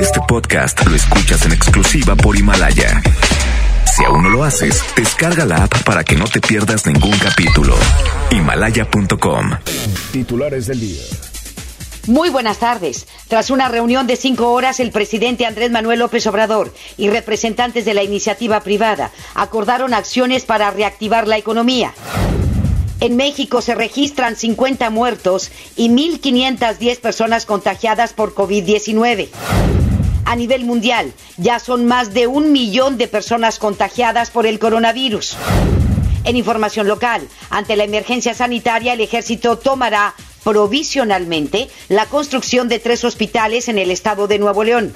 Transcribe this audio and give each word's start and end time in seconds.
Este 0.00 0.20
podcast 0.28 0.86
lo 0.86 0.94
escuchas 0.94 1.44
en 1.44 1.52
exclusiva 1.52 2.14
por 2.14 2.36
Himalaya. 2.36 3.02
Si 3.84 4.04
aún 4.04 4.22
no 4.22 4.28
lo 4.28 4.44
haces, 4.44 4.84
descarga 4.94 5.44
la 5.44 5.64
app 5.64 5.82
para 5.82 6.04
que 6.04 6.14
no 6.14 6.24
te 6.24 6.40
pierdas 6.40 6.86
ningún 6.86 7.18
capítulo. 7.18 7.74
Himalaya.com. 8.30 9.50
Titulares 10.12 10.68
del 10.68 10.80
día. 10.80 11.02
Muy 12.06 12.30
buenas 12.30 12.58
tardes. 12.58 13.08
Tras 13.26 13.50
una 13.50 13.68
reunión 13.68 14.06
de 14.06 14.14
cinco 14.14 14.52
horas, 14.52 14.78
el 14.78 14.92
presidente 14.92 15.46
Andrés 15.46 15.72
Manuel 15.72 15.98
López 15.98 16.26
Obrador 16.28 16.72
y 16.96 17.10
representantes 17.10 17.84
de 17.84 17.94
la 17.94 18.04
iniciativa 18.04 18.60
privada 18.60 19.10
acordaron 19.34 19.94
acciones 19.94 20.44
para 20.44 20.70
reactivar 20.70 21.26
la 21.26 21.38
economía. 21.38 21.92
En 23.00 23.16
México 23.16 23.60
se 23.62 23.74
registran 23.74 24.36
50 24.36 24.90
muertos 24.90 25.50
y 25.76 25.88
1.510 25.88 27.00
personas 27.00 27.46
contagiadas 27.46 28.12
por 28.12 28.34
COVID-19. 28.34 29.28
A 30.28 30.36
nivel 30.36 30.66
mundial, 30.66 31.14
ya 31.38 31.58
son 31.58 31.86
más 31.86 32.12
de 32.12 32.26
un 32.26 32.52
millón 32.52 32.98
de 32.98 33.08
personas 33.08 33.58
contagiadas 33.58 34.30
por 34.30 34.46
el 34.46 34.58
coronavirus. 34.58 35.38
En 36.24 36.36
información 36.36 36.86
local, 36.86 37.26
ante 37.48 37.76
la 37.76 37.84
emergencia 37.84 38.34
sanitaria, 38.34 38.92
el 38.92 39.00
ejército 39.00 39.56
tomará 39.56 40.14
provisionalmente 40.44 41.70
la 41.88 42.04
construcción 42.04 42.68
de 42.68 42.78
tres 42.78 43.04
hospitales 43.04 43.70
en 43.70 43.78
el 43.78 43.90
estado 43.90 44.28
de 44.28 44.38
Nuevo 44.38 44.64
León. 44.64 44.92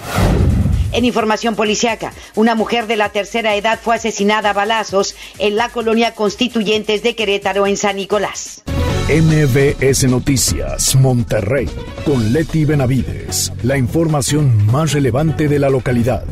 En 0.93 1.07
información 1.07 1.57
policiaca, 1.57 2.12
una 2.35 2.55
mujer 2.55 2.87
de 2.87 2.97
la 2.97 3.09
tercera 3.09 3.57
edad 3.57 3.81
fue 3.83 3.95
asesinada 3.95 4.51
a 4.51 4.53
balazos 4.53 5.17
en 5.39 5.57
la 5.57 5.71
colonia 5.71 6.15
Constituyentes 6.15 7.03
de 7.03 7.17
Querétaro 7.17 7.67
en 7.67 7.79
San 7.79 7.97
Nicolás. 7.97 8.62
MBS 9.09 10.05
Noticias, 10.09 10.95
Monterrey, 10.95 11.69
con 12.06 12.33
Leti 12.33 12.65
Benavides. 12.65 13.52
La 13.65 13.77
información 13.77 14.65
más 14.66 14.92
relevante 14.92 15.48
de 15.48 15.59
la 15.59 15.69
localidad, 15.69 16.25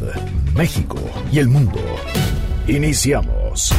México 0.54 0.96
y 1.32 1.40
el 1.40 1.48
mundo. 1.48 1.80
Iniciamos. 2.68 3.74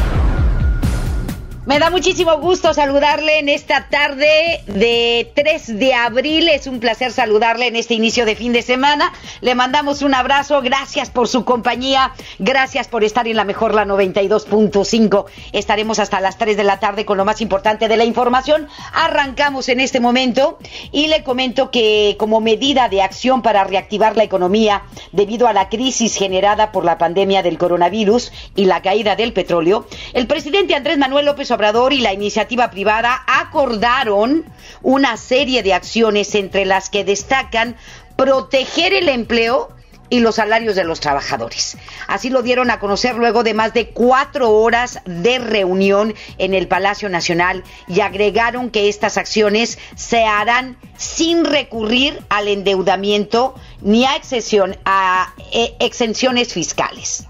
Me 1.68 1.78
da 1.78 1.92
muchísimo 1.92 2.40
gusto 2.40 2.74
saludarle 2.74 3.38
en 3.38 3.48
esta 3.48 3.88
tarde 3.88 4.64
de 4.66 5.32
3 5.36 5.78
de 5.78 5.94
abril. 5.94 6.48
Es 6.50 6.66
un 6.66 6.80
placer 6.80 7.12
saludarle 7.12 7.68
en 7.68 7.76
este 7.76 7.94
inicio 7.94 8.26
de 8.26 8.36
fin 8.36 8.52
de 8.52 8.64
semana. 8.64 9.14
Le 9.42 9.54
mandamos 9.54 10.02
un 10.02 10.16
abrazo. 10.16 10.64
Gracias 10.64 11.12
por 11.12 11.28
su 11.28 11.46
compañía. 11.46 12.14
Gracias 12.40 12.88
por 12.88 13.04
estar 13.04 13.28
en 13.28 13.36
la 13.36 13.44
mejor, 13.44 13.76
la 13.76 13.86
92.5. 13.86 15.26
Estaremos 15.52 16.00
hasta 16.00 16.20
las 16.20 16.40
3 16.40 16.58
de 16.58 16.64
la 16.64 16.80
tarde 16.80 17.06
con 17.06 17.18
lo 17.18 17.26
más 17.26 17.42
importante 17.42 17.88
de 17.88 17.96
la 17.96 18.06
información. 18.06 18.68
Arrancamos 18.94 19.70
en 19.70 19.82
este 19.82 20.00
momento 20.00 20.58
y 20.92 21.10
le 21.10 21.24
comento 21.24 21.70
que 21.70 22.16
como 22.18 22.42
medida 22.42 22.90
de 22.90 23.04
acción 23.04 23.44
para 23.44 23.66
reactivar 23.66 24.18
la 24.18 24.24
economía 24.24 24.82
debido 25.12 25.48
a 25.48 25.54
la 25.54 25.70
crisis 25.70 26.16
generada 26.16 26.72
por 26.72 26.86
la 26.86 26.98
pandemia 26.98 27.44
del 27.44 27.60
coronavirus 27.60 28.32
y 28.56 28.66
la 28.66 28.82
caída 28.82 29.16
del 29.16 29.32
petróleo, 29.32 29.86
el 30.14 30.26
presidente 30.26 30.74
Andrés 30.74 30.98
Manuel 30.98 31.28
López 31.28 31.51
Obrador 31.52 31.94
y 31.94 32.00
la 32.00 32.14
iniciativa 32.14 32.72
privada 32.72 33.24
acordaron 33.28 34.46
una 34.82 35.18
serie 35.18 35.64
de 35.64 35.74
acciones 35.74 36.34
entre 36.36 36.66
las 36.66 36.90
que 36.90 37.04
destacan 37.04 37.76
proteger 38.16 38.94
el 38.94 39.10
empleo 39.10 39.70
y 40.12 40.20
los 40.20 40.36
salarios 40.36 40.76
de 40.76 40.84
los 40.84 41.00
trabajadores. 41.00 41.78
Así 42.06 42.30
lo 42.30 42.44
dieron 42.44 42.70
a 42.70 42.80
conocer 42.80 43.16
luego 43.16 43.44
de 43.44 43.54
más 43.54 43.74
de 43.74 43.90
cuatro 43.90 44.52
horas 44.52 45.00
de 45.06 45.40
reunión 45.40 46.14
en 46.38 46.54
el 46.54 46.68
Palacio 46.68 47.10
Nacional 47.10 47.64
y 47.88 48.02
agregaron 48.02 48.70
que 48.70 48.90
estas 48.90 49.18
acciones 49.18 49.80
se 49.96 50.26
harán 50.26 50.78
sin 50.98 51.46
recurrir 51.46 52.20
al 52.30 52.50
endeudamiento 52.50 53.56
ni 53.82 54.06
a, 54.06 54.16
exención, 54.18 54.78
a 54.84 55.34
eh, 55.54 55.76
exenciones 55.80 56.54
fiscales. 56.54 57.28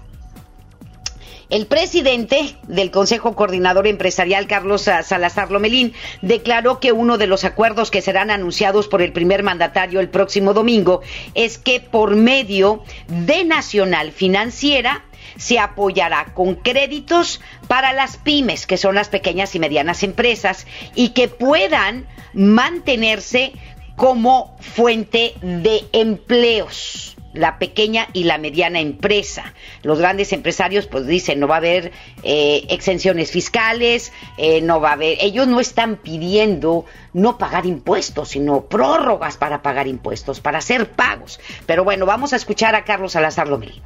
El 1.52 1.66
presidente 1.66 2.56
del 2.66 2.90
Consejo 2.90 3.36
Coordinador 3.36 3.86
Empresarial, 3.86 4.46
Carlos 4.46 4.80
Salazar 4.80 5.50
Lomelín, 5.50 5.92
declaró 6.22 6.80
que 6.80 6.92
uno 6.92 7.18
de 7.18 7.26
los 7.26 7.44
acuerdos 7.44 7.90
que 7.90 8.00
serán 8.00 8.30
anunciados 8.30 8.88
por 8.88 9.02
el 9.02 9.12
primer 9.12 9.42
mandatario 9.42 10.00
el 10.00 10.08
próximo 10.08 10.54
domingo 10.54 11.02
es 11.34 11.58
que 11.58 11.78
por 11.78 12.16
medio 12.16 12.82
de 13.06 13.44
Nacional 13.44 14.12
Financiera 14.12 15.04
se 15.36 15.58
apoyará 15.58 16.32
con 16.32 16.54
créditos 16.54 17.42
para 17.68 17.92
las 17.92 18.16
pymes, 18.16 18.66
que 18.66 18.78
son 18.78 18.94
las 18.94 19.10
pequeñas 19.10 19.54
y 19.54 19.58
medianas 19.58 20.04
empresas, 20.04 20.66
y 20.94 21.10
que 21.10 21.28
puedan 21.28 22.06
mantenerse 22.32 23.52
como 23.94 24.56
fuente 24.58 25.34
de 25.42 25.82
empleos 25.92 27.14
la 27.34 27.58
pequeña 27.58 28.08
y 28.12 28.24
la 28.24 28.38
mediana 28.38 28.80
empresa. 28.80 29.54
Los 29.82 29.98
grandes 29.98 30.32
empresarios 30.32 30.86
pues 30.86 31.06
dicen 31.06 31.40
no 31.40 31.48
va 31.48 31.56
a 31.56 31.58
haber 31.58 31.92
eh, 32.22 32.66
exenciones 32.68 33.30
fiscales, 33.30 34.12
eh, 34.36 34.60
no 34.60 34.80
va 34.80 34.90
a 34.90 34.92
haber, 34.94 35.18
ellos 35.20 35.46
no 35.46 35.60
están 35.60 35.96
pidiendo 35.96 36.84
no 37.12 37.38
pagar 37.38 37.66
impuestos, 37.66 38.30
sino 38.30 38.62
prórrogas 38.66 39.36
para 39.36 39.62
pagar 39.62 39.86
impuestos, 39.86 40.40
para 40.40 40.58
hacer 40.58 40.90
pagos. 40.90 41.40
Pero 41.66 41.84
bueno, 41.84 42.06
vamos 42.06 42.32
a 42.32 42.36
escuchar 42.36 42.74
a 42.74 42.84
Carlos 42.84 43.12
Salazar 43.12 43.48
Lomelí. 43.48 43.82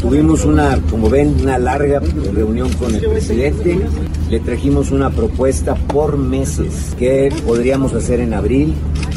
Tuvimos 0.00 0.44
una, 0.44 0.80
como 0.90 1.08
ven, 1.08 1.36
una 1.40 1.58
larga 1.58 2.00
reunión 2.32 2.72
con 2.74 2.94
el 2.94 3.00
presidente. 3.00 3.78
Le 4.30 4.40
trajimos 4.40 4.90
una 4.90 5.10
propuesta 5.10 5.74
por 5.74 6.16
meses. 6.16 6.94
¿Qué 6.98 7.32
podríamos 7.46 7.94
hacer 7.94 8.20
en 8.20 8.34
abril? 8.34 8.74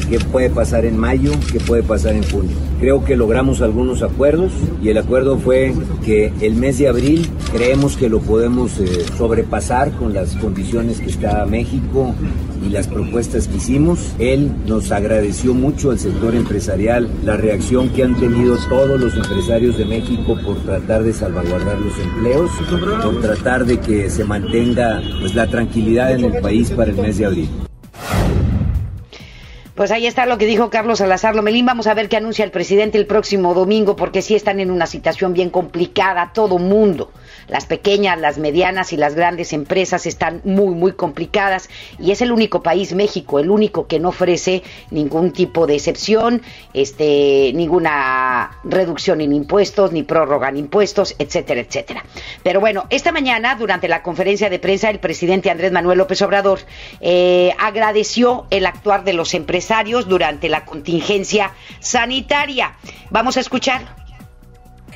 ¿Qué 0.10 0.20
puede 0.20 0.50
pasar 0.50 0.86
en 0.86 0.98
mayo? 0.98 1.32
¿Qué 1.52 1.60
puede 1.60 1.84
pasar 1.84 2.16
en 2.16 2.24
junio? 2.30 2.52
Creo 2.82 3.06
que 3.06 3.16
logramos 3.16 3.62
algunos 3.62 4.02
acuerdos 4.02 4.52
y 4.84 4.90
el 4.90 4.98
acuerdo 4.98 5.38
fue 5.38 5.74
que 6.04 6.34
el 6.42 6.56
mes 6.56 6.80
de 6.80 6.90
abril 6.90 7.30
creemos 7.54 7.96
que 7.96 8.10
lo 8.10 8.20
podemos 8.20 8.78
eh, 8.80 9.06
sobrepasar 9.18 9.92
con 9.94 10.14
las 10.14 10.36
condiciones 10.36 11.00
que 11.00 11.12
está 11.12 11.46
México 11.46 12.14
y 12.66 12.70
las 12.70 12.88
propuestas 12.88 13.48
que 13.48 13.58
hicimos. 13.58 14.14
Él 14.20 14.52
nos 14.68 14.92
agradeció 14.92 15.54
mucho 15.54 15.92
al 15.92 16.00
sector 16.00 16.36
empresarial 16.36 17.08
la 17.24 17.38
reacción 17.38 17.90
que 17.90 18.04
han 18.04 18.20
tenido 18.20 18.58
todos 18.68 19.00
los 19.00 19.16
empresarios 19.16 19.78
de 19.78 19.86
México 19.86 20.38
por 20.44 20.51
tratar 20.60 21.04
de 21.04 21.14
salvaguardar 21.14 21.80
los 21.80 21.98
empleos, 22.00 22.52
por 23.04 23.22
tratar 23.22 23.66
de 23.66 23.80
que 23.80 24.10
se 24.10 24.24
mantenga 24.24 25.02
pues, 25.20 25.36
la 25.36 25.48
tranquilidad 25.48 26.12
en 26.12 26.26
el 26.26 26.42
país 26.42 26.72
para 26.72 26.92
el 26.92 26.98
mes 26.98 27.18
de 27.18 27.26
abril. 27.26 27.50
Pues 29.82 29.90
ahí 29.90 30.06
está 30.06 30.28
lo 30.28 30.38
que 30.38 30.46
dijo 30.46 30.70
Carlos 30.70 31.00
Salazar 31.00 31.36
Lomelín. 31.36 31.66
Vamos 31.66 31.88
a 31.88 31.96
ver 31.96 32.08
qué 32.08 32.16
anuncia 32.16 32.46
el 32.46 32.52
presidente 32.52 33.00
el 33.00 33.08
próximo 33.08 33.56
domingo, 33.56 33.96
porque 33.96 34.22
sí 34.22 34.36
están 34.36 34.60
en 34.60 34.70
una 34.70 34.86
situación 34.86 35.34
bien 35.34 35.50
complicada, 35.50 36.34
todo 36.36 36.60
mundo. 36.60 37.12
Las 37.48 37.66
pequeñas, 37.66 38.20
las 38.20 38.38
medianas 38.38 38.94
y 38.94 38.98
las 38.98 39.16
grandes 39.16 39.54
empresas 39.54 40.06
están 40.06 40.42
muy, 40.44 40.76
muy 40.76 40.92
complicadas 40.92 41.68
y 41.98 42.12
es 42.12 42.22
el 42.22 42.32
único 42.32 42.62
país, 42.62 42.94
México, 42.94 43.40
el 43.40 43.50
único 43.50 43.88
que 43.88 44.00
no 44.00 44.10
ofrece 44.10 44.62
ningún 44.92 45.32
tipo 45.32 45.66
de 45.66 45.74
excepción, 45.78 46.44
este, 46.76 47.52
ninguna 47.56 48.60
reducción 48.64 49.20
en 49.20 49.34
impuestos, 49.34 49.92
ni 49.92 50.04
prórroga 50.04 50.50
en 50.50 50.58
impuestos, 50.58 51.16
etcétera, 51.18 51.62
etcétera. 51.62 52.06
Pero 52.44 52.60
bueno, 52.60 52.86
esta 52.92 53.12
mañana, 53.12 53.56
durante 53.56 53.88
la 53.88 54.04
conferencia 54.04 54.48
de 54.52 54.60
prensa, 54.60 54.92
el 54.92 55.00
presidente 55.00 55.50
Andrés 55.50 55.72
Manuel 55.72 55.98
López 55.98 56.22
Obrador 56.22 56.60
eh, 57.00 57.56
agradeció 57.58 58.46
el 58.52 58.68
actuar 58.68 59.04
de 59.04 59.14
los 59.14 59.34
empresarios 59.34 59.71
durante 60.08 60.50
la 60.50 60.66
contingencia 60.66 61.54
sanitaria. 61.80 62.76
Vamos 63.10 63.38
a 63.38 63.40
escucharlo. 63.40 63.88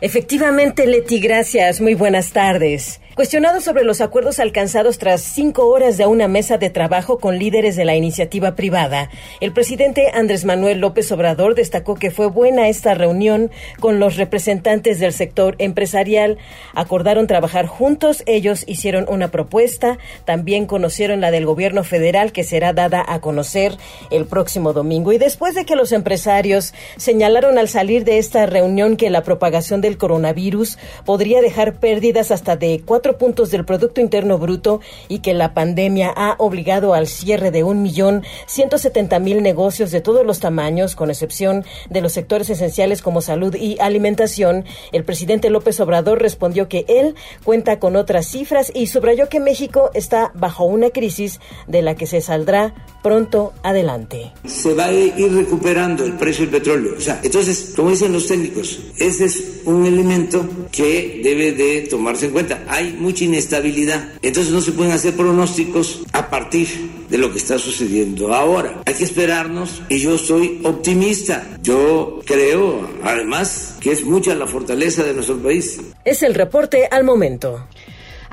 Efectivamente, 0.01 0.85
Leti, 0.85 1.19
gracias. 1.19 1.79
Muy 1.79 1.95
buenas 1.95 2.31
tardes. 2.31 2.99
Cuestionado 3.15 3.61
sobre 3.61 3.85
los 3.85 4.01
acuerdos 4.01 4.39
alcanzados 4.39 4.97
tras 4.97 5.21
cinco 5.21 5.69
horas 5.69 5.95
de 5.95 6.05
una 6.05 6.27
mesa 6.27 6.57
de 6.57 6.69
trabajo 6.69 7.17
con 7.17 7.39
líderes 7.39 7.77
de 7.77 7.85
la 7.85 7.95
iniciativa 7.95 8.55
privada, 8.55 9.09
el 9.39 9.53
presidente 9.53 10.11
Andrés 10.13 10.43
Manuel 10.43 10.79
López 10.79 11.09
Obrador 11.13 11.55
destacó 11.55 11.95
que 11.95 12.11
fue 12.11 12.27
buena 12.27 12.67
esta 12.67 12.93
reunión 12.93 13.51
con 13.79 14.01
los 14.01 14.17
representantes 14.17 14.99
del 14.99 15.13
sector 15.13 15.55
empresarial. 15.59 16.37
Acordaron 16.73 17.25
trabajar 17.25 17.67
juntos, 17.67 18.21
ellos 18.25 18.65
hicieron 18.67 19.05
una 19.07 19.31
propuesta, 19.31 19.97
también 20.25 20.65
conocieron 20.65 21.21
la 21.21 21.31
del 21.31 21.45
gobierno 21.45 21.85
federal 21.85 22.33
que 22.33 22.43
será 22.43 22.73
dada 22.73 23.01
a 23.07 23.21
conocer 23.21 23.77
el 24.11 24.25
próximo 24.25 24.73
domingo. 24.73 25.13
Y 25.13 25.19
después 25.19 25.55
de 25.55 25.63
que 25.63 25.77
los 25.77 25.93
empresarios 25.93 26.73
señalaron 26.97 27.57
al 27.59 27.69
salir 27.69 28.03
de 28.03 28.17
esta 28.17 28.45
reunión 28.45 28.97
que 28.97 29.09
la 29.09 29.23
propagación 29.23 29.79
del 29.79 29.97
coronavirus 29.97 30.77
podría 31.05 31.39
dejar 31.39 31.75
pérdidas 31.75 32.31
hasta 32.31 32.57
de 32.57 32.81
cuatro 32.83 33.04
puntos 33.13 33.51
del 33.51 33.65
Producto 33.65 34.01
Interno 34.01 34.37
Bruto 34.37 34.81
y 35.07 35.19
que 35.19 35.33
la 35.33 35.53
pandemia 35.53 36.11
ha 36.15 36.35
obligado 36.39 36.93
al 36.93 37.07
cierre 37.07 37.51
de 37.51 37.63
un 37.63 37.81
millón 37.81 38.23
ciento 38.47 38.77
setenta 38.77 39.19
mil 39.19 39.41
negocios 39.41 39.91
de 39.91 40.01
todos 40.01 40.25
los 40.25 40.39
tamaños, 40.39 40.95
con 40.95 41.09
excepción 41.09 41.63
de 41.89 42.01
los 42.01 42.13
sectores 42.13 42.49
esenciales 42.49 43.01
como 43.01 43.21
salud 43.21 43.55
y 43.55 43.77
alimentación, 43.79 44.65
el 44.91 45.03
presidente 45.03 45.49
López 45.49 45.79
Obrador 45.79 46.21
respondió 46.21 46.67
que 46.67 46.85
él 46.87 47.15
cuenta 47.43 47.79
con 47.79 47.95
otras 47.95 48.27
cifras 48.27 48.71
y 48.73 48.87
subrayó 48.87 49.29
que 49.29 49.39
México 49.39 49.91
está 49.93 50.31
bajo 50.33 50.65
una 50.65 50.89
crisis 50.89 51.39
de 51.67 51.81
la 51.81 51.95
que 51.95 52.07
se 52.07 52.21
saldrá 52.21 52.73
pronto 53.05 53.53
adelante. 53.61 54.31
Se 54.47 54.73
va 54.73 54.85
a 54.85 54.91
ir 54.91 55.31
recuperando 55.31 56.03
el 56.03 56.13
precio 56.13 56.41
del 56.45 56.59
petróleo. 56.59 56.95
O 56.97 56.99
sea, 56.99 57.19
entonces, 57.21 57.73
como 57.75 57.91
dicen 57.91 58.11
los 58.11 58.25
técnicos, 58.25 58.79
ese 58.97 59.25
es 59.25 59.61
un 59.65 59.85
elemento 59.85 60.43
que 60.71 61.21
debe 61.23 61.51
de 61.51 61.81
tomarse 61.81 62.25
en 62.25 62.31
cuenta. 62.31 62.63
Hay 62.67 62.93
mucha 62.93 63.25
inestabilidad. 63.25 64.09
Entonces 64.23 64.51
no 64.51 64.59
se 64.59 64.71
pueden 64.71 64.91
hacer 64.91 65.13
pronósticos 65.13 66.01
a 66.13 66.31
partir 66.31 66.67
de 67.07 67.19
lo 67.19 67.31
que 67.31 67.37
está 67.37 67.59
sucediendo 67.59 68.33
ahora. 68.33 68.81
Hay 68.87 68.95
que 68.95 69.03
esperarnos 69.03 69.83
y 69.87 69.99
yo 69.99 70.17
soy 70.17 70.61
optimista. 70.63 71.45
Yo 71.61 72.21
creo, 72.25 72.89
además, 73.03 73.75
que 73.81 73.91
es 73.91 74.03
mucha 74.03 74.33
la 74.33 74.47
fortaleza 74.47 75.03
de 75.03 75.13
nuestro 75.13 75.37
país. 75.37 75.79
Es 76.05 76.23
el 76.23 76.33
reporte 76.33 76.87
al 76.89 77.03
momento. 77.03 77.67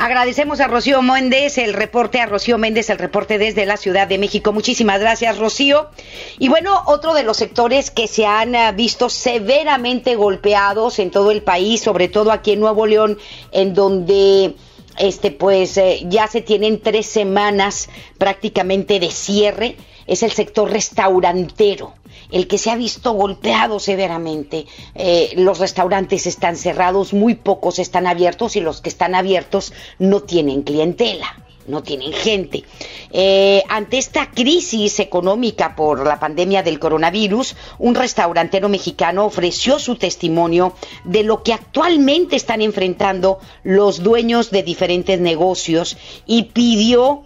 Agradecemos 0.03 0.59
a 0.59 0.67
Rocío 0.67 1.01
Méndez 1.01 1.59
el 1.59 1.75
reporte, 1.75 2.19
a 2.19 2.27
Rocío 2.27 2.59
Méndez 2.59 2.91
el 2.91 2.99
reporte 2.99 3.39
desde 3.39 3.67
la 3.67 3.77
Ciudad 3.77 4.09
de 4.09 4.19
México. 4.19 4.53
Muchísimas 4.53 4.99
gracias, 4.99 5.39
Rocío. 5.39 5.91
Y 6.41 6.49
bueno, 6.49 6.83
otro 6.87 7.15
de 7.15 7.23
los 7.23 7.37
sectores 7.37 7.93
que 7.93 8.09
se 8.09 8.27
han 8.27 8.57
ah, 8.57 8.73
visto 8.73 9.09
severamente 9.09 10.17
golpeados 10.17 10.99
en 10.99 11.13
todo 11.13 11.31
el 11.31 11.43
país, 11.43 11.83
sobre 11.83 12.09
todo 12.09 12.33
aquí 12.33 12.51
en 12.51 12.59
Nuevo 12.59 12.85
León, 12.85 13.17
en 13.53 13.75
donde 13.75 14.57
este 14.99 15.31
pues 15.31 15.77
eh, 15.77 16.01
ya 16.09 16.27
se 16.27 16.41
tienen 16.41 16.81
tres 16.81 17.07
semanas 17.07 17.89
prácticamente 18.19 18.99
de 18.99 19.13
cierre, 19.13 19.77
es 20.09 20.25
el 20.25 20.33
sector 20.33 20.69
restaurantero 20.69 21.95
el 22.31 22.47
que 22.47 22.59
se 22.59 22.71
ha 22.71 22.77
visto 22.77 23.13
golpeado 23.13 23.79
severamente. 23.79 24.67
Eh, 24.95 25.33
los 25.37 25.59
restaurantes 25.59 26.27
están 26.27 26.57
cerrados, 26.57 27.13
muy 27.13 27.35
pocos 27.35 27.79
están 27.79 28.07
abiertos 28.07 28.57
y 28.57 28.61
los 28.61 28.81
que 28.81 28.89
están 28.89 29.15
abiertos 29.15 29.73
no 29.99 30.21
tienen 30.21 30.63
clientela 30.63 31.37
no 31.67 31.83
tienen 31.83 32.13
gente. 32.13 32.65
Eh, 33.11 33.63
ante 33.69 33.99
esta 33.99 34.31
crisis 34.31 35.01
económica 35.01 35.77
por 35.77 36.05
la 36.07 36.19
pandemia 36.19 36.63
del 36.63 36.79
coronavirus, 36.79 37.57
un 37.79 37.95
restaurantero 37.95 38.69
mexicano 38.69 39.27
ofreció 39.27 39.79
su 39.79 39.97
testimonio 39.97 40.75
de 41.05 41.23
lo 41.23 41.43
que 41.43 41.53
actualmente 41.53 42.37
están 42.37 42.63
enfrentando 42.63 43.39
los 43.63 44.03
dueños 44.03 44.51
de 44.51 44.63
diferentes 44.63 45.21
negocios 45.21 45.97
y 46.27 46.45
pidió 46.45 47.25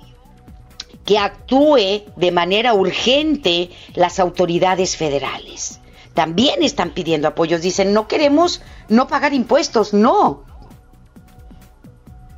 que 1.06 1.18
actúe 1.18 2.04
de 2.16 2.32
manera 2.32 2.74
urgente 2.74 3.70
las 3.94 4.18
autoridades 4.18 4.96
federales. 4.96 5.80
También 6.14 6.62
están 6.62 6.90
pidiendo 6.90 7.28
apoyos. 7.28 7.62
Dicen, 7.62 7.92
no 7.92 8.08
queremos 8.08 8.60
no 8.88 9.06
pagar 9.06 9.32
impuestos, 9.32 9.94
no. 9.94 10.44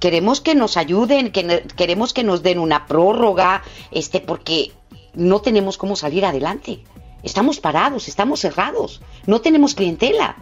Queremos 0.00 0.40
que 0.40 0.54
nos 0.54 0.76
ayuden, 0.76 1.32
que 1.32 1.66
queremos 1.76 2.12
que 2.12 2.22
nos 2.22 2.42
den 2.42 2.58
una 2.58 2.86
prórroga, 2.86 3.62
este, 3.90 4.20
porque 4.20 4.72
no 5.14 5.40
tenemos 5.40 5.78
cómo 5.78 5.96
salir 5.96 6.24
adelante. 6.24 6.84
Estamos 7.22 7.58
parados, 7.58 8.06
estamos 8.06 8.40
cerrados, 8.40 9.00
no 9.26 9.40
tenemos 9.40 9.74
clientela. 9.74 10.36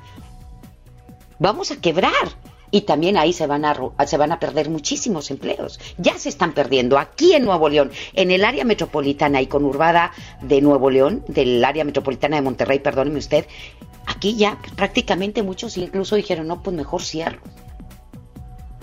Vamos 1.39 1.71
a 1.71 1.77
quebrar 1.77 2.37
y 2.77 2.83
también 2.83 3.17
ahí 3.17 3.33
se 3.33 3.47
van 3.47 3.65
a 3.65 3.75
se 4.07 4.19
van 4.19 4.33
a 4.33 4.39
perder 4.39 4.69
muchísimos 4.69 5.31
empleos. 5.31 5.81
Ya 5.97 6.19
se 6.19 6.29
están 6.29 6.53
perdiendo 6.53 6.99
aquí 6.99 7.33
en 7.33 7.47
Nuevo 7.47 7.71
León, 7.71 7.91
en 8.13 8.31
el 8.31 8.45
área 8.45 8.67
metropolitana 8.67 9.41
y 9.41 9.47
conurbada 9.47 10.13
de 10.43 10.61
Nuevo 10.61 10.91
León, 10.91 11.25
del 11.27 11.65
área 11.65 11.85
metropolitana 11.85 12.37
de 12.37 12.43
Monterrey, 12.43 12.81
perdóneme 12.81 13.19
usted. 13.19 13.47
Aquí 14.07 14.37
ya 14.37 14.59
prácticamente 14.77 15.43
muchos 15.43 15.79
incluso 15.79 16.17
dijeron, 16.17 16.49
"No, 16.49 16.63
pues 16.63 16.77
mejor 16.77 17.03
cierro." 17.03 17.41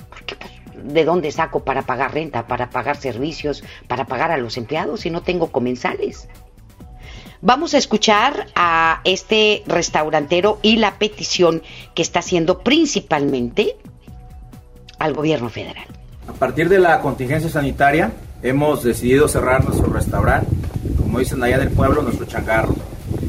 Porque 0.09 0.37
pues, 0.37 0.51
¿de 0.73 1.05
dónde 1.05 1.31
saco 1.31 1.63
para 1.63 1.83
pagar 1.83 2.15
renta, 2.15 2.47
para 2.47 2.71
pagar 2.71 2.97
servicios, 2.97 3.63
para 3.87 4.05
pagar 4.07 4.31
a 4.31 4.37
los 4.37 4.57
empleados 4.57 5.01
si 5.01 5.11
no 5.11 5.21
tengo 5.21 5.51
comensales? 5.51 6.27
Vamos 7.45 7.73
a 7.73 7.77
escuchar 7.77 8.47
a 8.55 9.01
este 9.03 9.63
restaurantero 9.67 10.59
y 10.61 10.77
la 10.77 10.97
petición 10.97 11.61
que 11.93 12.01
está 12.01 12.19
haciendo 12.19 12.59
principalmente 12.59 13.75
al 14.97 15.13
gobierno 15.13 15.49
federal. 15.49 15.83
A 16.29 16.31
partir 16.31 16.69
de 16.69 16.79
la 16.79 17.01
contingencia 17.01 17.49
sanitaria, 17.49 18.13
hemos 18.43 18.81
decidido 18.81 19.27
cerrar 19.27 19.65
nuestro 19.65 19.91
restaurante, 19.91 20.47
como 20.97 21.19
dicen 21.19 21.43
allá 21.43 21.59
del 21.59 21.67
pueblo, 21.71 22.01
nuestro 22.01 22.25
changarro. 22.25 22.75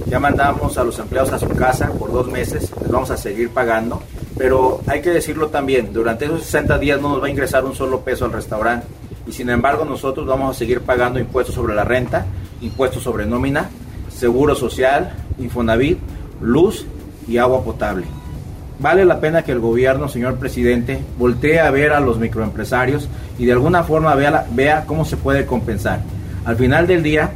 Ya 0.06 0.20
mandamos 0.20 0.78
a 0.78 0.84
los 0.84 0.96
empleados 1.00 1.32
a 1.32 1.40
su 1.40 1.49
casa 1.49 1.90
por 1.99 2.12
dos 2.12 2.28
meses, 2.28 2.70
les 2.82 2.90
vamos 2.93 3.10
a 3.10 3.17
seguir 3.17 3.50
pagando, 3.50 4.00
pero 4.38 4.81
hay 4.87 5.02
que 5.02 5.10
decirlo 5.10 5.49
también, 5.49 5.93
durante 5.93 6.26
esos 6.26 6.44
60 6.44 6.78
días 6.78 7.00
no 7.00 7.08
nos 7.08 7.20
va 7.20 7.26
a 7.26 7.31
ingresar 7.31 7.64
un 7.64 7.75
solo 7.75 8.02
peso 8.02 8.26
al 8.26 8.32
restaurante 8.32 8.87
y 9.26 9.32
sin 9.32 9.50
embargo 9.50 9.84
nosotros 9.84 10.25
vamos 10.25 10.55
a 10.55 10.56
seguir 10.56 10.82
pagando 10.82 11.19
impuestos 11.19 11.56
sobre 11.56 11.75
la 11.75 11.82
renta, 11.82 12.26
impuestos 12.60 13.02
sobre 13.02 13.26
nómina 13.26 13.69
seguro 14.16 14.55
social, 14.55 15.12
Infonavit, 15.38 15.99
luz 16.40 16.87
y 17.26 17.38
agua 17.38 17.62
potable. 17.62 18.06
Vale 18.78 19.05
la 19.05 19.20
pena 19.20 19.43
que 19.43 19.52
el 19.52 19.61
gobierno, 19.61 20.08
señor 20.08 20.37
presidente, 20.37 21.00
voltee 21.19 21.61
a 21.61 21.70
ver 21.70 21.93
a 21.93 22.00
los 22.00 22.19
microempresarios 22.19 23.08
y 23.38 23.46
de 23.46 23.52
alguna 23.52 23.84
forma 23.84 24.14
vea, 24.14 24.84
cómo 24.87 25.05
se 25.05 25.16
puede 25.16 25.46
compensar. 25.46 26.00
Al 26.44 26.56
final 26.56 26.87
del 26.87 27.02
día, 27.02 27.31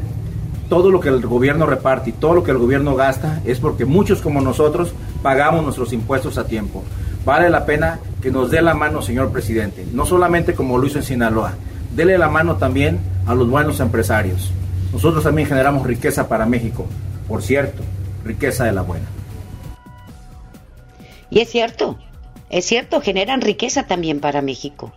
todo 0.68 0.90
lo 0.90 1.00
que 1.00 1.08
el 1.08 1.24
gobierno 1.26 1.64
reparte 1.64 2.10
y 2.10 2.12
todo 2.12 2.34
lo 2.34 2.44
que 2.44 2.50
el 2.50 2.58
gobierno 2.58 2.94
gasta 2.94 3.40
es 3.44 3.60
porque 3.60 3.84
muchos 3.84 4.20
como 4.20 4.40
nosotros 4.40 4.92
pagamos 5.22 5.62
nuestros 5.62 5.92
impuestos 5.92 6.38
a 6.38 6.46
tiempo. 6.46 6.82
Vale 7.24 7.48
la 7.50 7.64
pena 7.64 8.00
que 8.20 8.30
nos 8.30 8.50
dé 8.50 8.60
la 8.60 8.74
mano, 8.74 9.00
señor 9.00 9.30
presidente, 9.30 9.86
no 9.92 10.04
solamente 10.04 10.54
como 10.54 10.76
lo 10.76 10.86
hizo 10.86 10.98
en 10.98 11.04
Sinaloa, 11.04 11.54
dele 11.94 12.18
la 12.18 12.28
mano 12.28 12.56
también 12.56 12.98
a 13.26 13.34
los 13.34 13.48
buenos 13.48 13.80
empresarios. 13.80 14.52
Nosotros 14.92 15.22
también 15.22 15.48
generamos 15.48 15.86
riqueza 15.86 16.28
para 16.28 16.46
México, 16.46 16.86
por 17.26 17.42
cierto, 17.42 17.82
riqueza 18.24 18.64
de 18.64 18.72
la 18.72 18.82
buena. 18.82 19.06
Y 21.30 21.40
es 21.40 21.50
cierto, 21.50 21.98
es 22.48 22.64
cierto, 22.64 23.00
generan 23.00 23.42
riqueza 23.42 23.86
también 23.86 24.20
para 24.20 24.40
México, 24.40 24.92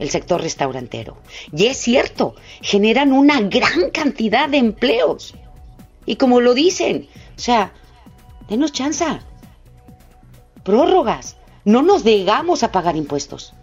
el 0.00 0.10
sector 0.10 0.40
restaurantero. 0.40 1.16
Y 1.52 1.66
es 1.66 1.76
cierto, 1.76 2.34
generan 2.60 3.12
una 3.12 3.40
gran 3.40 3.90
cantidad 3.92 4.48
de 4.48 4.58
empleos. 4.58 5.34
Y 6.04 6.16
como 6.16 6.40
lo 6.40 6.54
dicen, 6.54 7.08
o 7.36 7.40
sea, 7.40 7.72
denos 8.48 8.72
chance. 8.72 9.04
Prórrogas. 10.64 11.36
No 11.64 11.82
nos 11.82 12.04
negamos 12.04 12.64
a 12.64 12.72
pagar 12.72 12.96
impuestos. 12.96 13.54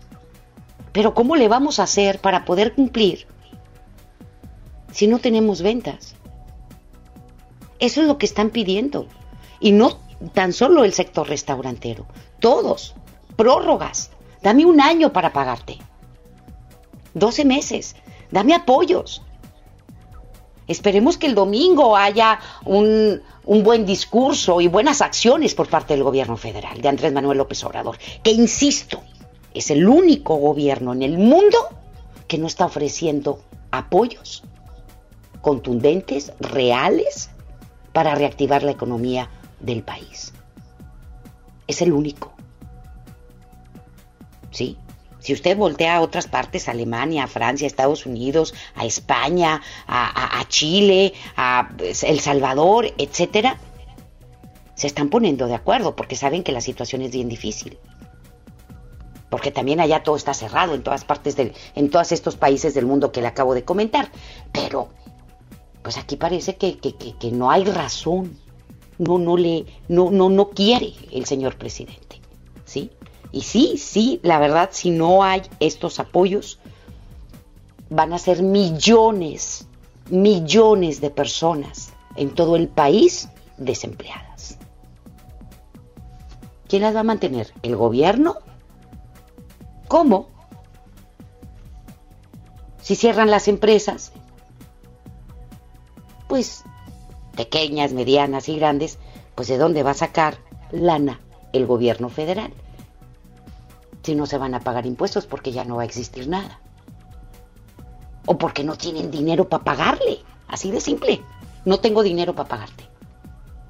Pero 0.94 1.13
¿cómo 1.13 1.35
le 1.35 1.50
vamos 1.50 1.79
a 1.79 1.83
hacer 1.83 2.19
para 2.19 2.45
poder 2.45 2.73
cumplir 2.73 3.27
si 4.91 5.07
no 5.07 5.19
tenemos 5.19 5.62
ventas? 5.62 6.15
Eso 7.80 8.01
es 8.01 8.07
lo 8.07 8.18
que 8.18 8.25
están 8.25 8.50
pidiendo. 8.50 9.07
Y 9.59 9.71
no 9.71 9.97
tan 10.33 10.53
solo 10.53 10.83
el 10.83 10.94
sector 10.94 11.27
restaurantero, 11.27 12.06
todos. 12.39 12.95
Prórrogas. 13.36 14.11
Dame 14.42 14.66
un 14.66 14.81
año 14.81 15.14
para 15.14 15.31
pagarte. 15.31 15.78
12 17.14 17.45
meses. 17.45 17.95
Dame 18.31 18.54
apoyos. 18.54 19.21
Esperemos 20.68 21.18
que 21.18 21.28
el 21.28 21.35
domingo 21.35 21.97
haya 21.97 22.40
un, 22.66 23.21
un, 23.45 23.64
buen 23.64 23.85
discurso 23.85 24.61
y 24.61 24.68
buenas 24.68 25.02
acciones 25.02 25.56
por 25.56 25.68
parte 25.68 25.95
del 25.95 26.04
gobierno 26.04 26.37
federal 26.37 26.80
de 26.80 26.90
Andrés 26.90 27.11
Manuel 27.11 27.40
López 27.40 27.64
Obrador, 27.64 27.97
que 28.21 28.30
insisto, 28.31 29.02
es 29.54 29.71
el 29.71 29.87
único 29.87 30.35
gobierno 30.35 30.94
en 30.94 31.02
el 31.02 31.18
mundo 31.18 31.57
que 32.28 32.37
no 32.37 32.45
está 32.45 32.66
ofreciendo 32.66 33.42
apoyos 33.71 34.44
contundentes, 35.42 36.34
reales, 36.40 37.30
para 37.94 38.16
reactivar 38.16 38.64
la 38.64 38.72
economía 38.72 39.30
del 39.60 39.84
país. 39.84 40.34
Es 41.68 41.81
el 41.81 41.92
único. 41.92 42.34
¿Sí? 44.52 44.78
Si 45.19 45.34
usted 45.34 45.58
voltea 45.58 45.98
a 45.98 46.02
otras 46.02 46.28
partes, 46.28 46.68
a 46.68 46.72
Alemania, 46.72 47.26
a 47.26 47.28
Francia, 47.28 47.68
Estados 47.68 48.06
Unidos, 48.06 48.54
a 48.76 48.86
España, 48.86 49.62
a, 49.86 50.40
a 50.40 50.48
Chile, 50.48 51.14
a 51.36 51.72
pues, 51.78 52.04
El 52.04 52.19
Salvador, 52.22 52.94
etcétera, 52.98 53.58
se 54.76 54.88
están 54.88 55.10
poniendo 55.10 55.48
de 55.48 55.56
acuerdo 55.56 55.96
porque 55.96 56.16
saben 56.16 56.42
que 56.42 56.54
la 56.54 56.62
situación 56.62 57.02
es 57.02 57.12
bien 57.12 57.28
difícil. 57.28 57.78
Porque 59.30 59.52
también 59.52 59.81
allá 59.81 60.04
todo 60.04 60.16
está 60.16 60.34
cerrado 60.34 60.74
en 60.74 60.84
todas 60.84 61.04
partes 61.04 61.36
del, 61.36 61.54
en 61.76 61.90
todos 61.90 62.14
estos 62.14 62.38
países 62.38 62.74
del 62.74 62.86
mundo 62.86 63.12
que 63.12 63.22
le 63.22 63.28
acabo 63.28 63.54
de 63.54 63.66
comentar. 63.66 64.10
Pero 64.54 64.90
pues 65.81 65.98
aquí 65.98 66.16
parece 66.18 66.57
que, 66.57 67.31
no 67.31 67.52
hay 67.52 67.64
razón, 67.64 68.38
no, 68.98 69.18
no 69.18 69.38
le, 69.38 69.66
no, 69.88 70.12
no, 70.12 70.30
no 70.30 70.50
quiere 70.50 70.94
el 71.12 71.26
señor 71.26 71.57
presidente, 71.57 72.19
¿sí? 72.66 72.92
Y 73.31 73.42
sí, 73.42 73.78
sí, 73.78 74.19
la 74.24 74.40
verdad, 74.40 74.69
si 74.71 74.90
no 74.90 75.24
hay 75.24 75.42
estos 75.59 76.00
apoyos, 76.00 76.59
van 77.90 78.14
a 78.14 78.19
ser 78.19 78.44
millones, 78.44 79.68
millones 80.09 81.00
de 81.02 81.09
personas 81.09 81.94
en 82.16 82.31
todo 82.31 82.56
el 82.56 82.68
país 82.68 83.30
desempleadas. 83.57 84.57
¿Quién 86.68 86.81
las 86.83 86.95
va 86.95 87.00
a 87.00 87.04
mantener? 87.04 87.54
¿El 87.64 87.76
gobierno? 87.76 88.38
¿Cómo? 89.88 90.28
Si 92.81 92.95
cierran 92.95 93.31
las 93.31 93.48
empresas, 93.48 94.12
pues 96.30 96.64
pequeñas, 97.36 97.92
medianas 97.92 98.48
y 98.50 98.56
grandes, 98.57 99.00
pues 99.33 99.48
de 99.48 99.57
dónde 99.57 99.83
va 99.83 99.92
a 99.92 99.95
sacar 99.95 100.38
lana 100.71 101.19
el 101.52 101.66
gobierno 101.66 102.07
federal. 102.07 102.54
Si 104.04 104.14
no 104.14 104.28
se 104.28 104.38
van 104.38 104.54
a 104.54 104.59
pagar 104.59 104.86
impuestos 104.86 105.26
porque 105.26 105.52
ya 105.52 105.66
no 105.66 105.78
va 105.78 105.81
a 105.81 105.86
existir 105.86 106.28
nada. 106.28 106.62
O 108.28 108.38
porque 108.38 108.64
no 108.64 108.76
tienen 108.76 109.09
dinero 109.09 109.50
para 109.50 109.64
pagarle. 109.64 110.19
Así 110.48 110.69
de 110.71 110.80
simple. 110.80 111.21
No 111.66 111.80
tengo 111.80 112.04
dinero 112.04 112.36
para 112.36 112.48
pagarte. 112.48 112.88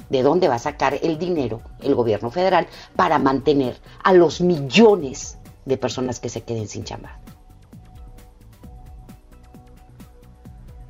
¿De 0.10 0.22
dónde 0.22 0.50
va 0.50 0.56
a 0.56 0.60
sacar 0.60 1.00
el 1.02 1.18
dinero 1.18 1.62
el 1.82 1.96
gobierno 1.96 2.30
federal 2.30 2.68
para 2.98 3.20
mantener 3.20 3.80
a 4.04 4.12
los 4.12 4.42
millones 4.42 5.38
de 5.64 5.78
personas 5.78 6.20
que 6.20 6.30
se 6.30 6.44
queden 6.44 6.68
sin 6.68 6.84
chamba? 6.84 7.20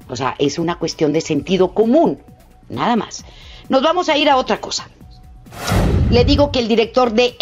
O 0.09 0.15
sea, 0.15 0.35
es 0.39 0.59
una 0.59 0.77
cuestión 0.77 1.13
de 1.13 1.21
sentido 1.21 1.73
común, 1.73 2.19
nada 2.67 2.95
más. 2.95 3.23
Nos 3.69 3.81
vamos 3.83 4.09
a 4.09 4.17
ir 4.17 4.29
a 4.29 4.37
otra 4.37 4.59
cosa. 4.59 4.89
Le 6.09 6.25
digo 6.25 6.51
que 6.51 6.57
el 6.57 6.67
director 6.67 7.11
de 7.11 7.35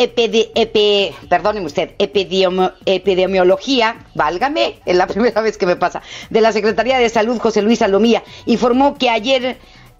perdóneme 1.29 1.65
usted, 1.65 1.91
epidemiología, 1.97 3.95
válgame, 4.13 4.79
es 4.86 4.97
la 4.97 5.07
primera 5.13 5.39
vez 5.39 5.57
que 5.57 5.65
me 5.65 5.77
pasa, 5.77 6.01
de 6.29 6.41
la 6.41 6.51
Secretaría 6.51 6.97
de 6.97 7.07
Salud, 7.07 7.39
José 7.39 7.62
Luis 7.62 7.79
Salomía, 7.79 8.24
informó 8.45 8.97
que 8.97 9.09
ayer 9.09 9.57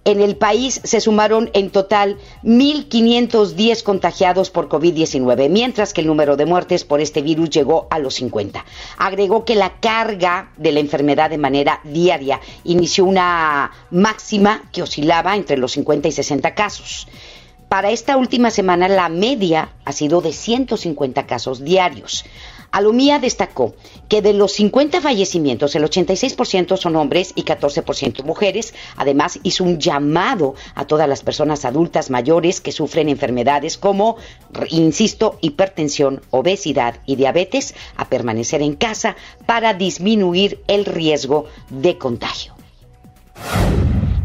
en 0.08 0.22
el 0.22 0.38
país 0.38 0.80
se 0.86 1.02
sumaron 1.02 1.50
en 1.52 1.70
total 1.70 2.18
1.510 2.46 3.84
contagiados 3.84 4.50
por 4.50 4.70
COVID-19, 4.70 5.50
mientras 5.50 5.92
que 5.92 6.00
el 6.00 6.08
número 6.08 6.38
de 6.38 6.46
muertes 6.46 6.86
por 6.86 7.02
este 7.02 7.22
virus 7.22 7.50
llegó 7.50 7.88
a 7.90 8.00
los 8.00 8.16
50. 8.16 8.64
Agregó 8.98 9.44
que 9.44 9.56
la 9.56 9.82
carga 9.82 10.52
de 10.56 10.72
la 10.72 10.80
enfermedad 10.80 11.30
de 11.30 11.38
manera 11.38 11.82
diaria 11.84 12.40
inició 12.64 13.04
una 13.04 13.70
máxima 13.92 14.64
que 14.72 14.82
oscilaba 14.82 15.36
entre 15.36 15.58
los 15.58 15.74
50 15.74 16.08
y 16.08 16.12
60 16.14 16.56
casos. 16.56 17.10
Para 17.68 17.92
esta 17.92 18.16
última 18.16 18.50
semana 18.50 18.88
la 18.88 19.10
media 19.10 19.72
ha 19.84 19.92
sido 19.92 20.22
de 20.22 20.32
150 20.32 21.26
casos 21.28 21.66
diarios. 21.66 22.24
Alomía 22.72 23.20
destacó 23.20 23.74
que 24.08 24.22
de 24.22 24.34
los 24.34 24.54
50 24.54 25.02
fallecimientos, 25.02 25.76
el 25.76 25.84
86% 25.84 26.78
son 26.78 26.96
hombres 26.96 27.34
y 27.36 27.44
14% 27.44 28.24
mujeres. 28.24 28.74
Además, 28.96 29.40
hizo 29.44 29.64
un 29.64 29.80
llamado 29.80 30.56
a 30.76 30.86
todas 30.86 31.08
las 31.08 31.24
personas 31.24 31.66
adultas 31.66 32.10
mayores 32.10 32.62
que 32.62 32.72
sufren 32.72 33.10
enfermedades 33.10 33.78
como, 33.78 34.18
insisto, 34.70 35.38
hipertensión, 35.42 36.22
obesidad 36.32 37.02
y 37.06 37.16
diabetes 37.16 37.76
a 37.96 38.10
permanecer 38.10 38.62
en 38.62 38.76
casa 38.76 39.16
para 39.46 39.74
disminuir 39.74 40.62
el 40.68 40.86
riesgo 40.86 41.46
de 41.70 41.98
contagio. 41.98 42.54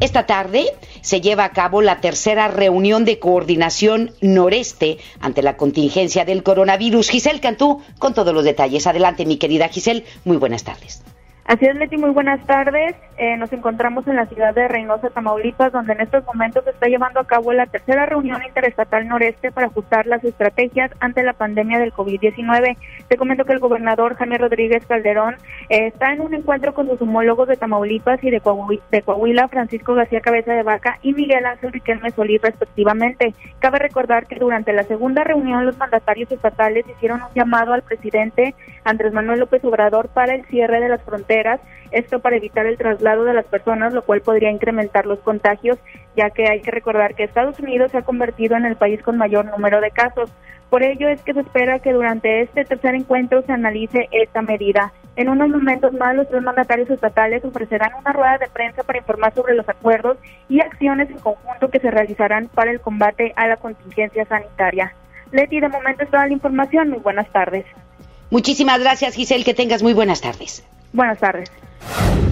Esta 0.02 0.26
tarde 0.26 0.66
se 1.00 1.20
lleva 1.20 1.44
a 1.44 1.52
cabo 1.52 1.80
la 1.80 2.00
tercera 2.00 2.48
reunión 2.48 3.04
de 3.04 3.20
coordinación 3.20 4.10
noreste 4.20 4.98
ante 5.20 5.42
la 5.42 5.56
contingencia 5.56 6.24
del 6.24 6.42
coronavirus. 6.42 7.08
Giselle 7.08 7.38
Cantú, 7.38 7.80
con 8.00 8.12
todos 8.12 8.34
los 8.34 8.42
detalles. 8.42 8.88
Adelante, 8.88 9.24
mi 9.26 9.36
querida 9.36 9.68
Giselle. 9.68 10.04
Muy 10.24 10.38
buenas 10.38 10.64
tardes. 10.64 11.04
Así 11.44 11.66
es, 11.66 11.74
Leti, 11.74 11.96
muy 11.96 12.10
buenas 12.10 12.44
tardes. 12.46 12.94
Eh, 13.18 13.36
nos 13.36 13.52
encontramos 13.52 14.06
en 14.06 14.14
la 14.14 14.26
ciudad 14.26 14.54
de 14.54 14.68
Reynosa, 14.68 15.10
Tamaulipas, 15.10 15.72
donde 15.72 15.92
en 15.92 16.00
estos 16.00 16.24
momentos 16.24 16.62
se 16.64 16.70
está 16.70 16.86
llevando 16.86 17.18
a 17.18 17.26
cabo 17.26 17.52
la 17.52 17.66
tercera 17.66 18.06
reunión 18.06 18.42
interestatal 18.46 19.06
noreste 19.08 19.50
para 19.50 19.66
ajustar 19.66 20.06
las 20.06 20.22
estrategias 20.22 20.92
ante 21.00 21.24
la 21.24 21.32
pandemia 21.32 21.80
del 21.80 21.92
COVID-19. 21.92 22.76
Te 23.08 23.16
comento 23.16 23.44
que 23.44 23.52
el 23.52 23.58
gobernador 23.58 24.14
Jaime 24.16 24.38
Rodríguez 24.38 24.86
Calderón 24.86 25.34
eh, 25.68 25.88
está 25.88 26.12
en 26.12 26.20
un 26.20 26.32
encuentro 26.32 26.74
con 26.74 26.88
sus 26.88 27.02
homólogos 27.02 27.48
de 27.48 27.56
Tamaulipas 27.56 28.22
y 28.22 28.30
de 28.30 28.40
Coahuila, 28.40 29.48
Francisco 29.48 29.94
García 29.94 30.20
Cabeza 30.20 30.52
de 30.52 30.62
Vaca 30.62 30.98
y 31.02 31.12
Miguel 31.12 31.44
Ángel 31.44 31.72
Riquelme 31.72 32.12
Solís, 32.12 32.40
respectivamente. 32.40 33.34
Cabe 33.58 33.80
recordar 33.80 34.26
que 34.26 34.36
durante 34.36 34.72
la 34.72 34.84
segunda 34.84 35.24
reunión 35.24 35.66
los 35.66 35.76
mandatarios 35.76 36.30
estatales 36.30 36.86
hicieron 36.88 37.20
un 37.20 37.34
llamado 37.34 37.72
al 37.72 37.82
presidente 37.82 38.54
Andrés 38.84 39.12
Manuel 39.12 39.40
López 39.40 39.64
Obrador 39.64 40.08
para 40.08 40.34
el 40.34 40.44
cierre 40.46 40.80
de 40.80 40.88
las 40.88 41.02
fronteras 41.02 41.60
esto 41.92 42.20
para 42.20 42.36
evitar 42.36 42.66
el 42.66 42.78
traslado 42.78 43.24
de 43.24 43.34
las 43.34 43.44
personas, 43.44 43.92
lo 43.92 44.02
cual 44.02 44.22
podría 44.22 44.50
incrementar 44.50 45.06
los 45.06 45.20
contagios, 45.20 45.78
ya 46.16 46.30
que 46.30 46.48
hay 46.48 46.62
que 46.62 46.70
recordar 46.70 47.14
que 47.14 47.24
Estados 47.24 47.60
Unidos 47.60 47.92
se 47.92 47.98
ha 47.98 48.02
convertido 48.02 48.56
en 48.56 48.64
el 48.64 48.76
país 48.76 49.02
con 49.02 49.18
mayor 49.18 49.44
número 49.44 49.80
de 49.80 49.90
casos. 49.90 50.32
Por 50.70 50.82
ello 50.82 51.06
es 51.08 51.20
que 51.22 51.34
se 51.34 51.40
espera 51.40 51.80
que 51.80 51.92
durante 51.92 52.40
este 52.40 52.64
tercer 52.64 52.94
encuentro 52.94 53.42
se 53.42 53.52
analice 53.52 54.08
esta 54.10 54.40
medida. 54.40 54.92
En 55.16 55.28
unos 55.28 55.50
momentos 55.50 55.92
más, 55.92 56.16
los 56.16 56.26
tres 56.30 56.42
mandatarios 56.42 56.88
estatales 56.88 57.44
ofrecerán 57.44 57.92
una 58.00 58.14
rueda 58.14 58.38
de 58.38 58.48
prensa 58.48 58.82
para 58.82 58.98
informar 58.98 59.34
sobre 59.34 59.54
los 59.54 59.68
acuerdos 59.68 60.16
y 60.48 60.60
acciones 60.60 61.10
en 61.10 61.18
conjunto 61.18 61.68
que 61.68 61.80
se 61.80 61.90
realizarán 61.90 62.48
para 62.48 62.70
el 62.70 62.80
combate 62.80 63.34
a 63.36 63.46
la 63.46 63.58
contingencia 63.58 64.24
sanitaria. 64.24 64.94
Leti, 65.30 65.60
de 65.60 65.68
momento 65.68 66.04
es 66.04 66.10
toda 66.10 66.26
la 66.26 66.32
información. 66.32 66.88
Muy 66.88 67.00
buenas 67.00 67.30
tardes. 67.30 67.66
Muchísimas 68.32 68.80
gracias, 68.80 69.14
Giselle. 69.14 69.44
Que 69.44 69.52
tengas 69.52 69.82
muy 69.82 69.92
buenas 69.92 70.22
tardes. 70.22 70.64
Buenas 70.94 71.18
tardes. 71.18 71.50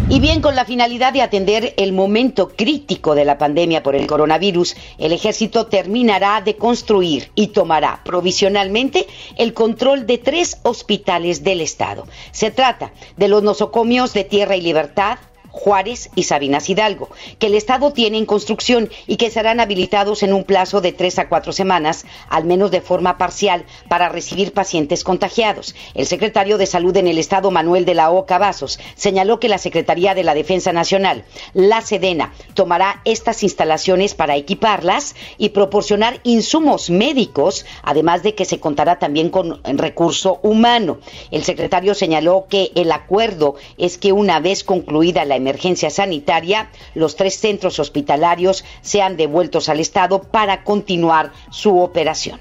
Y 0.09 0.19
bien, 0.19 0.41
con 0.41 0.57
la 0.57 0.65
finalidad 0.65 1.13
de 1.13 1.21
atender 1.21 1.75
el 1.77 1.93
momento 1.93 2.49
crítico 2.49 3.15
de 3.15 3.27
la 3.27 3.37
pandemia 3.37 3.83
por 3.83 3.95
el 3.95 4.07
coronavirus, 4.07 4.77
el 4.97 5.13
ejército 5.13 5.67
terminará 5.67 6.41
de 6.41 6.57
construir 6.57 7.31
y 7.35 7.49
tomará 7.49 8.01
provisionalmente 8.03 9.07
el 9.37 9.53
control 9.53 10.07
de 10.07 10.17
tres 10.17 10.59
hospitales 10.63 11.45
del 11.45 11.61
Estado. 11.61 12.07
Se 12.33 12.51
trata 12.51 12.93
de 13.19 13.29
los 13.29 13.43
nosocomios 13.43 14.15
de 14.15 14.25
Tierra 14.25 14.57
y 14.57 14.63
Libertad, 14.63 15.19
Juárez 15.51 16.11
y 16.15 16.25
Sabinas 16.25 16.69
Hidalgo, 16.69 17.09
que 17.39 17.47
el 17.47 17.55
Estado 17.55 17.93
tiene 17.93 18.19
en 18.19 18.27
construcción 18.27 18.91
y 19.07 19.17
que 19.17 19.31
serán 19.31 19.61
habilitados 19.61 20.23
en 20.23 20.33
un 20.33 20.45
plazo 20.45 20.81
de 20.81 20.93
tres 20.93 21.19
a 21.19 21.29
cuatro 21.29 21.53
semanas, 21.53 22.07
al 22.29 22.45
menos 22.45 22.71
de 22.71 22.81
forma 22.81 23.19
parcial, 23.19 23.65
para 23.89 24.09
recibir 24.09 24.53
pacientes 24.53 25.05
contagiados. 25.05 25.75
El 25.95 26.07
secretario 26.07 26.59
de 26.59 26.67
Salud 26.67 26.97
en 26.97 27.09
el 27.09 27.19
Estado, 27.19 27.51
Manuel 27.51 27.85
de 27.85 27.95
la 27.95 28.11
Oca 28.11 28.39
Vasos, 28.39 28.79
señaló 28.95 29.41
que 29.41 29.49
la 29.49 29.59
Secretaría 29.59 30.15
de 30.15 30.25
la 30.25 30.35
Defensa 30.35 30.73
Nacional, 30.73 31.25
la 31.55 31.81
Sedena, 31.81 32.33
tomará 32.55 33.01
estas 33.05 33.43
instalaciones 33.43 34.15
para 34.15 34.37
equiparlas 34.37 35.15
y 35.39 35.51
proporcionar 35.51 36.21
insumos 36.23 36.91
médicos, 36.91 37.67
además 37.83 38.23
de 38.23 38.35
que 38.35 38.45
se 38.45 38.61
contará 38.61 38.99
también 38.99 39.31
con 39.31 39.61
recurso 39.65 40.39
humano. 40.43 40.99
El 41.31 41.45
secretario 41.45 41.95
señaló 41.95 42.47
que 42.49 42.73
el 42.75 42.93
acuerdo 42.93 43.57
es 43.79 43.99
que 43.99 44.13
una 44.13 44.41
vez 44.41 44.65
concluida 44.65 45.25
la 45.25 45.37
emergencia 45.41 45.91
sanitaria, 45.91 46.71
los 46.95 47.17
tres 47.17 47.35
centros 47.35 47.79
hospitalarios 47.79 48.65
sean 48.81 49.17
devueltos 49.17 49.69
al 49.69 49.81
Estado 49.81 50.23
para 50.23 50.63
continuar 50.65 51.33
su 51.51 51.81
operación. 51.81 52.41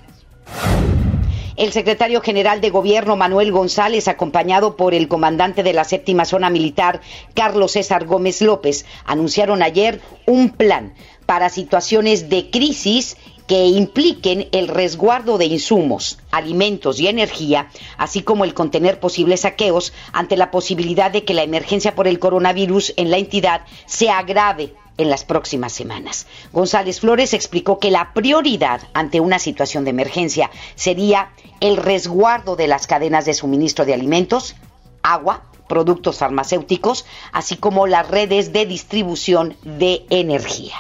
El 1.59 1.73
secretario 1.73 2.21
general 2.21 2.61
de 2.61 2.69
Gobierno, 2.69 3.17
Manuel 3.17 3.51
González, 3.51 4.07
acompañado 4.07 4.77
por 4.77 4.93
el 4.93 5.09
comandante 5.09 5.61
de 5.61 5.73
la 5.73 5.83
séptima 5.83 6.23
zona 6.23 6.49
militar, 6.49 7.01
Carlos 7.33 7.73
César 7.73 8.05
Gómez 8.05 8.41
López, 8.41 8.85
anunciaron 9.03 9.61
ayer 9.61 9.99
un 10.25 10.51
plan 10.51 10.93
para 11.25 11.49
situaciones 11.49 12.29
de 12.29 12.49
crisis 12.49 13.17
que 13.49 13.65
impliquen 13.65 14.47
el 14.51 14.67
resguardo 14.67 15.39
de 15.39 15.45
insumos, 15.45 16.19
alimentos 16.29 16.99
y 16.99 17.07
energía, 17.07 17.71
así 17.97 18.21
como 18.21 18.43
el 18.43 18.53
contener 18.53 18.99
posibles 18.99 19.39
saqueos 19.39 19.91
ante 20.13 20.37
la 20.37 20.51
posibilidad 20.51 21.09
de 21.09 21.25
que 21.25 21.33
la 21.33 21.41
emergencia 21.41 21.95
por 21.95 22.07
el 22.07 22.19
coronavirus 22.19 22.93
en 22.95 23.09
la 23.09 23.17
entidad 23.17 23.65
se 23.87 24.11
agrave 24.11 24.75
en 24.99 25.09
las 25.09 25.25
próximas 25.25 25.73
semanas. 25.73 26.27
González 26.53 26.99
Flores 26.99 27.33
explicó 27.33 27.79
que 27.79 27.89
la 27.89 28.13
prioridad 28.13 28.81
ante 28.93 29.19
una 29.19 29.39
situación 29.39 29.83
de 29.83 29.89
emergencia 29.89 30.51
sería 30.75 31.31
el 31.59 31.77
resguardo 31.77 32.55
de 32.55 32.67
las 32.67 32.85
cadenas 32.85 33.25
de 33.25 33.33
suministro 33.33 33.83
de 33.83 33.95
alimentos, 33.95 34.57
agua, 35.01 35.45
productos 35.67 36.19
farmacéuticos, 36.19 37.07
así 37.31 37.55
como 37.55 37.87
las 37.87 38.07
redes 38.07 38.53
de 38.53 38.67
distribución 38.67 39.57
de 39.63 40.05
energía. 40.11 40.75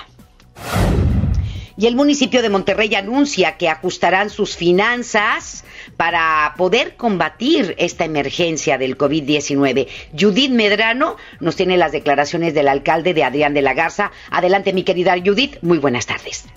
Y 1.79 1.87
el 1.87 1.95
municipio 1.95 2.41
de 2.41 2.49
Monterrey 2.49 2.93
anuncia 2.93 3.55
que 3.55 3.69
ajustarán 3.69 4.29
sus 4.29 4.57
finanzas 4.57 5.63
para 5.95 6.53
poder 6.57 6.97
combatir 6.97 7.73
esta 7.77 8.03
emergencia 8.03 8.77
del 8.77 8.97
COVID-19. 8.97 9.87
Judith 10.11 10.51
Medrano 10.51 11.15
nos 11.39 11.55
tiene 11.55 11.77
las 11.77 11.93
declaraciones 11.93 12.53
del 12.53 12.67
alcalde 12.67 13.13
de 13.13 13.23
Adrián 13.23 13.53
de 13.53 13.61
la 13.61 13.75
Garza. 13.75 14.11
Adelante, 14.29 14.73
mi 14.73 14.83
querida 14.83 15.15
Judith. 15.23 15.55
Muy 15.61 15.77
buenas 15.77 16.05
tardes. 16.05 16.49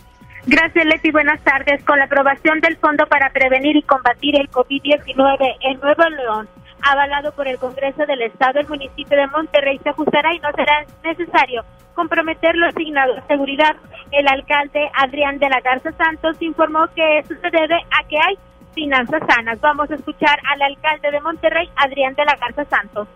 Gracias, 0.45 0.85
Leti. 0.85 1.13
Buenas 1.13 1.41
tardes. 1.45 1.85
Con 1.85 2.01
la 2.01 2.07
aprobación 2.07 2.61
del 2.61 2.77
Fondo 2.79 3.07
para 3.07 3.31
Prevenir 3.31 3.77
y 3.77 3.83
Combatir 3.83 4.35
el 4.35 4.51
COVID-19 4.51 5.57
en 5.61 5.79
Nuevo 5.79 6.03
León, 6.17 6.49
avalado 6.83 7.33
por 7.33 7.49
el 7.49 7.59
Congreso 7.59 8.05
del 8.07 8.23
Estado, 8.23 8.61
el 8.61 8.69
municipio 8.69 9.17
de 9.17 9.27
Monterrey 9.29 9.79
se 9.83 9.91
ajustará 9.91 10.35
y 10.35 10.41
no 10.41 10.51
será 10.53 10.85
necesario 11.03 11.65
comprometer 11.95 12.55
lo 12.57 12.67
asignado 12.69 13.17
a 13.17 13.27
seguridad. 13.27 13.77
El 14.11 14.27
alcalde 14.29 14.91
Adrián 14.95 15.39
de 15.39 15.49
la 15.49 15.61
Garza 15.61 15.93
Santos 15.93 16.37
informó 16.41 16.87
que 16.95 17.19
eso 17.19 17.35
se 17.41 17.51
debe 17.51 17.77
a 17.91 18.07
que 18.09 18.17
hay 18.17 18.39
finanzas 18.75 19.21
sanas. 19.29 19.61
Vamos 19.61 19.91
a 19.91 19.95
escuchar 19.95 20.39
al 20.51 20.63
alcalde 20.63 21.11
de 21.11 21.21
Monterrey, 21.21 21.69
Adrián 21.77 22.15
de 22.15 22.25
la 22.25 22.37
Garza 22.37 22.65
Santos. 22.65 23.09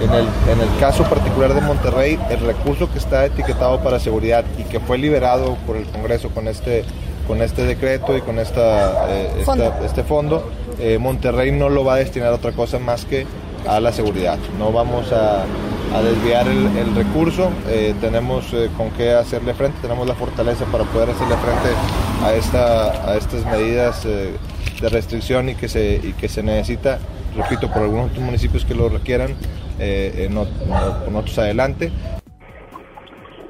En 0.00 0.10
el, 0.12 0.26
en 0.48 0.60
el 0.60 0.80
caso 0.80 1.04
particular 1.04 1.52
de 1.52 1.60
Monterrey, 1.60 2.18
el 2.30 2.40
recurso 2.40 2.90
que 2.90 2.98
está 2.98 3.26
etiquetado 3.26 3.82
para 3.82 3.98
seguridad 3.98 4.44
y 4.58 4.64
que 4.64 4.80
fue 4.80 4.98
liberado 4.98 5.56
por 5.66 5.76
el 5.76 5.84
Congreso 5.86 6.30
con 6.30 6.48
este, 6.48 6.84
con 7.26 7.42
este 7.42 7.64
decreto 7.64 8.16
y 8.16 8.22
con 8.22 8.38
esta, 8.38 9.10
eh, 9.10 9.44
este 9.84 10.04
fondo, 10.04 10.50
eh, 10.80 10.98
Monterrey 10.98 11.52
no 11.52 11.68
lo 11.68 11.84
va 11.84 11.94
a 11.94 11.96
destinar 11.96 12.28
a 12.28 12.34
otra 12.34 12.52
cosa 12.52 12.78
más 12.78 13.04
que 13.04 13.26
a 13.68 13.80
la 13.80 13.92
seguridad. 13.92 14.38
No 14.58 14.72
vamos 14.72 15.12
a, 15.12 15.44
desviar 16.02 16.46
el, 16.46 16.94
recurso, 16.94 17.50
eh, 17.68 17.94
tenemos 18.00 18.54
con 18.76 18.90
qué 18.92 19.12
hacerle 19.12 19.54
frente, 19.54 19.78
tenemos 19.82 20.06
la 20.06 20.14
fortaleza 20.14 20.64
para 20.66 20.84
poder 20.84 21.10
hacerle 21.10 21.34
frente 21.36 21.68
a, 22.24 22.32
esta, 22.34 23.10
a 23.10 23.16
estas 23.16 23.44
medidas 23.46 24.04
de 24.04 24.88
restricción 24.88 25.48
y 25.48 25.56
que 25.56 25.68
se, 25.68 26.00
y 26.02 26.12
que 26.12 26.28
se 26.28 26.44
necesita, 26.44 27.00
repito, 27.36 27.68
por 27.68 27.82
algunos 27.82 28.16
municipios 28.18 28.64
que 28.64 28.74
lo 28.74 28.88
requieran, 28.88 29.34
eh, 29.82 30.28
en, 30.28 30.36
otros 30.36 31.38
adelante. 31.38 31.90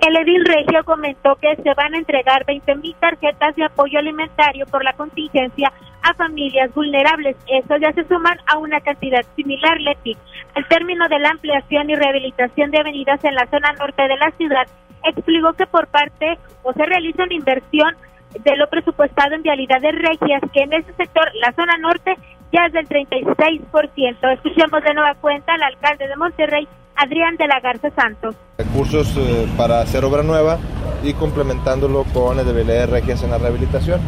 El 0.00 0.16
edil 0.16 0.44
Regio 0.44 0.84
comentó 0.84 1.34
que 1.36 1.56
se 1.56 1.74
van 1.74 1.94
a 1.94 1.98
entregar 1.98 2.44
20 2.46 2.76
mil 2.76 2.94
tarjetas 3.00 3.56
de 3.56 3.64
apoyo 3.64 3.98
alimentario 3.98 4.64
por 4.66 4.84
la 4.84 4.92
contingencia 4.92 5.72
a 6.02 6.14
familias 6.14 6.72
vulnerables. 6.74 7.36
Eso 7.46 7.76
ya 7.76 7.92
se 7.92 8.04
suman 8.04 8.38
a 8.46 8.58
una 8.58 8.80
cantidad 8.80 9.24
similar, 9.36 9.80
Leti. 9.80 10.16
Al 10.54 10.66
término 10.68 11.08
de 11.08 11.18
la 11.18 11.30
ampliación 11.30 11.90
y 11.90 11.94
rehabilitación 11.94 12.70
de 12.70 12.78
avenidas 12.78 13.22
en 13.24 13.34
la 13.34 13.46
zona 13.46 13.72
norte 13.72 14.02
de 14.02 14.16
la 14.16 14.30
ciudad, 14.32 14.66
explicó 15.04 15.52
que 15.54 15.66
por 15.66 15.86
parte 15.86 16.38
o 16.62 16.72
se 16.72 16.84
realiza 16.84 17.24
una 17.24 17.34
inversión 17.34 17.94
de 18.38 18.56
lo 18.56 18.68
presupuestado 18.68 19.34
en 19.34 19.42
vialidades 19.42 19.94
regias, 19.96 20.42
que 20.52 20.62
en 20.62 20.72
ese 20.72 20.92
sector, 20.94 21.28
la 21.40 21.52
zona 21.52 21.76
norte, 21.78 22.14
ya 22.52 22.66
es 22.66 22.72
del 22.72 22.88
36%. 22.88 24.34
Escuchemos 24.34 24.82
de 24.82 24.94
nueva 24.94 25.14
cuenta 25.20 25.54
al 25.54 25.62
alcalde 25.62 26.06
de 26.08 26.16
Monterrey, 26.16 26.68
Adrián 26.96 27.36
de 27.36 27.46
la 27.46 27.60
Garza 27.60 27.90
Santos. 27.90 28.36
Recursos 28.58 29.16
eh, 29.16 29.48
para 29.56 29.80
hacer 29.80 30.04
obra 30.04 30.22
nueva 30.22 30.58
y 31.02 31.14
complementándolo 31.14 32.04
con 32.12 32.38
el 32.38 32.66
de 32.66 32.86
regias 32.86 33.22
en 33.22 33.30
la 33.30 33.38
rehabilitación. 33.38 34.00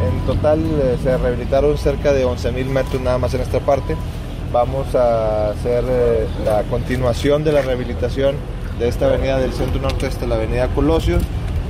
En 0.00 0.26
total 0.26 0.60
eh, 0.60 0.96
se 1.02 1.16
rehabilitaron 1.16 1.76
cerca 1.76 2.12
de 2.12 2.24
11 2.24 2.52
mil 2.52 2.66
metros 2.66 3.00
nada 3.02 3.18
más 3.18 3.34
en 3.34 3.42
esta 3.42 3.60
parte. 3.60 3.96
Vamos 4.52 4.94
a 4.94 5.50
hacer 5.50 5.84
eh, 5.88 6.26
la 6.44 6.62
continuación 6.64 7.44
de 7.44 7.52
la 7.52 7.62
rehabilitación 7.62 8.36
de 8.78 8.88
esta 8.88 9.06
avenida 9.06 9.38
del 9.38 9.52
centro 9.52 9.80
norte 9.80 10.06
hasta 10.06 10.26
la 10.26 10.36
avenida 10.36 10.68
Colosio 10.68 11.18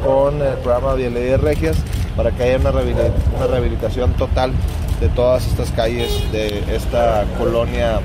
con 0.05 0.41
el 0.41 0.55
programa 0.59 0.95
de 0.95 1.37
Regias 1.37 1.77
para 2.17 2.31
que 2.31 2.43
haya 2.45 2.59
una 2.59 2.71
rehabilitación, 3.47 4.13
total 4.15 4.53
de 5.01 5.09
todas 5.09 5.47
estas 5.47 5.71
calles 5.73 6.11
de 6.33 6.63
esta 6.75 7.25
colonia. 7.39 8.01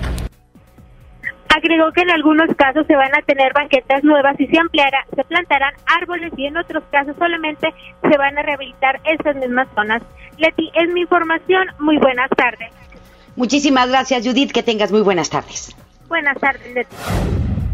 Agregó 1.56 1.90
que 1.94 2.02
en 2.02 2.12
algunos 2.12 2.54
casos 2.58 2.86
se 2.86 2.98
van 2.98 3.16
a 3.16 3.22
tener 3.22 3.54
banquetas 3.54 4.04
nuevas 4.04 4.38
y 4.38 4.46
se 4.48 4.60
ampliará, 4.60 5.06
se 5.16 5.24
plantarán 5.24 5.74
árboles 5.86 6.34
y 6.36 6.48
en 6.48 6.58
otros 6.58 6.84
casos 6.92 7.16
solamente 7.18 7.74
se 8.02 8.18
van 8.18 8.38
a 8.38 8.42
rehabilitar 8.42 9.00
esas 9.06 9.38
mismas 9.38 9.70
zonas. 9.74 10.02
Leti, 10.38 10.70
es 10.74 10.92
mi 10.92 11.02
información. 11.02 11.68
Muy 11.80 11.98
buenas 11.98 12.30
tardes. 12.36 12.74
Muchísimas 13.38 13.88
gracias, 13.88 14.28
Judith. 14.28 14.52
Que 14.52 14.64
tengas 14.64 14.92
muy 14.92 15.02
buenas 15.02 15.30
tardes. 15.30 15.74
Buenas 16.10 16.38
tardes, 16.42 16.74
Leti. 16.74 16.96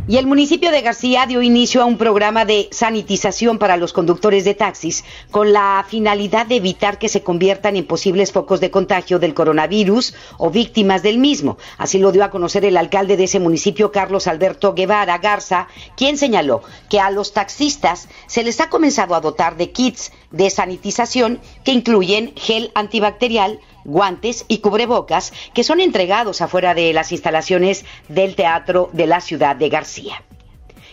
Y 0.08 0.18
el 0.18 0.26
municipio 0.26 0.72
de 0.72 0.82
García 0.82 1.28
dio 1.28 1.44
inicio 1.44 1.82
a 1.82 1.86
un 1.86 2.00
programa 2.00 2.44
de 2.44 2.68
sanitización 2.72 3.60
para 3.60 3.78
los 3.78 3.94
conductores 3.94 4.44
de 4.44 4.56
taxis 4.56 5.06
con 5.30 5.54
la 5.54 5.86
finalidad 5.88 6.48
de 6.48 6.56
evitar 6.56 6.98
que 6.98 7.08
se 7.08 7.22
conviertan 7.22 7.76
en 7.76 7.86
posibles 7.86 8.32
focos 8.32 8.60
de 8.60 8.72
contagio 8.72 9.20
del 9.20 9.36
coronavirus 9.36 10.16
o 10.40 10.50
víctimas 10.50 11.04
del 11.04 11.20
mismo. 11.20 11.60
Así 11.78 12.00
lo 12.00 12.12
dio 12.12 12.24
a 12.24 12.32
conocer 12.32 12.66
el 12.66 12.78
alcalde 12.78 13.16
de 13.16 13.26
ese 13.26 13.40
municipio, 13.40 13.92
Carlos 13.92 14.26
Alberto 14.26 14.74
Guevara 14.74 15.20
Garza, 15.20 15.68
quien 15.96 16.18
señaló 16.18 16.64
que 16.90 17.00
a 17.00 17.12
los 17.12 17.32
taxistas 17.32 18.10
se 18.26 18.44
les 18.44 18.60
ha 18.60 18.70
comenzado 18.70 19.14
a 19.14 19.22
dotar 19.22 19.56
de 19.56 19.70
kits 19.70 20.12
de 20.32 20.50
sanitización 20.50 21.40
que 21.64 21.74
incluyen 21.74 22.34
gel 22.36 22.72
antibacterial, 22.74 23.60
guantes 23.84 24.46
y 24.48 24.60
cubrebocas 24.60 25.34
que 25.54 25.64
son 25.64 25.80
entregados 25.80 26.42
afuera 26.42 26.74
de 26.74 26.94
las 26.94 27.12
instalaciones 27.12 27.86
del 28.08 28.36
Teatro 28.36 28.90
de 28.94 29.08
la 29.08 29.22
Ciudad 29.22 29.56
de 29.56 29.70
García. 29.70 30.24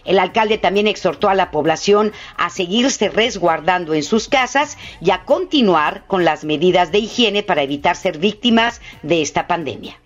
El 0.05 0.19
alcalde 0.19 0.57
también 0.57 0.87
exhortó 0.87 1.29
a 1.29 1.35
la 1.35 1.51
población 1.51 2.13
a 2.39 2.49
seguirse 2.49 3.11
resguardando 3.11 3.93
en 3.93 4.03
sus 4.03 4.29
casas 4.29 4.79
y 5.03 5.11
a 5.11 5.25
continuar 5.25 6.05
con 6.07 6.25
las 6.25 6.45
medidas 6.45 6.93
de 6.93 7.01
higiene 7.01 7.43
para 7.43 7.63
evitar 7.63 7.95
ser 7.95 8.19
víctimas 8.19 8.81
de 9.03 9.21
esta 9.21 9.47
pandemia. 9.47 9.99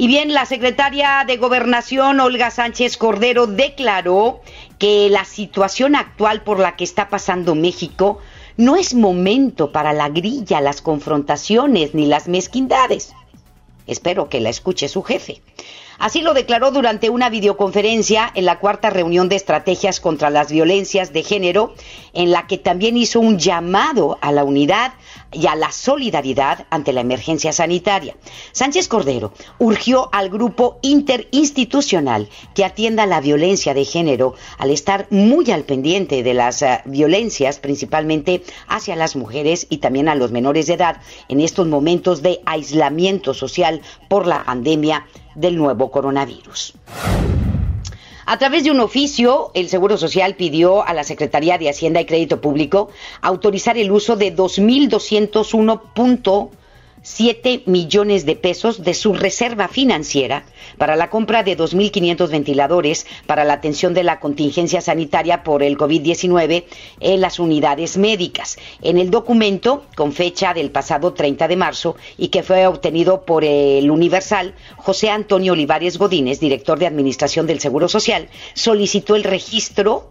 Y 0.00 0.06
bien, 0.06 0.32
la 0.32 0.46
secretaria 0.46 1.24
de 1.26 1.38
Gobernación, 1.38 2.20
Olga 2.20 2.52
Sánchez 2.52 2.96
Cordero, 2.96 3.48
declaró 3.48 4.40
que 4.78 5.08
la 5.10 5.24
situación 5.24 5.96
actual 5.96 6.42
por 6.42 6.60
la 6.60 6.76
que 6.76 6.84
está 6.84 7.08
pasando 7.08 7.56
México 7.56 8.20
no 8.58 8.74
es 8.74 8.92
momento 8.92 9.70
para 9.70 9.92
la 9.92 10.08
grilla, 10.08 10.60
las 10.60 10.82
confrontaciones 10.82 11.94
ni 11.94 12.06
las 12.06 12.26
mezquindades. 12.26 13.14
Espero 13.86 14.28
que 14.28 14.40
la 14.40 14.50
escuche 14.50 14.88
su 14.88 15.02
jefe. 15.02 15.40
Así 15.98 16.22
lo 16.22 16.34
declaró 16.34 16.72
durante 16.72 17.08
una 17.08 17.30
videoconferencia 17.30 18.30
en 18.34 18.44
la 18.44 18.58
cuarta 18.58 18.90
reunión 18.90 19.28
de 19.28 19.36
estrategias 19.36 20.00
contra 20.00 20.28
las 20.28 20.50
violencias 20.50 21.12
de 21.12 21.22
género, 21.22 21.74
en 22.12 22.32
la 22.32 22.48
que 22.48 22.58
también 22.58 22.96
hizo 22.96 23.20
un 23.20 23.38
llamado 23.38 24.18
a 24.20 24.32
la 24.32 24.42
unidad 24.42 24.92
y 25.32 25.46
a 25.46 25.54
la 25.54 25.72
solidaridad 25.72 26.66
ante 26.70 26.92
la 26.92 27.00
emergencia 27.00 27.52
sanitaria. 27.52 28.16
Sánchez 28.52 28.88
Cordero 28.88 29.32
urgió 29.58 30.08
al 30.12 30.30
grupo 30.30 30.78
interinstitucional 30.82 32.28
que 32.54 32.64
atienda 32.64 33.06
la 33.06 33.20
violencia 33.20 33.74
de 33.74 33.84
género 33.84 34.34
al 34.58 34.70
estar 34.70 35.06
muy 35.10 35.50
al 35.50 35.64
pendiente 35.64 36.22
de 36.22 36.34
las 36.34 36.62
eh, 36.62 36.80
violencias, 36.84 37.58
principalmente 37.58 38.42
hacia 38.68 38.96
las 38.96 39.16
mujeres 39.16 39.66
y 39.68 39.78
también 39.78 40.08
a 40.08 40.14
los 40.14 40.30
menores 40.30 40.66
de 40.66 40.74
edad 40.74 41.00
en 41.28 41.40
estos 41.40 41.66
momentos 41.66 42.22
de 42.22 42.40
aislamiento 42.46 43.34
social 43.34 43.82
por 44.08 44.26
la 44.26 44.44
pandemia 44.44 45.06
del 45.34 45.56
nuevo 45.56 45.90
coronavirus. 45.90 46.74
A 48.30 48.36
través 48.36 48.62
de 48.62 48.70
un 48.70 48.80
oficio, 48.80 49.50
el 49.54 49.70
Seguro 49.70 49.96
Social 49.96 50.34
pidió 50.34 50.86
a 50.86 50.92
la 50.92 51.02
Secretaría 51.02 51.56
de 51.56 51.70
Hacienda 51.70 52.02
y 52.02 52.04
Crédito 52.04 52.42
Público 52.42 52.90
autorizar 53.22 53.78
el 53.78 53.90
uso 53.90 54.16
de 54.16 54.36
2.201. 54.36 56.50
7 57.02 57.62
millones 57.66 58.26
de 58.26 58.36
pesos 58.36 58.82
de 58.82 58.94
su 58.94 59.14
reserva 59.14 59.68
financiera 59.68 60.44
para 60.76 60.96
la 60.96 61.10
compra 61.10 61.42
de 61.42 61.56
2.500 61.56 62.30
ventiladores 62.30 63.06
para 63.26 63.44
la 63.44 63.54
atención 63.54 63.94
de 63.94 64.02
la 64.02 64.20
contingencia 64.20 64.80
sanitaria 64.80 65.42
por 65.42 65.62
el 65.62 65.76
COVID-19 65.76 66.64
en 67.00 67.20
las 67.20 67.38
unidades 67.38 67.96
médicas. 67.96 68.58
En 68.82 68.98
el 68.98 69.10
documento, 69.10 69.84
con 69.96 70.12
fecha 70.12 70.54
del 70.54 70.70
pasado 70.70 71.12
30 71.12 71.48
de 71.48 71.56
marzo 71.56 71.96
y 72.16 72.28
que 72.28 72.42
fue 72.42 72.66
obtenido 72.66 73.24
por 73.24 73.44
el 73.44 73.90
Universal, 73.90 74.54
José 74.76 75.10
Antonio 75.10 75.52
Olivares 75.52 75.98
Godínez, 75.98 76.40
director 76.40 76.78
de 76.78 76.86
Administración 76.86 77.46
del 77.46 77.60
Seguro 77.60 77.88
Social, 77.88 78.28
solicitó 78.54 79.16
el 79.16 79.24
registro 79.24 80.10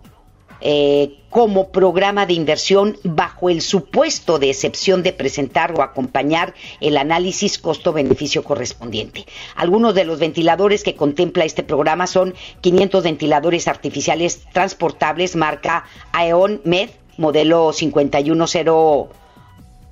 eh, 0.62 1.20
como 1.30 1.70
programa 1.70 2.26
de 2.26 2.34
inversión 2.34 2.98
bajo 3.04 3.50
el 3.50 3.62
supuesto 3.62 4.40
de 4.40 4.50
excepción 4.50 5.04
de 5.04 5.14
presentar 5.14 5.78
o 5.78 5.84
acompañar 5.84 6.54
el 6.82 6.98
análisis 6.98 7.60
costo-beneficio 7.60 8.44
correspondiente. 8.44 9.26
Algunos 9.56 9.94
de 9.94 10.06
los 10.06 10.20
ventiladores 10.20 10.84
que 10.84 10.96
contempla 10.96 11.46
este 11.46 11.64
programa 11.64 12.08
son 12.08 12.34
500 12.62 13.04
ventiladores 13.04 13.68
artificiales 13.68 14.42
transportables 14.54 15.36
marca 15.36 15.86
Aeon 16.12 16.62
Med, 16.64 16.90
modelo 17.18 17.72
510 17.72 18.56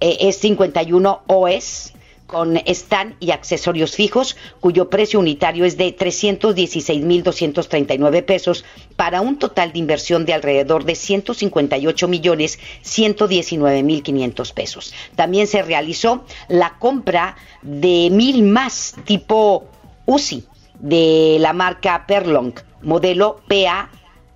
eh, 0.02 0.18
es 0.22 0.38
51 0.38 1.22
OS 1.28 1.95
con 2.28 2.58
stand 2.58 3.16
y 3.20 3.32
accesorios 3.32 3.96
fijos, 3.96 4.38
cuyo 4.60 4.90
precio 4.90 5.20
unitario 5.20 5.66
es 5.66 5.78
de 5.78 5.96
316.239 5.96 8.26
pesos, 8.26 8.66
para 8.96 9.22
un 9.22 9.38
total 9.38 9.74
de 9.74 9.80
inversión 9.80 10.26
de 10.26 10.34
alrededor 10.34 10.86
de 10.86 10.96
158 10.96 12.08
millones 12.08 12.58
119 12.82 13.84
mil 13.84 14.02
500 14.04 14.54
pesos. 14.54 14.94
También 15.16 15.46
se 15.48 15.62
realizó 15.62 16.24
la 16.48 16.78
compra 16.80 17.36
de 17.62 18.10
mil 18.12 18.44
más 18.44 18.96
tipo 19.06 19.66
UCI 20.06 20.46
de 20.80 21.38
la 21.40 21.54
marca 21.54 22.06
Perlong, 22.08 22.54
modelo 22.82 23.42
PA 23.48 23.90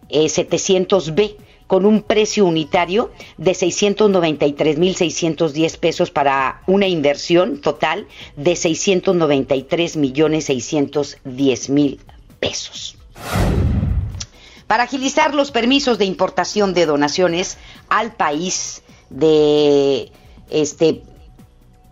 700B 0.09 1.19
eh, 1.19 1.37
con 1.69 1.85
un 1.85 2.01
precio 2.01 2.45
unitario 2.47 3.11
de 3.37 3.51
693.610 3.51 5.77
pesos 5.77 6.09
para 6.09 6.63
una 6.65 6.87
inversión 6.87 7.61
total 7.61 8.07
de 8.35 8.55
693 8.55 9.95
millones 9.95 10.45
610 10.45 11.69
mil 11.69 12.01
pesos. 12.39 12.97
Para 14.65 14.81
agilizar 14.81 15.35
los 15.35 15.51
permisos 15.51 15.99
de 15.99 16.05
importación 16.05 16.73
de 16.73 16.87
donaciones 16.87 17.59
al 17.87 18.15
país 18.15 18.81
de 19.11 20.11
este 20.49 21.03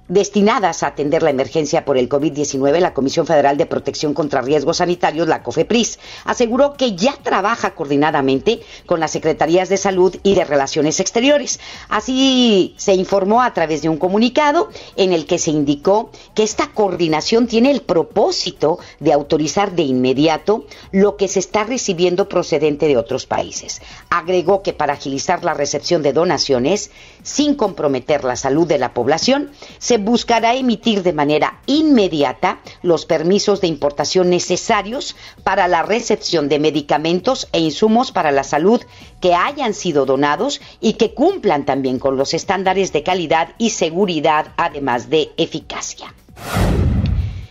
destinadas 0.08 0.84
a 0.84 0.88
atender 0.88 1.24
la 1.24 1.30
emergencia 1.30 1.84
por 1.86 1.98
el 1.98 2.08
COVID-19, 2.08 2.80
la 2.80 2.94
Comisión 2.94 3.26
Federal 3.26 3.58
de 3.58 3.66
Protección 3.66 4.14
contra 4.14 4.42
Riesgos 4.42 4.78
Sanitarios, 4.78 5.28
la 5.28 5.44
COFEPRIS, 5.44 6.00
aseguró 6.26 6.74
que 6.74 6.96
ya 6.96 7.14
trabaja 7.22 7.76
coordinadamente 7.76 8.62
con 8.86 9.00
las 9.00 9.12
Secretarías 9.12 9.70
de 9.70 9.78
Salud 9.78 10.16
y 10.24 10.36
de 10.36 10.46
Relaciones 10.46 11.00
Exteriores. 11.00 11.60
Así 11.90 12.74
se 12.78 12.94
informó 12.94 13.42
a 13.42 13.54
través 13.54 13.82
de 13.82 13.90
un 13.90 13.98
comunicado 13.98 14.70
en 14.96 15.14
el 15.14 15.26
que 15.26 15.40
se 15.40 15.52
indicó 15.52 16.10
que 16.34 16.44
esta 16.44 16.72
coordinación 16.72 17.48
tiene 17.48 17.72
el 17.72 17.82
propósito 17.82 18.80
de 19.00 19.14
autorizar 19.14 19.74
de 19.74 19.84
inmediato 19.84 20.66
lo 20.92 21.18
que 21.18 21.28
se 21.28 21.40
está 21.40 21.64
recibiendo 21.64 22.30
procedente 22.30 22.88
de 22.88 22.98
otros 22.98 23.26
países. 23.26 23.82
Agregó 24.10 24.64
que 24.64 24.74
para 24.74 24.94
agilizar 24.94 25.44
la 25.44 25.54
recepción 25.54 26.02
de 26.02 26.14
donaciones, 26.14 26.92
sin 27.24 27.56
comprometer 27.56 28.24
la 28.24 28.36
salud 28.36 28.68
de 28.68 28.78
la 28.78 28.94
población, 28.94 29.52
se 29.80 29.97
buscará 29.98 30.56
emitir 30.56 31.04
de 31.04 31.14
manera 31.14 31.62
inmediata 31.66 32.60
los 32.82 33.06
permisos 33.06 33.62
de 33.62 33.68
importación 33.68 34.30
necesarios 34.30 35.16
para 35.44 35.68
la 35.68 35.84
recepción 35.84 36.50
de 36.50 36.60
medicamentos 36.60 37.48
e 37.52 37.60
insumos 37.60 38.12
para 38.12 38.32
la 38.32 38.44
salud 38.44 38.82
que 39.22 39.34
hayan 39.34 39.74
sido 39.74 40.06
donados 40.06 40.62
y 40.80 40.94
que 40.94 41.14
cumplan 41.14 41.66
también 41.66 42.00
con 42.00 42.18
los 42.18 42.34
estándares 42.34 42.94
de 42.94 43.04
calidad 43.04 43.50
y 43.58 43.72
seguridad, 43.72 44.54
además 44.58 45.10
de 45.10 45.32
eficacia. 45.38 46.14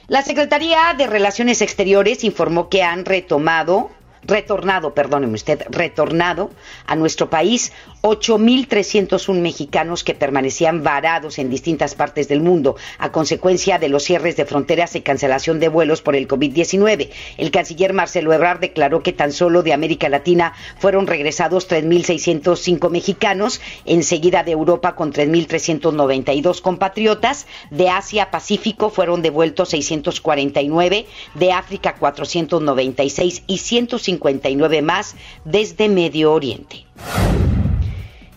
La 0.09 0.23
Secretaría 0.23 0.95
de 0.97 1.09
Relaciones 1.09 1.63
Exteriores 1.63 2.23
informó 2.23 2.69
que 2.69 2.85
han 2.85 3.05
retomado 3.05 3.91
retornado, 4.27 4.95
perdóneme 4.95 5.35
usted, 5.35 5.63
retornado 5.71 6.51
a 6.87 6.97
nuestro 6.97 7.31
país 7.31 7.73
8.301 8.03 9.41
mexicanos 9.41 10.05
que 10.05 10.15
permanecían 10.15 10.83
varados 10.83 11.39
en 11.39 11.51
distintas 11.51 11.95
partes 11.95 12.29
del 12.29 12.41
mundo 12.41 12.77
a 12.99 13.13
consecuencia 13.13 13.79
de 13.79 13.89
los 13.89 14.05
cierres 14.05 14.37
de 14.37 14.45
fronteras 14.45 14.95
y 14.97 15.01
cancelación 15.01 15.61
de 15.61 15.69
vuelos 15.69 16.03
por 16.03 16.17
el 16.17 16.29
COVID-19. 16.29 17.11
El 17.37 17.51
canciller 17.51 17.93
Marcelo 17.93 18.33
Ebrard 18.33 18.61
declaró 18.61 19.03
que 19.03 19.13
tan 19.13 19.33
solo 19.33 19.63
de 19.63 19.73
América 19.73 20.09
Latina 20.09 20.55
fueron 20.79 21.07
regresados 21.07 21.69
3.605 21.69 22.91
mexicanos, 22.91 23.61
enseguida 23.85 24.43
de 24.43 24.53
Europa 24.53 24.95
con 24.95 25.13
3.392 25.13 26.61
compatriotas, 26.61 27.47
de 27.71 27.89
Asia 27.89 28.31
Pacífico 28.31 28.91
fueron 28.91 29.23
devueltos 29.23 29.71
649, 29.71 31.07
de 31.35 31.53
África 31.53 31.95
496 31.95 33.43
y 33.47 33.59
150 33.59 34.16
59 34.17 34.83
más 34.83 35.15
desde 35.45 35.89
Medio 35.89 36.33
Oriente. 36.33 36.87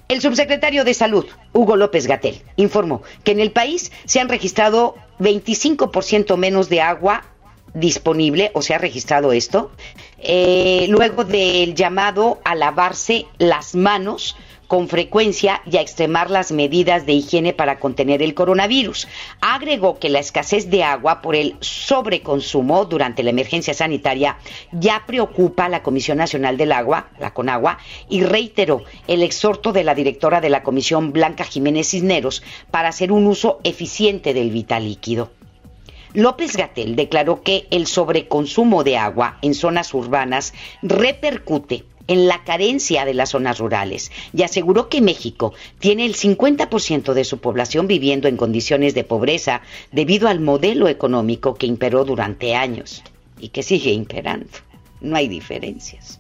El 0.08 0.22
subsecretario 0.22 0.84
de 0.84 0.94
Salud, 0.94 1.26
Hugo 1.54 1.76
López 1.76 2.08
Gatel, 2.08 2.42
informó 2.56 3.04
que 3.24 3.32
en 3.32 3.40
el 3.40 3.52
país 3.52 3.92
se 4.06 4.20
han 4.20 4.28
registrado 4.28 4.96
25% 5.20 6.36
menos 6.36 6.68
de 6.68 6.82
agua 6.82 7.26
disponible, 7.74 8.50
o 8.54 8.62
se 8.62 8.74
ha 8.74 8.80
registrado 8.80 9.32
esto, 9.32 9.72
eh, 10.18 10.88
luego 10.90 11.24
del 11.24 11.76
llamado 11.76 12.40
a 12.44 12.56
lavarse 12.56 13.28
las 13.38 13.76
manos 13.76 14.36
con 14.70 14.88
frecuencia 14.88 15.64
y 15.66 15.78
a 15.78 15.82
extremar 15.82 16.30
las 16.30 16.52
medidas 16.52 17.08
de 17.08 17.14
higiene 17.14 17.54
para 17.54 17.80
contener 17.80 18.22
el 18.22 18.36
coronavirus. 18.36 19.08
Agregó 19.42 19.98
que 19.98 20.10
la 20.10 20.20
escasez 20.20 20.70
de 20.70 20.84
agua 20.84 21.24
por 21.24 21.36
el 21.36 21.56
sobreconsumo 21.60 22.86
durante 22.86 23.24
la 23.24 23.32
emergencia 23.32 23.74
sanitaria 23.74 24.38
ya 24.72 25.06
preocupa 25.08 25.66
a 25.66 25.70
la 25.70 25.82
Comisión 25.82 26.20
Nacional 26.20 26.56
del 26.56 26.72
Agua, 26.72 27.10
la 27.18 27.34
CONAGUA, 27.34 27.80
y 28.10 28.22
reiteró 28.22 28.84
el 29.08 29.24
exhorto 29.24 29.74
de 29.74 29.84
la 29.84 29.96
directora 29.96 30.40
de 30.40 30.52
la 30.52 30.62
Comisión, 30.62 31.14
Blanca 31.14 31.46
Jiménez 31.46 31.90
Cisneros, 31.90 32.44
para 32.70 32.90
hacer 32.90 33.12
un 33.12 33.26
uso 33.26 33.60
eficiente 33.64 34.36
del 34.36 34.52
vital 34.52 34.84
líquido. 34.84 35.32
López 36.14 36.58
Gatel 36.58 36.96
declaró 36.96 37.42
que 37.42 37.68
el 37.70 37.86
sobreconsumo 37.86 38.84
de 38.84 38.98
agua 38.98 39.38
en 39.42 39.54
zonas 39.56 39.94
urbanas 39.94 40.54
repercute 40.82 41.86
en 42.10 42.28
la 42.28 42.44
carencia 42.44 43.06
de 43.06 43.14
las 43.14 43.30
zonas 43.30 43.60
rurales 43.60 44.12
y 44.34 44.42
aseguró 44.42 44.90
que 44.90 45.00
México 45.00 45.54
tiene 45.78 46.06
el 46.06 46.16
50% 46.16 47.14
de 47.14 47.24
su 47.24 47.38
población 47.38 47.88
viviendo 47.88 48.28
en 48.28 48.36
condiciones 48.36 48.96
de 48.96 49.04
pobreza 49.04 49.62
debido 49.92 50.28
al 50.28 50.40
modelo 50.40 50.88
económico 50.88 51.54
que 51.54 51.68
imperó 51.68 52.06
durante 52.06 52.56
años 52.56 53.04
y 53.40 53.50
que 53.50 53.62
sigue 53.62 53.92
imperando. 53.92 54.50
No 55.02 55.16
hay 55.16 55.28
diferencias. 55.28 56.20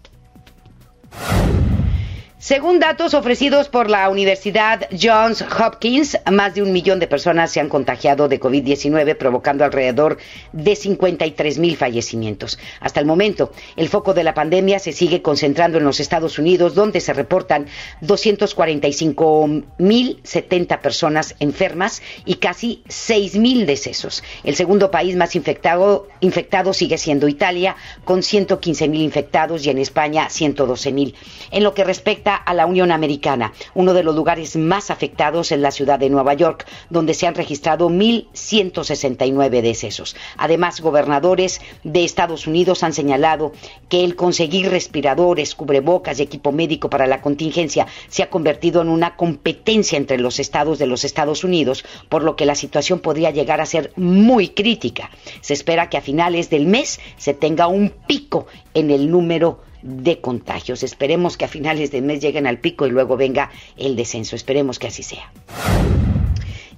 Según 2.41 2.79
datos 2.79 3.13
ofrecidos 3.15 3.67
por 3.67 3.89
la 3.89 4.07
Universidad 4.07 4.87
Johns 4.97 5.41
Hopkins, 5.41 6.17
más 6.31 6.55
de 6.55 6.61
un 6.61 6.71
millón 6.71 6.97
de 6.99 7.05
personas 7.05 7.51
se 7.51 7.59
han 7.59 7.67
contagiado 7.67 8.29
de 8.29 8.39
COVID-19, 8.39 9.17
provocando 9.17 9.65
alrededor 9.65 10.19
de 10.53 10.77
53 10.77 11.59
mil 11.59 11.75
fallecimientos. 11.75 12.57
Hasta 12.79 13.01
el 13.01 13.05
momento, 13.05 13.51
el 13.75 13.89
foco 13.89 14.13
de 14.13 14.23
la 14.23 14.33
pandemia 14.33 14.79
se 14.79 14.93
sigue 14.93 15.21
concentrando 15.21 15.79
en 15.79 15.83
los 15.83 15.99
Estados 15.99 16.39
Unidos, 16.39 16.75
donde 16.75 17.01
se 17.01 17.11
reportan 17.11 17.67
245 17.99 19.49
mil 19.77 20.21
70 20.23 20.79
personas 20.79 21.35
enfermas 21.41 22.01
y 22.23 22.35
casi 22.35 22.83
6 22.87 23.35
mil 23.35 23.65
decesos. 23.65 24.23
El 24.45 24.55
segundo 24.55 24.91
país 24.91 25.17
más 25.17 25.35
infectado, 25.35 26.07
infectado 26.21 26.71
sigue 26.71 26.97
siendo 26.97 27.27
Italia, 27.27 27.75
con 28.05 28.23
115 28.23 28.87
mil 28.87 29.01
infectados 29.01 29.65
y 29.65 29.71
en 29.71 29.77
España 29.77 30.29
112 30.29 30.93
mil. 30.93 31.15
En 31.51 31.65
lo 31.65 31.73
que 31.73 31.83
respecta 31.83 32.28
a 32.35 32.53
la 32.53 32.65
Unión 32.65 32.91
Americana, 32.91 33.53
uno 33.73 33.93
de 33.93 34.03
los 34.03 34.15
lugares 34.15 34.55
más 34.55 34.91
afectados 34.91 35.51
en 35.51 35.61
la 35.61 35.71
ciudad 35.71 35.99
de 35.99 36.09
Nueva 36.09 36.33
York, 36.33 36.65
donde 36.89 37.13
se 37.13 37.27
han 37.27 37.35
registrado 37.35 37.89
1.169 37.89 39.61
decesos. 39.61 40.15
Además, 40.37 40.81
gobernadores 40.81 41.61
de 41.83 42.03
Estados 42.03 42.47
Unidos 42.47 42.83
han 42.83 42.93
señalado 42.93 43.51
que 43.89 44.03
el 44.03 44.15
conseguir 44.15 44.69
respiradores, 44.69 45.55
cubrebocas 45.55 46.19
y 46.19 46.23
equipo 46.23 46.51
médico 46.51 46.89
para 46.89 47.07
la 47.07 47.21
contingencia 47.21 47.87
se 48.07 48.23
ha 48.23 48.29
convertido 48.29 48.81
en 48.81 48.89
una 48.89 49.15
competencia 49.15 49.97
entre 49.97 50.17
los 50.17 50.39
estados 50.39 50.79
de 50.79 50.87
los 50.87 51.03
Estados 51.03 51.43
Unidos, 51.43 51.83
por 52.09 52.23
lo 52.23 52.35
que 52.35 52.45
la 52.45 52.55
situación 52.55 52.99
podría 52.99 53.31
llegar 53.31 53.61
a 53.61 53.65
ser 53.65 53.91
muy 53.95 54.49
crítica. 54.49 55.09
Se 55.41 55.53
espera 55.53 55.89
que 55.89 55.97
a 55.97 56.01
finales 56.01 56.49
del 56.49 56.65
mes 56.65 56.99
se 57.17 57.33
tenga 57.33 57.67
un 57.67 57.89
pico 58.07 58.47
en 58.73 58.91
el 58.91 59.09
número 59.09 59.61
de 59.81 60.19
contagios. 60.19 60.83
Esperemos 60.83 61.37
que 61.37 61.45
a 61.45 61.47
finales 61.47 61.91
de 61.91 62.01
mes 62.01 62.21
lleguen 62.21 62.47
al 62.47 62.59
pico 62.59 62.87
y 62.87 62.91
luego 62.91 63.17
venga 63.17 63.51
el 63.77 63.95
descenso. 63.95 64.35
Esperemos 64.35 64.79
que 64.79 64.87
así 64.87 65.03
sea. 65.03 65.31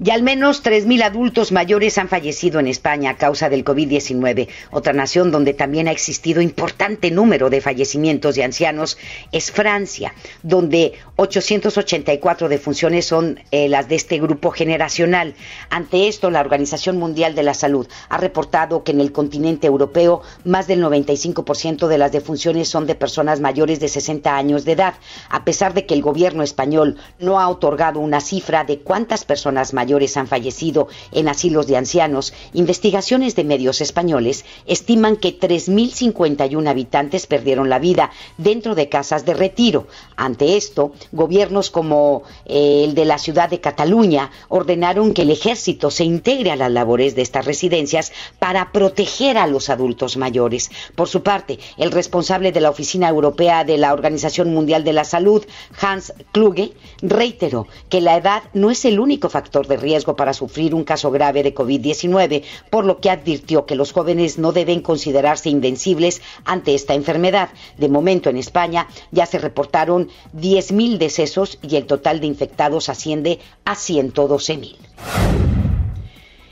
Y 0.03 0.09
al 0.09 0.23
menos 0.23 0.63
3.000 0.63 1.03
adultos 1.03 1.51
mayores 1.51 1.99
han 1.99 2.09
fallecido 2.09 2.59
en 2.59 2.65
España 2.65 3.11
a 3.11 3.17
causa 3.17 3.49
del 3.49 3.63
COVID-19. 3.63 4.47
Otra 4.71 4.93
nación 4.93 5.29
donde 5.29 5.53
también 5.53 5.87
ha 5.87 5.91
existido 5.91 6.41
importante 6.41 7.11
número 7.11 7.51
de 7.51 7.61
fallecimientos 7.61 8.33
de 8.33 8.43
ancianos 8.43 8.97
es 9.31 9.51
Francia, 9.51 10.15
donde 10.41 10.93
884 11.17 12.49
defunciones 12.49 13.05
son 13.05 13.41
eh, 13.51 13.69
las 13.69 13.89
de 13.89 13.95
este 13.95 14.19
grupo 14.19 14.49
generacional. 14.49 15.35
Ante 15.69 16.07
esto, 16.07 16.31
la 16.31 16.39
Organización 16.39 16.97
Mundial 16.97 17.35
de 17.35 17.43
la 17.43 17.53
Salud 17.53 17.87
ha 18.09 18.17
reportado 18.17 18.83
que 18.83 18.93
en 18.93 19.01
el 19.01 19.11
continente 19.11 19.67
europeo 19.67 20.23
más 20.45 20.65
del 20.65 20.83
95% 20.83 21.85
de 21.85 21.99
las 21.99 22.11
defunciones 22.11 22.69
son 22.69 22.87
de 22.87 22.95
personas 22.95 23.39
mayores 23.39 23.79
de 23.79 23.87
60 23.87 24.35
años 24.35 24.65
de 24.65 24.71
edad, 24.71 24.95
a 25.29 25.45
pesar 25.45 25.75
de 25.75 25.85
que 25.85 25.93
el 25.93 26.01
gobierno 26.01 26.41
español 26.41 26.97
no 27.19 27.39
ha 27.39 27.47
otorgado 27.49 27.99
una 27.99 28.19
cifra 28.19 28.63
de 28.63 28.79
cuántas 28.79 29.25
personas 29.25 29.75
mayores 29.75 29.90
han 30.15 30.27
fallecido 30.27 30.87
en 31.11 31.27
asilos 31.27 31.67
de 31.67 31.75
ancianos, 31.77 32.33
investigaciones 32.53 33.35
de 33.35 33.43
medios 33.43 33.81
españoles 33.81 34.45
estiman 34.65 35.17
que 35.17 35.37
3.051 35.37 36.69
habitantes 36.69 37.27
perdieron 37.27 37.69
la 37.69 37.79
vida 37.79 38.11
dentro 38.37 38.73
de 38.73 38.87
casas 38.87 39.25
de 39.25 39.33
retiro. 39.33 39.87
Ante 40.15 40.55
esto, 40.55 40.93
gobiernos 41.11 41.69
como 41.69 42.23
eh, 42.45 42.85
el 42.85 42.95
de 42.95 43.05
la 43.05 43.17
ciudad 43.17 43.49
de 43.49 43.59
Cataluña 43.59 44.31
ordenaron 44.47 45.13
que 45.13 45.23
el 45.23 45.29
ejército 45.29 45.91
se 45.91 46.05
integre 46.05 46.51
a 46.51 46.55
las 46.55 46.71
labores 46.71 47.15
de 47.15 47.21
estas 47.21 47.45
residencias 47.45 48.13
para 48.39 48.71
proteger 48.71 49.37
a 49.37 49.47
los 49.47 49.69
adultos 49.69 50.15
mayores. 50.15 50.71
Por 50.95 51.09
su 51.09 51.21
parte, 51.21 51.59
el 51.77 51.91
responsable 51.91 52.51
de 52.51 52.61
la 52.61 52.69
Oficina 52.69 53.09
Europea 53.09 53.65
de 53.65 53.77
la 53.77 53.93
Organización 53.93 54.53
Mundial 54.53 54.83
de 54.83 54.93
la 54.93 55.03
Salud, 55.03 55.45
Hans 55.81 56.13
Kluge, 56.31 56.73
reiteró 57.01 57.67
que 57.89 58.01
la 58.01 58.15
edad 58.15 58.43
no 58.53 58.71
es 58.71 58.85
el 58.85 58.99
único 58.99 59.29
factor 59.29 59.67
de 59.67 59.80
riesgo 59.81 60.15
para 60.15 60.33
sufrir 60.33 60.73
un 60.73 60.83
caso 60.83 61.11
grave 61.11 61.43
de 61.43 61.53
COVID-19, 61.53 62.43
por 62.69 62.85
lo 62.85 62.99
que 62.99 63.09
advirtió 63.09 63.65
que 63.65 63.75
los 63.75 63.91
jóvenes 63.91 64.37
no 64.37 64.51
deben 64.51 64.81
considerarse 64.81 65.49
invencibles 65.49 66.21
ante 66.45 66.73
esta 66.73 66.93
enfermedad. 66.93 67.49
De 67.77 67.89
momento 67.89 68.29
en 68.29 68.37
España 68.37 68.87
ya 69.11 69.25
se 69.25 69.39
reportaron 69.39 70.09
10.000 70.35 70.97
decesos 70.97 71.59
y 71.61 71.75
el 71.75 71.85
total 71.85 72.21
de 72.21 72.27
infectados 72.27 72.89
asciende 72.89 73.39
a 73.65 73.75
112.000. 73.75 75.50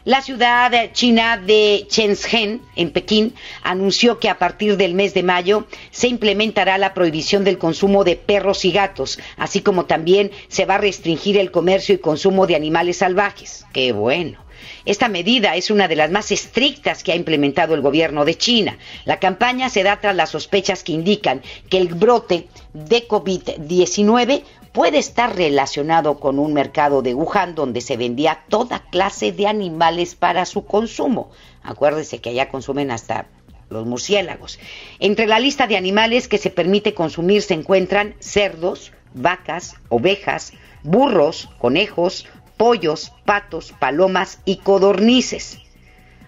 La 0.05 0.21
ciudad 0.21 0.71
china 0.93 1.35
de 1.35 1.85
Shenzhen, 1.89 2.61
en 2.77 2.91
Pekín, 2.91 3.33
anunció 3.63 4.17
que 4.17 4.29
a 4.29 4.39
partir 4.39 4.77
del 4.77 4.93
mes 4.93 5.13
de 5.13 5.23
mayo 5.23 5.67
se 5.91 6.07
implementará 6.07 6.77
la 6.77 6.93
prohibición 6.93 7.43
del 7.43 7.57
consumo 7.57 8.05
de 8.05 8.15
perros 8.15 8.63
y 8.63 8.71
gatos, 8.71 9.19
así 9.35 9.59
como 9.59 9.87
también 9.87 10.31
se 10.47 10.63
va 10.63 10.75
a 10.75 10.77
restringir 10.77 11.37
el 11.37 11.51
comercio 11.51 11.95
y 11.95 11.97
consumo 11.97 12.47
de 12.47 12.55
animales 12.55 12.97
salvajes. 12.97 13.65
¡Qué 13.73 13.91
bueno! 13.91 14.39
Esta 14.85 15.09
medida 15.09 15.55
es 15.55 15.69
una 15.69 15.87
de 15.89 15.95
las 15.95 16.11
más 16.11 16.31
estrictas 16.31 17.03
que 17.03 17.11
ha 17.11 17.15
implementado 17.15 17.75
el 17.75 17.81
gobierno 17.81 18.23
de 18.23 18.35
China. 18.35 18.77
La 19.05 19.19
campaña 19.19 19.69
se 19.69 19.83
da 19.83 19.99
tras 19.99 20.15
las 20.15 20.29
sospechas 20.29 20.83
que 20.83 20.93
indican 20.93 21.41
que 21.69 21.77
el 21.77 21.89
brote 21.89 22.47
de 22.73 23.07
COVID-19 23.07 24.43
puede 24.79 24.97
estar 24.97 25.35
relacionado 25.35 26.21
con 26.21 26.39
un 26.39 26.53
mercado 26.53 27.01
de 27.01 27.13
Wuhan 27.13 27.53
donde 27.53 27.81
se 27.81 27.97
vendía 27.97 28.45
toda 28.47 28.85
clase 28.89 29.33
de 29.33 29.45
animales 29.45 30.15
para 30.15 30.45
su 30.45 30.65
consumo. 30.65 31.31
Acuérdese 31.63 32.19
que 32.19 32.29
allá 32.29 32.47
consumen 32.47 32.89
hasta 32.89 33.27
los 33.69 33.85
murciélagos. 33.85 34.57
Entre 34.99 35.27
la 35.27 35.37
lista 35.41 35.67
de 35.67 35.75
animales 35.75 36.29
que 36.29 36.37
se 36.37 36.49
permite 36.49 36.93
consumir 36.93 37.41
se 37.41 37.55
encuentran 37.55 38.15
cerdos, 38.19 38.93
vacas, 39.13 39.75
ovejas, 39.89 40.53
burros, 40.81 41.49
conejos, 41.57 42.25
pollos, 42.55 43.11
patos, 43.25 43.73
palomas 43.77 44.39
y 44.45 44.59
codornices. 44.59 45.59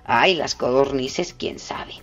Ay, 0.03 0.35
las 0.35 0.55
codornices, 0.55 1.33
quién 1.33 1.57
sabe. 1.57 1.93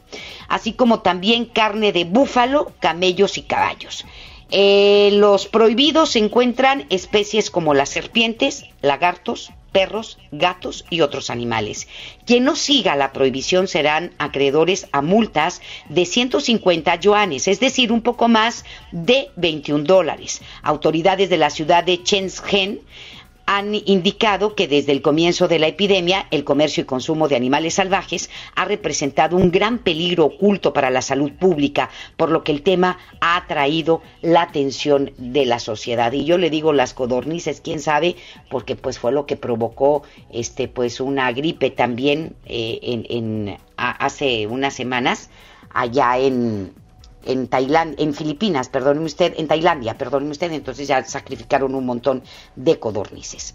Así 0.48 0.72
como 0.72 1.00
también 1.00 1.44
carne 1.44 1.92
de 1.92 2.04
búfalo, 2.04 2.72
camellos 2.80 3.36
y 3.36 3.42
caballos. 3.42 4.06
Eh, 4.50 5.10
los 5.12 5.46
prohibidos 5.46 6.10
se 6.10 6.20
encuentran 6.20 6.86
especies 6.88 7.50
como 7.50 7.74
las 7.74 7.90
serpientes, 7.90 8.64
lagartos, 8.80 9.52
perros, 9.72 10.18
gatos 10.32 10.86
y 10.88 11.02
otros 11.02 11.28
animales. 11.30 11.88
Quien 12.24 12.44
no 12.44 12.56
siga 12.56 12.96
la 12.96 13.12
prohibición 13.12 13.68
serán 13.68 14.12
acreedores 14.18 14.88
a 14.92 15.02
multas 15.02 15.60
de 15.88 16.06
150 16.06 16.94
yuanes, 16.96 17.46
es 17.46 17.60
decir, 17.60 17.92
un 17.92 18.00
poco 18.00 18.28
más 18.28 18.64
de 18.90 19.30
21 19.36 19.84
dólares. 19.84 20.40
Autoridades 20.62 21.28
de 21.28 21.36
la 21.36 21.50
ciudad 21.50 21.84
de 21.84 22.00
Shenzhen 22.02 22.80
han 23.50 23.74
indicado 23.74 24.54
que 24.54 24.68
desde 24.68 24.92
el 24.92 25.00
comienzo 25.00 25.48
de 25.48 25.58
la 25.58 25.68
epidemia 25.68 26.26
el 26.30 26.44
comercio 26.44 26.82
y 26.82 26.86
consumo 26.86 27.28
de 27.28 27.36
animales 27.36 27.72
salvajes 27.74 28.28
ha 28.54 28.66
representado 28.66 29.38
un 29.38 29.50
gran 29.50 29.78
peligro 29.78 30.26
oculto 30.26 30.74
para 30.74 30.90
la 30.90 31.00
salud 31.00 31.32
pública, 31.32 31.88
por 32.18 32.30
lo 32.30 32.44
que 32.44 32.52
el 32.52 32.60
tema 32.60 32.98
ha 33.22 33.38
atraído 33.38 34.02
la 34.20 34.42
atención 34.42 35.12
de 35.16 35.46
la 35.46 35.60
sociedad. 35.60 36.12
Y 36.12 36.26
yo 36.26 36.36
le 36.36 36.50
digo 36.50 36.74
las 36.74 36.92
codornices, 36.92 37.62
quién 37.62 37.80
sabe, 37.80 38.16
porque 38.50 38.76
pues 38.76 38.98
fue 38.98 39.12
lo 39.12 39.24
que 39.24 39.36
provocó 39.36 40.02
este 40.30 40.68
pues 40.68 41.00
una 41.00 41.32
gripe 41.32 41.70
también 41.70 42.36
eh, 42.44 43.06
en, 43.08 43.56
hace 43.78 44.46
unas 44.46 44.74
semanas 44.74 45.30
allá 45.72 46.18
en 46.18 46.74
en 47.24 47.48
Tailandia, 47.48 48.02
en 48.04 48.14
Filipinas, 48.14 48.68
perdóneme 48.68 49.06
usted, 49.06 49.34
en 49.36 49.48
Tailandia, 49.48 49.96
perdóneme 49.98 50.32
usted, 50.32 50.52
entonces 50.52 50.88
ya 50.88 51.04
sacrificaron 51.04 51.74
un 51.74 51.86
montón 51.86 52.22
de 52.56 52.78
codornices. 52.78 53.54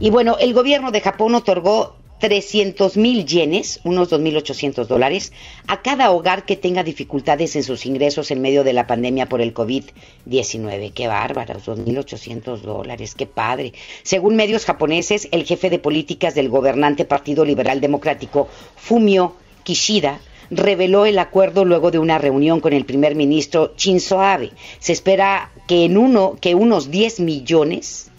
Y 0.00 0.10
bueno, 0.10 0.36
el 0.38 0.54
gobierno 0.54 0.90
de 0.90 1.00
Japón 1.00 1.34
otorgó 1.34 1.96
300 2.18 2.96
mil 2.96 3.26
yenes, 3.26 3.80
unos 3.84 4.10
2.800 4.10 4.86
dólares, 4.86 5.32
a 5.66 5.82
cada 5.82 6.10
hogar 6.10 6.46
que 6.46 6.56
tenga 6.56 6.82
dificultades 6.82 7.54
en 7.56 7.62
sus 7.62 7.84
ingresos 7.86 8.30
en 8.30 8.40
medio 8.40 8.64
de 8.64 8.72
la 8.72 8.86
pandemia 8.86 9.28
por 9.28 9.40
el 9.40 9.52
COVID-19. 9.52 10.92
Qué 10.94 11.06
bárbaros, 11.06 11.66
2.800 11.66 12.60
dólares, 12.60 13.14
qué 13.14 13.26
padre. 13.26 13.74
Según 14.02 14.36
medios 14.36 14.64
japoneses, 14.64 15.28
el 15.32 15.44
jefe 15.44 15.70
de 15.70 15.78
políticas 15.78 16.34
del 16.34 16.48
gobernante 16.48 17.04
Partido 17.04 17.44
Liberal 17.44 17.80
Democrático, 17.80 18.48
Fumio 18.76 19.34
Kishida, 19.62 20.20
reveló 20.50 21.06
el 21.06 21.18
acuerdo 21.18 21.64
luego 21.64 21.90
de 21.90 21.98
una 21.98 22.18
reunión 22.18 22.60
con 22.60 22.72
el 22.72 22.84
primer 22.84 23.14
ministro 23.14 23.74
Shinzo 23.76 24.20
Abe. 24.20 24.52
Se 24.78 24.92
espera 24.92 25.50
que, 25.66 25.84
en 25.84 25.96
uno, 25.96 26.36
que 26.40 26.54
unos 26.54 26.90
10 26.90 27.20
millones 27.20 28.10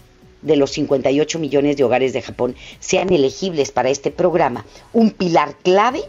de 0.42 0.56
los 0.56 0.70
58 0.72 1.38
millones 1.38 1.76
de 1.76 1.84
hogares 1.84 2.12
de 2.12 2.22
Japón 2.22 2.54
sean 2.78 3.12
elegibles 3.12 3.72
para 3.72 3.90
este 3.90 4.10
programa, 4.10 4.64
un 4.92 5.10
pilar 5.10 5.56
clave 5.62 6.02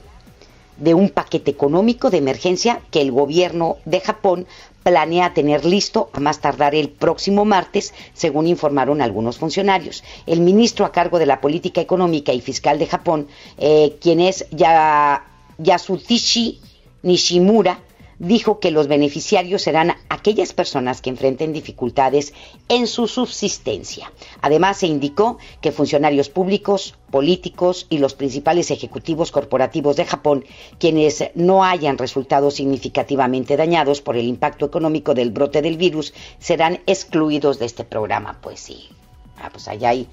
de 0.78 0.94
un 0.94 1.10
paquete 1.10 1.52
económico 1.52 2.10
de 2.10 2.20
emergencia 2.20 2.82
que 2.92 3.02
el 3.02 3.12
gobierno 3.12 3.78
de 3.86 4.00
Japón 4.00 4.46
planea 4.84 5.34
tener 5.34 5.66
listo 5.66 6.10
a 6.14 6.20
más 6.20 6.40
tardar 6.40 6.74
el 6.74 6.90
próximo 6.90 7.44
martes, 7.44 7.94
según 8.14 8.48
informaron 8.48 9.02
algunos 9.02 9.38
funcionarios. 9.38 10.04
El 10.26 10.40
ministro 10.40 10.86
a 10.86 10.94
cargo 10.94 11.20
de 11.20 11.26
la 11.26 11.42
política 11.42 11.82
económica 11.82 12.32
y 12.32 12.40
fiscal 12.40 12.80
de 12.80 12.88
Japón, 12.88 13.28
eh, 13.58 13.98
quien 14.00 14.22
es 14.22 14.46
ya 14.52 15.26
Yasutishi 15.58 16.60
Nishimura 17.04 17.80
dijo 18.20 18.60
que 18.60 18.72
los 18.72 18.88
beneficiarios 18.88 19.62
serán 19.62 19.94
aquellas 20.10 20.54
personas 20.54 21.02
que 21.02 21.10
enfrenten 21.10 21.54
dificultades 21.54 22.34
en 22.68 22.88
su 22.88 23.08
subsistencia. 23.08 24.12
Además, 24.42 24.78
se 24.78 24.88
indicó 24.88 25.38
que 25.62 25.72
funcionarios 25.72 26.30
públicos, 26.30 26.96
políticos 27.12 27.86
y 27.90 28.00
los 28.00 28.16
principales 28.16 28.72
ejecutivos 28.72 29.32
corporativos 29.32 29.96
de 29.96 30.06
Japón, 30.06 30.46
quienes 30.80 31.26
no 31.36 31.64
hayan 31.64 31.98
resultado 31.98 32.52
significativamente 32.52 33.58
dañados 33.58 34.02
por 34.02 34.18
el 34.18 34.26
impacto 34.26 34.66
económico 34.66 35.14
del 35.14 35.32
brote 35.32 35.62
del 35.62 35.78
virus, 35.78 36.14
serán 36.40 36.82
excluidos 36.88 37.60
de 37.60 37.66
este 37.66 37.84
programa. 37.84 38.40
Pues 38.42 38.60
sí, 38.60 38.90
ah, 39.38 39.50
pues 39.52 39.68
allá 39.68 39.90
hay 39.90 40.08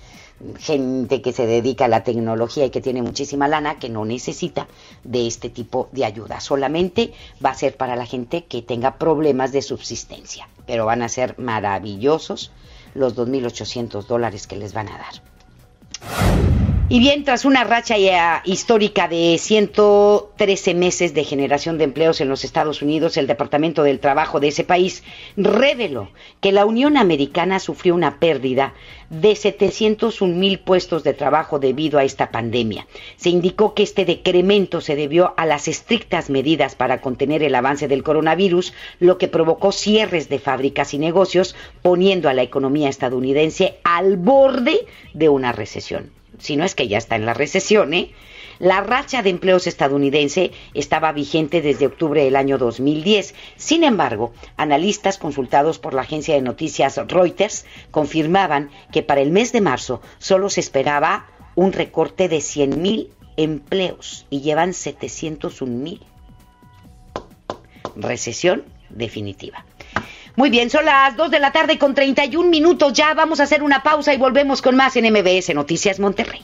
gente 0.59 1.23
que 1.23 1.33
se 1.33 1.47
dedica 1.47 1.87
a 1.87 1.89
la 1.89 2.05
tecnología 2.05 2.67
y 2.67 2.71
que 2.71 2.81
tiene 2.81 3.03
muchísima 3.03 3.49
lana 3.49 3.79
que 3.79 3.89
no 3.89 4.05
necesita 4.05 4.67
de 5.03 5.27
este 5.27 5.49
tipo 5.49 5.89
de 5.93 6.05
ayuda. 6.05 6.41
Solamente 6.41 7.13
va 7.45 7.51
a 7.51 7.55
ser 7.55 7.77
para 7.77 7.97
la 7.97 8.07
gente 8.07 8.45
que 8.45 8.63
tenga 8.63 8.99
problemas 8.99 9.53
de 9.53 9.63
subsistencia. 9.63 10.49
Pero 10.67 10.87
van 10.87 11.03
a 11.03 11.09
ser 11.09 11.39
maravillosos 11.39 12.53
los 12.95 13.17
2.800 13.17 14.07
dólares 14.07 14.47
que 14.47 14.57
les 14.57 14.73
van 14.73 14.89
a 14.89 14.99
dar. 14.99 16.64
Y 16.87 16.99
bien, 16.99 17.25
tras 17.25 17.47
una 17.47 17.65
racha 17.65 17.97
ya 17.97 18.43
histórica 18.45 19.09
de 19.09 19.39
113 19.39 20.75
meses 20.75 21.15
de 21.15 21.25
generación 21.25 21.79
de 21.79 21.85
empleos 21.85 22.21
en 22.21 22.29
los 22.29 22.45
Estados 22.45 22.83
Unidos, 22.83 23.17
el 23.17 23.27
Departamento 23.27 23.83
del 23.83 24.01
Trabajo 24.01 24.39
de 24.39 24.49
ese 24.49 24.65
país 24.65 25.03
reveló 25.35 26.11
que 26.43 26.53
la 26.53 26.67
Unión 26.67 26.99
Americana 26.99 27.59
sufrió 27.59 27.95
una 27.95 28.21
pérdida 28.21 28.75
de 29.09 29.35
701 29.35 30.35
mil 30.35 30.61
puestos 30.61 31.05
de 31.05 31.15
trabajo 31.15 31.59
debido 31.59 31.99
a 31.99 32.05
esta 32.05 32.31
pandemia. 32.31 32.87
Se 33.17 33.31
indicó 33.31 33.73
que 33.73 33.83
este 33.83 34.05
decremento 34.05 34.83
se 34.83 34.95
debió 34.95 35.33
a 35.39 35.47
las 35.47 35.69
estrictas 35.69 36.29
medidas 36.29 36.75
para 36.75 37.01
contener 37.01 37.43
el 37.43 37.55
avance 37.55 37.89
del 37.89 38.03
coronavirus, 38.03 38.75
lo 39.01 39.17
que 39.17 39.29
provocó 39.29 39.73
cierres 39.73 40.29
de 40.29 40.39
fábricas 40.39 40.93
y 40.93 40.99
negocios, 40.99 41.57
poniendo 41.81 42.29
a 42.29 42.35
la 42.35 42.43
economía 42.43 42.91
estadounidense 42.91 43.79
al 43.85 44.19
borde 44.19 44.85
de 45.15 45.31
una 45.31 45.53
recesión 45.53 46.11
si 46.39 46.57
no 46.57 46.65
es 46.65 46.75
que 46.75 46.89
ya 46.89 46.99
está 46.99 47.17
en 47.17 47.27
la 47.27 47.35
recesión, 47.35 47.95
¿eh? 47.95 48.13
La 48.59 48.81
racha 48.81 49.23
de 49.23 49.31
empleos 49.31 49.67
estadounidense 49.67 50.53
estaba 50.75 51.13
vigente 51.13 51.61
desde 51.61 51.87
octubre 51.87 52.23
del 52.23 52.37
año 52.37 52.57
2010. 52.57 53.35
Sin 53.57 53.83
embargo, 53.83 54.33
analistas 54.57 55.19
consultados 55.19 55.81
por 55.81 55.93
la 55.93 56.03
agencia 56.03 56.35
de 56.35 56.41
noticias 56.41 56.97
Reuters 57.09 57.67
confirmaban 57.91 58.71
que 58.93 59.03
para 59.03 59.23
el 59.23 59.33
mes 59.33 59.53
de 59.53 59.61
marzo 59.61 60.01
solo 60.19 60.51
se 60.51 60.61
esperaba 60.61 61.27
un 61.57 61.73
recorte 61.73 62.29
de 62.29 62.39
100.000 62.39 63.09
empleos 63.37 64.27
y 64.31 64.41
llevan 64.41 64.71
701.000. 64.71 66.01
Recesión 67.97 68.65
definitiva. 68.89 69.65
Muy 70.37 70.51
bien, 70.51 70.69
son 70.69 70.85
las 70.85 71.17
2 71.17 71.31
de 71.31 71.39
la 71.39 71.53
tarde 71.53 71.79
con 71.79 71.95
31 71.95 72.49
minutos. 72.49 72.93
Ya 72.93 73.15
vamos 73.15 73.39
a 73.39 73.45
hacer 73.45 73.63
una 73.63 73.83
pausa 73.83 74.13
y 74.13 74.19
volvemos 74.19 74.63
con 74.63 74.75
más 74.75 74.97
en 74.97 75.13
MBS 75.13 75.55
Noticias 75.55 76.01
Monterrey. 76.01 76.43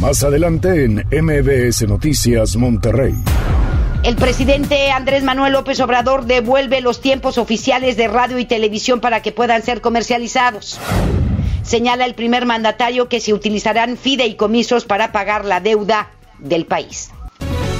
Más 0.00 0.24
adelante 0.24 0.84
en 0.84 1.04
MBS 1.10 1.86
Noticias 1.86 2.56
Monterrey. 2.56 3.14
El 4.02 4.16
presidente 4.16 4.90
Andrés 4.90 5.22
Manuel 5.22 5.52
López 5.52 5.78
Obrador 5.80 6.24
devuelve 6.24 6.80
los 6.80 7.02
tiempos 7.02 7.36
oficiales 7.36 7.98
de 7.98 8.08
radio 8.08 8.38
y 8.38 8.46
televisión 8.46 9.00
para 9.00 9.20
que 9.20 9.32
puedan 9.32 9.62
ser 9.62 9.82
comercializados. 9.82 10.80
Señala 11.62 12.06
el 12.06 12.14
primer 12.14 12.46
mandatario 12.46 13.10
que 13.10 13.20
se 13.20 13.34
utilizarán 13.34 13.98
fideicomisos 13.98 14.86
para 14.86 15.12
pagar 15.12 15.44
la 15.44 15.60
deuda 15.60 16.10
del 16.38 16.64
país. 16.64 17.10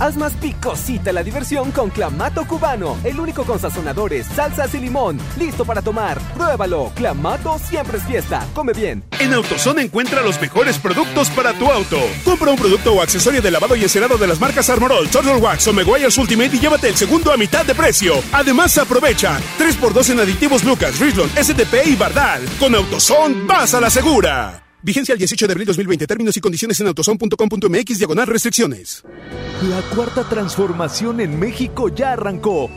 Haz 0.00 0.16
más 0.16 0.32
picosita 0.34 1.12
la 1.12 1.22
diversión 1.22 1.70
con 1.70 1.88
Clamato 1.90 2.46
Cubano, 2.46 2.98
el 3.04 3.20
único 3.20 3.44
con 3.44 3.58
sazonadores, 3.60 4.26
salsas 4.26 4.74
y 4.74 4.80
limón. 4.80 5.18
Listo 5.38 5.64
para 5.64 5.82
tomar. 5.82 6.18
Pruébalo. 6.34 6.90
Clamato 6.94 7.58
siempre 7.58 7.98
es 7.98 8.04
fiesta. 8.04 8.44
Come 8.54 8.72
bien. 8.72 9.04
En 9.20 9.32
AutoZone 9.32 9.82
encuentra 9.82 10.22
los 10.22 10.40
mejores 10.40 10.78
productos 10.78 11.30
para 11.30 11.52
tu 11.52 11.70
auto. 11.70 11.98
Compra 12.24 12.50
un 12.50 12.56
producto 12.56 12.92
o 12.92 13.02
accesorio 13.02 13.40
de 13.40 13.50
lavado 13.50 13.76
y 13.76 13.82
encerado 13.82 14.18
de 14.18 14.26
las 14.26 14.40
marcas 14.40 14.68
Armorol, 14.68 15.08
Turtle 15.08 15.36
Wax 15.36 15.68
o 15.68 15.72
Meguiar's 15.72 16.18
Ultimate 16.18 16.56
y 16.56 16.60
llévate 16.60 16.88
el 16.88 16.96
segundo 16.96 17.32
a 17.32 17.36
mitad 17.36 17.64
de 17.64 17.74
precio. 17.74 18.14
Además, 18.32 18.76
aprovecha 18.78 19.38
3x2 19.58 20.10
en 20.10 20.20
aditivos 20.20 20.64
Lucas, 20.64 20.98
Richland, 20.98 21.30
STP 21.38 21.86
y 21.86 21.94
Bardal. 21.94 22.42
Con 22.58 22.74
AutoZone, 22.74 23.44
vas 23.46 23.74
a 23.74 23.80
la 23.80 23.90
segura. 23.90 24.63
Vigencia 24.84 25.14
el 25.14 25.18
18 25.18 25.46
de 25.46 25.52
abril 25.54 25.66
2020. 25.66 26.06
Términos 26.06 26.36
y 26.36 26.42
condiciones 26.42 26.78
en 26.78 26.88
autoson.com.mx 26.88 27.98
diagonal 27.98 28.26
restricciones. 28.26 29.02
La 29.70 29.80
cuarta 29.96 30.28
transformación 30.28 31.20
en 31.20 31.40
México 31.40 31.88
ya 31.88 32.12
arrancó. 32.12 32.68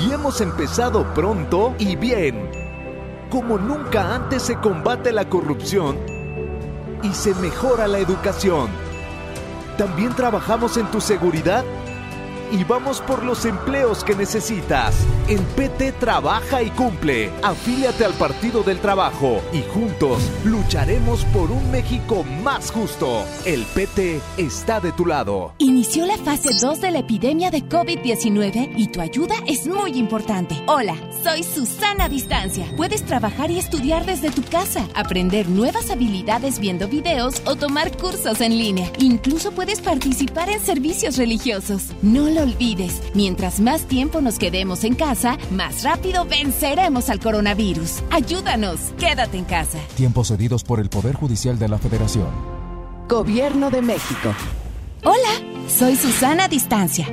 Y 0.00 0.14
hemos 0.14 0.40
empezado 0.40 1.12
pronto 1.12 1.74
y 1.78 1.94
bien. 1.96 2.48
Como 3.28 3.58
nunca 3.58 4.14
antes 4.14 4.44
se 4.44 4.56
combate 4.56 5.12
la 5.12 5.28
corrupción 5.28 5.98
y 7.02 7.12
se 7.12 7.34
mejora 7.34 7.86
la 7.86 7.98
educación. 7.98 8.70
También 9.76 10.16
trabajamos 10.16 10.78
en 10.78 10.90
tu 10.90 11.02
seguridad 11.02 11.66
y 12.52 12.64
vamos 12.64 13.00
por 13.00 13.24
los 13.24 13.44
empleos 13.44 14.04
que 14.04 14.14
necesitas. 14.14 14.94
En 15.28 15.42
PT 15.56 15.92
trabaja 15.92 16.62
y 16.62 16.70
cumple. 16.70 17.30
Afíliate 17.42 18.04
al 18.04 18.14
Partido 18.14 18.62
del 18.62 18.78
Trabajo 18.78 19.40
y 19.52 19.62
juntos 19.72 20.22
lucharemos 20.44 21.24
por 21.26 21.50
un 21.50 21.70
México 21.70 22.24
más 22.42 22.70
justo. 22.70 23.24
El 23.44 23.64
PT 23.64 24.20
está 24.36 24.80
de 24.80 24.92
tu 24.92 25.06
lado. 25.06 25.54
Inició 25.58 26.06
la 26.06 26.16
fase 26.18 26.50
2 26.60 26.80
de 26.80 26.90
la 26.90 26.98
epidemia 27.00 27.50
de 27.50 27.62
COVID-19 27.62 28.72
y 28.76 28.88
tu 28.88 29.00
ayuda 29.00 29.34
es 29.46 29.66
muy 29.66 29.92
importante. 29.92 30.56
Hola, 30.66 30.94
soy 31.22 31.42
Susana 31.42 32.08
Distancia. 32.08 32.66
Puedes 32.76 33.04
trabajar 33.04 33.50
y 33.50 33.58
estudiar 33.58 34.06
desde 34.06 34.30
tu 34.30 34.42
casa, 34.42 34.86
aprender 34.94 35.48
nuevas 35.48 35.90
habilidades 35.90 36.58
viendo 36.58 36.88
videos 36.88 37.42
o 37.46 37.56
tomar 37.56 37.96
cursos 37.96 38.40
en 38.40 38.56
línea. 38.56 38.90
Incluso 38.98 39.52
puedes 39.52 39.80
participar 39.80 40.48
en 40.50 40.60
servicios 40.60 41.16
religiosos. 41.16 41.84
No 42.02 42.28
lo 42.36 42.42
olvides, 42.42 43.02
mientras 43.14 43.60
más 43.60 43.86
tiempo 43.86 44.20
nos 44.20 44.38
quedemos 44.38 44.84
en 44.84 44.94
casa, 44.94 45.38
más 45.50 45.82
rápido 45.82 46.26
venceremos 46.26 47.08
al 47.08 47.18
coronavirus. 47.18 48.02
Ayúdanos, 48.10 48.78
quédate 48.98 49.38
en 49.38 49.44
casa. 49.44 49.78
Tiempos 49.96 50.28
cedidos 50.28 50.62
por 50.62 50.78
el 50.78 50.90
Poder 50.90 51.14
Judicial 51.14 51.58
de 51.58 51.68
la 51.68 51.78
Federación. 51.78 52.28
Gobierno 53.08 53.70
de 53.70 53.80
México. 53.80 54.34
Hola, 55.02 55.64
soy 55.68 55.96
Susana 55.96 56.46
Distancia. 56.46 57.08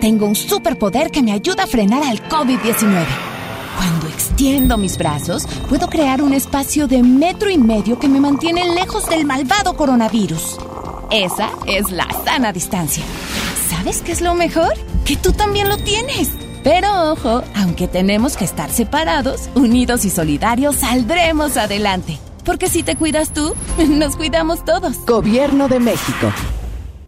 Tengo 0.00 0.26
un 0.26 0.34
superpoder 0.34 1.10
que 1.10 1.22
me 1.22 1.32
ayuda 1.32 1.64
a 1.64 1.68
frenar 1.68 2.02
al 2.02 2.28
COVID-19. 2.28 3.06
Cuando 3.76 4.08
extiendo 4.08 4.76
mis 4.76 4.98
brazos, 4.98 5.46
puedo 5.68 5.86
crear 5.86 6.20
un 6.20 6.32
espacio 6.32 6.88
de 6.88 7.02
metro 7.02 7.48
y 7.48 7.58
medio 7.58 7.98
que 7.98 8.08
me 8.08 8.20
mantiene 8.20 8.74
lejos 8.74 9.08
del 9.08 9.24
malvado 9.24 9.76
coronavirus. 9.76 10.58
Esa 11.10 11.50
es 11.66 11.90
la 11.90 12.06
sana 12.24 12.52
distancia. 12.52 13.04
¿Sabes 13.68 14.02
qué 14.02 14.12
es 14.12 14.20
lo 14.20 14.34
mejor? 14.34 14.72
Que 15.04 15.16
tú 15.16 15.32
también 15.32 15.68
lo 15.68 15.76
tienes. 15.76 16.30
Pero 16.62 17.12
ojo, 17.12 17.42
aunque 17.54 17.88
tenemos 17.88 18.36
que 18.36 18.44
estar 18.44 18.70
separados, 18.70 19.50
unidos 19.54 20.04
y 20.04 20.10
solidarios, 20.10 20.76
saldremos 20.76 21.56
adelante. 21.56 22.18
Porque 22.44 22.68
si 22.68 22.82
te 22.82 22.96
cuidas 22.96 23.32
tú, 23.32 23.54
nos 23.88 24.16
cuidamos 24.16 24.64
todos. 24.64 25.04
Gobierno 25.06 25.68
de 25.68 25.80
México. 25.80 26.32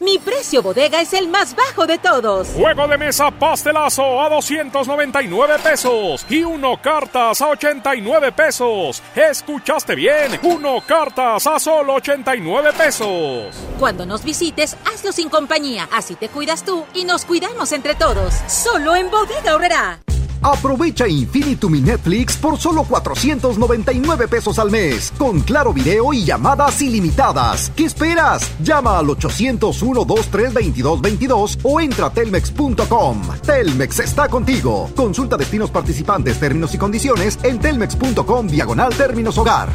Mi 0.01 0.19
precio 0.19 0.63
bodega 0.63 1.01
es 1.01 1.13
el 1.13 1.29
más 1.29 1.55
bajo 1.55 1.87
de 1.87 1.99
todos. 1.99 2.49
Juego 2.49 2.87
de 2.89 2.99
mesa 2.99 3.31
pastelazo 3.31 4.21
a 4.23 4.29
299 4.29 5.55
pesos 5.63 6.27
y 6.29 6.43
uno 6.43 6.81
cartas 6.81 7.41
a 7.41 7.49
89 7.49 8.33
pesos. 8.33 9.03
¿Escuchaste 9.15 9.95
bien? 9.95 10.39
Uno 10.43 10.81
cartas 10.87 11.47
a 11.47 11.59
solo 11.59 11.95
89 11.95 12.73
pesos. 12.77 13.57
Cuando 13.79 14.05
nos 14.05 14.25
visites, 14.25 14.77
hazlo 14.93 15.13
sin 15.13 15.29
compañía. 15.29 15.89
Así 15.93 16.15
te 16.15 16.29
cuidas 16.29 16.65
tú 16.65 16.85
y 16.95 17.05
nos 17.05 17.25
cuidamos 17.25 17.73
entre 17.73 17.95
todos. 17.95 18.35
Solo 18.49 18.97
en 18.97 19.11
Bodega 19.11 19.55
Horrera. 19.55 20.01
Aprovecha 20.47 21.09
Infinitum 21.09 21.75
y 21.75 21.81
Netflix 21.81 22.37
por 22.37 22.57
solo 22.57 22.85
499 22.85 24.29
pesos 24.29 24.61
al 24.61 24.71
mes, 24.71 25.13
con 25.19 25.41
claro 25.41 25.73
video 25.73 26.13
y 26.13 26.25
llamadas 26.25 26.81
ilimitadas. 26.81 27.73
¿Qué 27.75 27.87
esperas? 27.87 28.49
Llama 28.63 28.97
al 28.97 29.07
801-23222 29.07 31.59
o 31.65 31.81
entra 31.81 32.07
a 32.07 32.11
telmex.com. 32.11 33.23
Telmex 33.45 33.99
está 33.99 34.29
contigo. 34.29 34.89
Consulta 34.95 35.37
destinos 35.37 35.73
participantes, 35.73 36.39
términos 36.39 36.73
y 36.75 36.79
condiciones 36.79 37.41
en 37.43 37.59
telmex.com 37.59 38.47
diagonal 38.47 38.95
términos 38.95 39.39
hogar. 39.39 39.69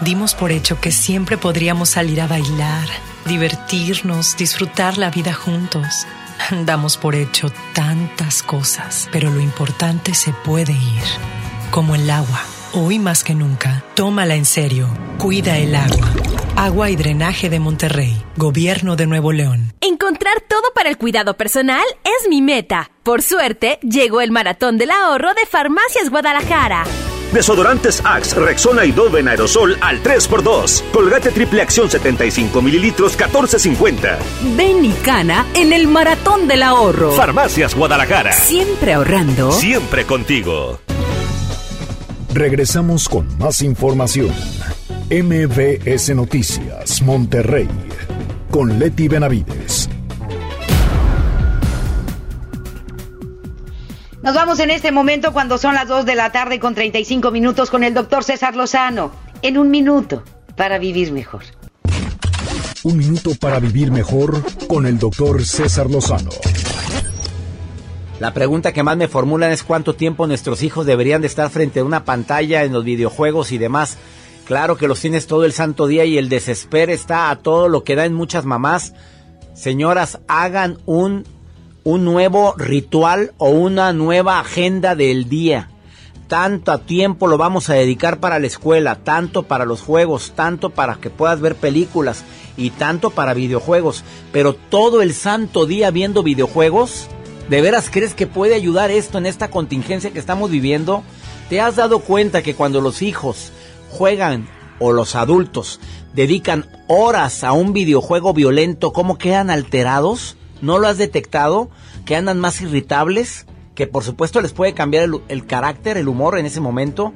Dimos 0.00 0.34
por 0.34 0.52
hecho 0.52 0.80
que 0.80 0.90
siempre 0.90 1.36
podríamos 1.36 1.90
salir 1.90 2.22
a 2.22 2.26
bailar, 2.26 2.88
divertirnos, 3.26 4.38
disfrutar 4.38 4.96
la 4.96 5.10
vida 5.10 5.34
juntos. 5.34 6.06
Damos 6.64 6.96
por 6.96 7.14
hecho 7.14 7.52
tantas 7.74 8.42
cosas, 8.42 9.08
pero 9.12 9.30
lo 9.30 9.40
importante 9.40 10.14
se 10.14 10.32
puede 10.32 10.72
ir, 10.72 11.02
como 11.70 11.94
el 11.94 12.08
agua. 12.10 12.42
Hoy 12.72 12.98
más 12.98 13.24
que 13.24 13.34
nunca, 13.34 13.82
tómala 13.94 14.34
en 14.34 14.44
serio. 14.44 14.88
Cuida 15.18 15.56
el 15.56 15.74
agua. 15.74 16.08
Agua 16.56 16.90
y 16.90 16.96
drenaje 16.96 17.48
de 17.48 17.60
Monterrey, 17.60 18.20
Gobierno 18.36 18.96
de 18.96 19.06
Nuevo 19.06 19.32
León. 19.32 19.72
Encontrar 19.80 20.40
todo 20.48 20.72
para 20.74 20.90
el 20.90 20.98
cuidado 20.98 21.36
personal 21.36 21.84
es 22.04 22.28
mi 22.28 22.42
meta. 22.42 22.90
Por 23.04 23.22
suerte, 23.22 23.78
llegó 23.82 24.20
el 24.20 24.32
maratón 24.32 24.76
del 24.76 24.90
ahorro 24.90 25.34
de 25.34 25.46
Farmacias 25.46 26.10
Guadalajara. 26.10 26.84
Desodorantes 27.32 28.02
Axe, 28.04 28.34
Rexona 28.34 28.84
y 28.84 28.92
Dove 28.92 29.20
en 29.20 29.28
aerosol 29.28 29.76
al 29.80 30.02
3x2. 30.02 30.82
Colgate 30.92 31.30
triple 31.30 31.62
acción 31.62 31.90
75 31.90 32.62
mililitros 32.62 33.18
14.50. 33.18 34.16
Ven 34.56 34.84
y 34.84 34.92
cana 34.92 35.46
en 35.54 35.72
el 35.72 35.86
maratón 35.88 36.48
del 36.48 36.62
ahorro. 36.62 37.12
Farmacias 37.12 37.74
Guadalajara. 37.74 38.32
Siempre 38.32 38.94
ahorrando. 38.94 39.52
Siempre 39.52 40.04
contigo. 40.04 40.80
Regresamos 42.32 43.08
con 43.08 43.36
más 43.38 43.62
información. 43.62 44.32
MBS 45.10 46.14
Noticias, 46.14 47.02
Monterrey. 47.02 47.68
Con 48.50 48.78
Leti 48.78 49.08
Benavides. 49.08 49.88
Nos 54.22 54.34
vamos 54.34 54.58
en 54.58 54.70
este 54.70 54.90
momento 54.90 55.32
cuando 55.32 55.58
son 55.58 55.74
las 55.74 55.86
2 55.86 56.04
de 56.04 56.16
la 56.16 56.32
tarde 56.32 56.58
con 56.58 56.74
35 56.74 57.30
minutos 57.30 57.70
con 57.70 57.84
el 57.84 57.94
doctor 57.94 58.24
César 58.24 58.56
Lozano. 58.56 59.12
En 59.42 59.56
un 59.56 59.70
minuto 59.70 60.24
para 60.56 60.78
vivir 60.78 61.12
mejor. 61.12 61.44
Un 62.82 62.96
minuto 62.96 63.30
para 63.40 63.60
vivir 63.60 63.92
mejor 63.92 64.42
con 64.66 64.86
el 64.86 64.98
doctor 64.98 65.44
César 65.44 65.88
Lozano. 65.88 66.30
La 68.18 68.34
pregunta 68.34 68.72
que 68.72 68.82
más 68.82 68.96
me 68.96 69.06
formulan 69.06 69.52
es 69.52 69.62
cuánto 69.62 69.94
tiempo 69.94 70.26
nuestros 70.26 70.64
hijos 70.64 70.84
deberían 70.84 71.20
de 71.20 71.28
estar 71.28 71.48
frente 71.48 71.78
a 71.78 71.84
una 71.84 72.04
pantalla 72.04 72.64
en 72.64 72.72
los 72.72 72.84
videojuegos 72.84 73.52
y 73.52 73.58
demás. 73.58 73.98
Claro 74.46 74.76
que 74.76 74.88
los 74.88 75.00
tienes 75.00 75.28
todo 75.28 75.44
el 75.44 75.52
santo 75.52 75.86
día 75.86 76.04
y 76.04 76.18
el 76.18 76.28
desespero 76.28 76.92
está 76.92 77.30
a 77.30 77.36
todo 77.36 77.68
lo 77.68 77.84
que 77.84 77.94
da 77.94 78.04
en 78.04 78.14
muchas 78.14 78.44
mamás. 78.44 78.94
Señoras, 79.54 80.18
hagan 80.26 80.78
un 80.86 81.24
un 81.88 82.04
nuevo 82.04 82.52
ritual 82.58 83.32
o 83.38 83.48
una 83.48 83.94
nueva 83.94 84.40
agenda 84.40 84.94
del 84.94 85.30
día. 85.30 85.70
Tanto 86.26 86.78
tiempo 86.80 87.28
lo 87.28 87.38
vamos 87.38 87.70
a 87.70 87.74
dedicar 87.76 88.20
para 88.20 88.38
la 88.38 88.46
escuela, 88.46 88.96
tanto 88.96 89.44
para 89.44 89.64
los 89.64 89.80
juegos, 89.80 90.34
tanto 90.36 90.68
para 90.68 90.96
que 90.96 91.08
puedas 91.08 91.40
ver 91.40 91.54
películas 91.54 92.24
y 92.58 92.68
tanto 92.68 93.08
para 93.08 93.32
videojuegos. 93.32 94.04
Pero 94.32 94.52
todo 94.52 95.00
el 95.00 95.14
santo 95.14 95.64
día 95.64 95.90
viendo 95.90 96.22
videojuegos, 96.22 97.08
¿de 97.48 97.62
veras 97.62 97.88
crees 97.90 98.12
que 98.12 98.26
puede 98.26 98.54
ayudar 98.54 98.90
esto 98.90 99.16
en 99.16 99.24
esta 99.24 99.48
contingencia 99.48 100.10
que 100.10 100.18
estamos 100.18 100.50
viviendo? 100.50 101.02
¿Te 101.48 101.62
has 101.62 101.76
dado 101.76 102.00
cuenta 102.00 102.42
que 102.42 102.54
cuando 102.54 102.82
los 102.82 103.00
hijos 103.00 103.50
juegan 103.92 104.46
o 104.78 104.92
los 104.92 105.14
adultos 105.14 105.80
dedican 106.12 106.66
horas 106.86 107.44
a 107.44 107.52
un 107.52 107.72
videojuego 107.72 108.34
violento, 108.34 108.92
cómo 108.92 109.16
quedan 109.16 109.48
alterados? 109.48 110.36
¿No 110.60 110.78
lo 110.78 110.88
has 110.88 110.98
detectado? 110.98 111.70
Que 112.04 112.16
andan 112.16 112.38
más 112.38 112.60
irritables, 112.60 113.46
que 113.74 113.86
por 113.86 114.04
supuesto 114.04 114.40
les 114.40 114.52
puede 114.52 114.74
cambiar 114.74 115.04
el, 115.04 115.20
el 115.28 115.46
carácter, 115.46 115.96
el 115.96 116.08
humor 116.08 116.38
en 116.38 116.46
ese 116.46 116.60
momento. 116.60 117.12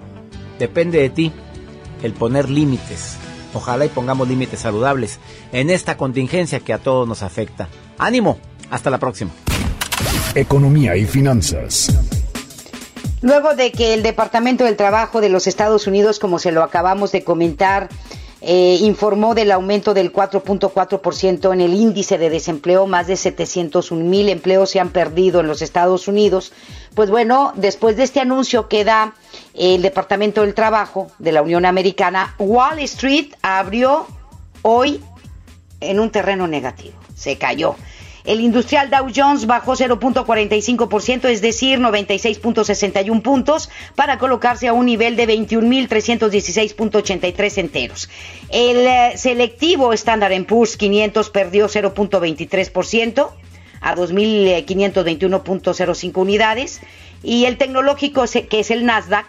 Depende 0.58 1.00
de 1.00 1.10
ti 1.10 1.32
el 2.02 2.12
poner 2.12 2.48
límites. 2.50 3.16
Ojalá 3.54 3.84
y 3.84 3.88
pongamos 3.88 4.28
límites 4.28 4.60
saludables 4.60 5.18
en 5.52 5.70
esta 5.70 5.96
contingencia 5.96 6.60
que 6.60 6.72
a 6.72 6.78
todos 6.78 7.06
nos 7.06 7.22
afecta. 7.22 7.68
Ánimo, 7.98 8.38
hasta 8.70 8.90
la 8.90 8.98
próxima. 8.98 9.30
Economía 10.34 10.96
y 10.96 11.04
finanzas. 11.04 11.90
Luego 13.20 13.54
de 13.54 13.70
que 13.70 13.94
el 13.94 14.02
Departamento 14.02 14.64
del 14.64 14.76
Trabajo 14.76 15.20
de 15.20 15.28
los 15.28 15.46
Estados 15.46 15.86
Unidos, 15.86 16.18
como 16.18 16.38
se 16.38 16.50
lo 16.50 16.62
acabamos 16.62 17.12
de 17.12 17.22
comentar, 17.22 17.88
eh, 18.44 18.78
informó 18.80 19.36
del 19.36 19.52
aumento 19.52 19.94
del 19.94 20.12
4.4% 20.12 21.52
en 21.52 21.60
el 21.60 21.74
índice 21.74 22.18
de 22.18 22.28
desempleo, 22.28 22.88
más 22.88 23.06
de 23.06 23.16
701 23.16 24.04
mil 24.04 24.28
empleos 24.28 24.70
se 24.70 24.80
han 24.80 24.90
perdido 24.90 25.38
en 25.38 25.46
los 25.46 25.62
Estados 25.62 26.08
Unidos. 26.08 26.52
Pues 26.96 27.08
bueno, 27.08 27.52
después 27.54 27.96
de 27.96 28.02
este 28.02 28.18
anuncio 28.18 28.66
que 28.66 28.84
da 28.84 29.14
el 29.54 29.80
Departamento 29.80 30.40
del 30.40 30.54
Trabajo 30.54 31.12
de 31.20 31.30
la 31.30 31.42
Unión 31.42 31.64
Americana, 31.64 32.34
Wall 32.40 32.80
Street 32.80 33.32
abrió 33.42 34.08
hoy 34.62 35.00
en 35.80 36.00
un 36.00 36.10
terreno 36.10 36.48
negativo, 36.48 36.98
se 37.14 37.38
cayó. 37.38 37.76
El 38.24 38.40
industrial 38.40 38.90
Dow 38.90 39.08
Jones 39.14 39.46
bajó 39.46 39.72
0.45%, 39.72 41.28
es 41.28 41.42
decir, 41.42 41.80
96.61 41.80 43.20
puntos, 43.22 43.68
para 43.94 44.18
colocarse 44.18 44.66
a 44.68 44.72
un 44.72 44.86
nivel 44.86 45.16
de 45.16 45.26
21.316.83 45.26 47.58
enteros. 47.58 48.08
El 48.48 48.86
eh, 48.86 49.12
selectivo 49.16 49.92
Standard 49.92 50.46
Poor's 50.46 50.76
500 50.76 51.30
perdió 51.30 51.68
0.23% 51.68 53.30
a 53.80 53.96
2.521.05 53.96 56.16
unidades 56.16 56.80
y 57.22 57.46
el 57.46 57.56
tecnológico, 57.58 58.24
que 58.48 58.60
es 58.60 58.70
el 58.70 58.86
Nasdaq, 58.86 59.26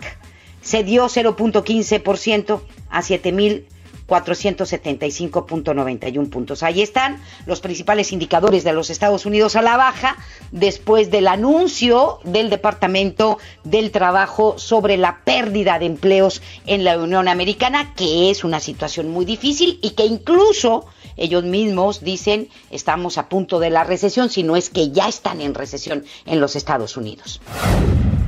se 0.61 0.83
dio 0.83 1.05
0.15% 1.05 2.61
a 2.89 3.01
7.000 3.01 3.63
475.91 4.07 6.29
puntos. 6.29 6.63
Ahí 6.63 6.81
están 6.81 7.21
los 7.45 7.61
principales 7.61 8.11
indicadores 8.11 8.63
de 8.63 8.73
los 8.73 8.89
Estados 8.89 9.25
Unidos 9.25 9.55
a 9.55 9.61
la 9.61 9.77
baja 9.77 10.17
después 10.51 11.11
del 11.11 11.27
anuncio 11.27 12.19
del 12.23 12.49
Departamento 12.49 13.37
del 13.63 13.91
Trabajo 13.91 14.57
sobre 14.57 14.97
la 14.97 15.23
pérdida 15.23 15.79
de 15.79 15.85
empleos 15.85 16.41
en 16.65 16.83
la 16.83 16.97
Unión 16.97 17.27
Americana, 17.27 17.93
que 17.95 18.29
es 18.29 18.43
una 18.43 18.59
situación 18.59 19.09
muy 19.09 19.25
difícil 19.25 19.79
y 19.81 19.91
que 19.91 20.05
incluso 20.05 20.85
ellos 21.15 21.43
mismos 21.43 22.03
dicen 22.03 22.49
estamos 22.71 23.17
a 23.17 23.29
punto 23.29 23.59
de 23.59 23.69
la 23.69 23.83
recesión, 23.83 24.29
si 24.29 24.43
no 24.43 24.55
es 24.55 24.69
que 24.69 24.91
ya 24.91 25.07
están 25.07 25.41
en 25.41 25.53
recesión 25.53 26.05
en 26.25 26.39
los 26.39 26.55
Estados 26.55 26.97
Unidos. 26.97 27.41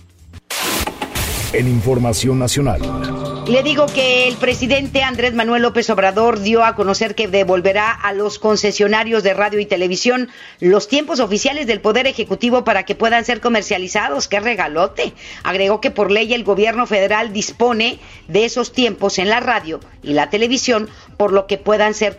En 1.53 1.67
Información 1.67 2.39
Nacional. 2.39 3.30
Le 3.51 3.63
digo 3.63 3.85
que 3.85 4.29
el 4.29 4.37
presidente 4.37 5.03
Andrés 5.03 5.33
Manuel 5.33 5.63
López 5.63 5.89
Obrador 5.89 6.39
dio 6.39 6.63
a 6.63 6.73
conocer 6.73 7.15
que 7.15 7.27
devolverá 7.27 7.91
a 7.91 8.13
los 8.13 8.39
concesionarios 8.39 9.23
de 9.23 9.33
radio 9.33 9.59
y 9.59 9.65
televisión 9.65 10.29
los 10.61 10.87
tiempos 10.87 11.19
oficiales 11.19 11.67
del 11.67 11.81
Poder 11.81 12.07
Ejecutivo 12.07 12.63
para 12.63 12.83
que 12.85 12.95
puedan 12.95 13.25
ser 13.25 13.41
comercializados. 13.41 14.29
¡Qué 14.29 14.39
regalote! 14.39 15.11
Agregó 15.43 15.81
que 15.81 15.91
por 15.91 16.11
ley 16.11 16.33
el 16.33 16.45
gobierno 16.45 16.87
federal 16.87 17.33
dispone 17.33 17.99
de 18.29 18.45
esos 18.45 18.71
tiempos 18.71 19.19
en 19.19 19.27
la 19.27 19.41
radio 19.41 19.81
y 20.01 20.13
la 20.13 20.29
televisión 20.29 20.89
por 21.17 21.33
lo 21.33 21.45
que 21.45 21.57
puedan 21.57 21.93
ser 21.93 22.17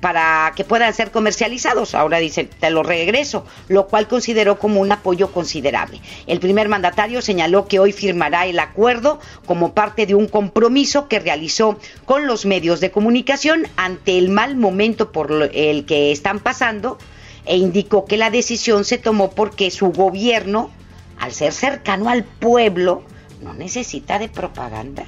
para 0.00 0.52
que 0.54 0.62
puedan 0.62 0.92
ser 0.92 1.10
comercializados. 1.10 1.94
Ahora 1.94 2.18
dice, 2.18 2.44
te 2.44 2.70
lo 2.70 2.82
regreso, 2.82 3.46
lo 3.68 3.86
cual 3.88 4.08
consideró 4.08 4.58
como 4.58 4.82
un 4.82 4.92
apoyo 4.92 5.32
considerable. 5.32 6.00
El 6.26 6.38
primer 6.38 6.68
mandatario 6.68 7.22
señaló 7.22 7.66
que 7.66 7.80
hoy 7.80 7.92
firmará 7.92 8.46
el 8.46 8.58
acuerdo 8.58 9.18
como 9.46 9.72
parte 9.72 10.04
de 10.04 10.14
un 10.14 10.28
compromiso 10.28 10.65
que 11.08 11.18
realizó 11.18 11.78
con 12.04 12.26
los 12.26 12.44
medios 12.44 12.80
de 12.80 12.90
comunicación 12.90 13.66
ante 13.76 14.18
el 14.18 14.30
mal 14.30 14.56
momento 14.56 15.12
por 15.12 15.50
el 15.52 15.86
que 15.86 16.12
están 16.12 16.40
pasando 16.40 16.98
e 17.44 17.56
indicó 17.56 18.04
que 18.04 18.16
la 18.16 18.30
decisión 18.30 18.84
se 18.84 18.98
tomó 18.98 19.30
porque 19.30 19.70
su 19.70 19.92
gobierno, 19.92 20.70
al 21.18 21.32
ser 21.32 21.52
cercano 21.52 22.08
al 22.08 22.24
pueblo, 22.24 23.04
no 23.42 23.54
necesita 23.54 24.18
de 24.18 24.28
propaganda. 24.28 25.04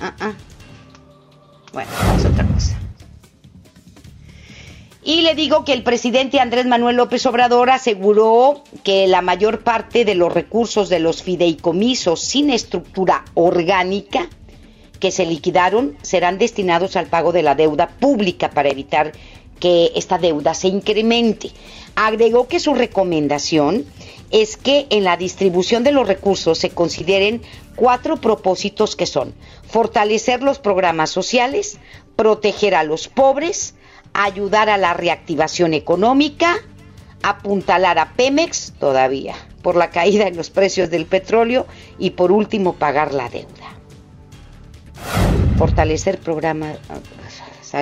Ah, 0.00 0.14
ah. 0.20 0.32
Bueno, 1.72 1.90
a 2.00 2.28
otra 2.28 2.46
cosa. 2.46 2.78
Y 5.04 5.22
le 5.22 5.34
digo 5.34 5.64
que 5.64 5.72
el 5.72 5.82
presidente 5.82 6.38
Andrés 6.38 6.66
Manuel 6.66 6.96
López 6.96 7.26
Obrador 7.26 7.70
aseguró 7.70 8.62
que 8.84 9.08
la 9.08 9.20
mayor 9.20 9.60
parte 9.64 10.04
de 10.04 10.14
los 10.14 10.32
recursos 10.32 10.88
de 10.88 11.00
los 11.00 11.24
fideicomisos 11.24 12.20
sin 12.20 12.50
estructura 12.50 13.24
orgánica 13.34 14.28
que 15.02 15.10
se 15.10 15.26
liquidaron 15.26 15.96
serán 16.02 16.38
destinados 16.38 16.94
al 16.94 17.08
pago 17.08 17.32
de 17.32 17.42
la 17.42 17.56
deuda 17.56 17.88
pública 17.88 18.50
para 18.50 18.68
evitar 18.68 19.10
que 19.58 19.90
esta 19.96 20.16
deuda 20.16 20.54
se 20.54 20.68
incremente. 20.68 21.50
Agregó 21.96 22.46
que 22.46 22.60
su 22.60 22.72
recomendación 22.72 23.84
es 24.30 24.56
que 24.56 24.86
en 24.90 25.02
la 25.02 25.16
distribución 25.16 25.82
de 25.82 25.90
los 25.90 26.06
recursos 26.06 26.56
se 26.58 26.70
consideren 26.70 27.42
cuatro 27.74 28.18
propósitos 28.18 28.94
que 28.94 29.06
son 29.06 29.34
fortalecer 29.66 30.40
los 30.40 30.60
programas 30.60 31.10
sociales, 31.10 31.78
proteger 32.14 32.76
a 32.76 32.84
los 32.84 33.08
pobres, 33.08 33.74
ayudar 34.12 34.70
a 34.70 34.78
la 34.78 34.94
reactivación 34.94 35.74
económica, 35.74 36.58
apuntalar 37.24 37.98
a 37.98 38.12
Pemex 38.12 38.72
todavía 38.78 39.34
por 39.62 39.74
la 39.74 39.90
caída 39.90 40.28
en 40.28 40.36
los 40.36 40.50
precios 40.50 40.90
del 40.90 41.06
petróleo 41.06 41.66
y 41.98 42.10
por 42.10 42.30
último 42.30 42.74
pagar 42.74 43.12
la 43.12 43.28
deuda. 43.28 43.81
Fortalecer 45.56 46.18
programas. 46.18 46.78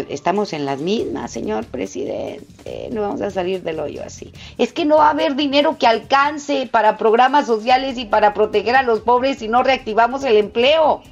Estamos 0.08 0.52
en 0.52 0.66
las 0.66 0.80
mismas, 0.80 1.32
señor 1.32 1.66
presidente. 1.66 2.88
No 2.92 3.02
vamos 3.02 3.22
a 3.22 3.30
salir 3.30 3.62
del 3.62 3.80
hoyo 3.80 4.04
así. 4.04 4.32
Es 4.56 4.72
que 4.72 4.84
no 4.84 4.98
va 4.98 5.08
a 5.08 5.10
haber 5.10 5.34
dinero 5.34 5.78
que 5.78 5.86
alcance 5.86 6.68
para 6.70 6.96
programas 6.96 7.46
sociales 7.46 7.98
y 7.98 8.04
para 8.04 8.32
proteger 8.32 8.76
a 8.76 8.82
los 8.82 9.00
pobres 9.00 9.38
si 9.38 9.48
no 9.48 9.62
reactivamos 9.62 10.22
el 10.22 10.36
empleo. 10.36 11.02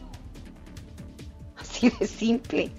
Así 1.57 1.91
de 1.91 2.07
simple. 2.07 2.71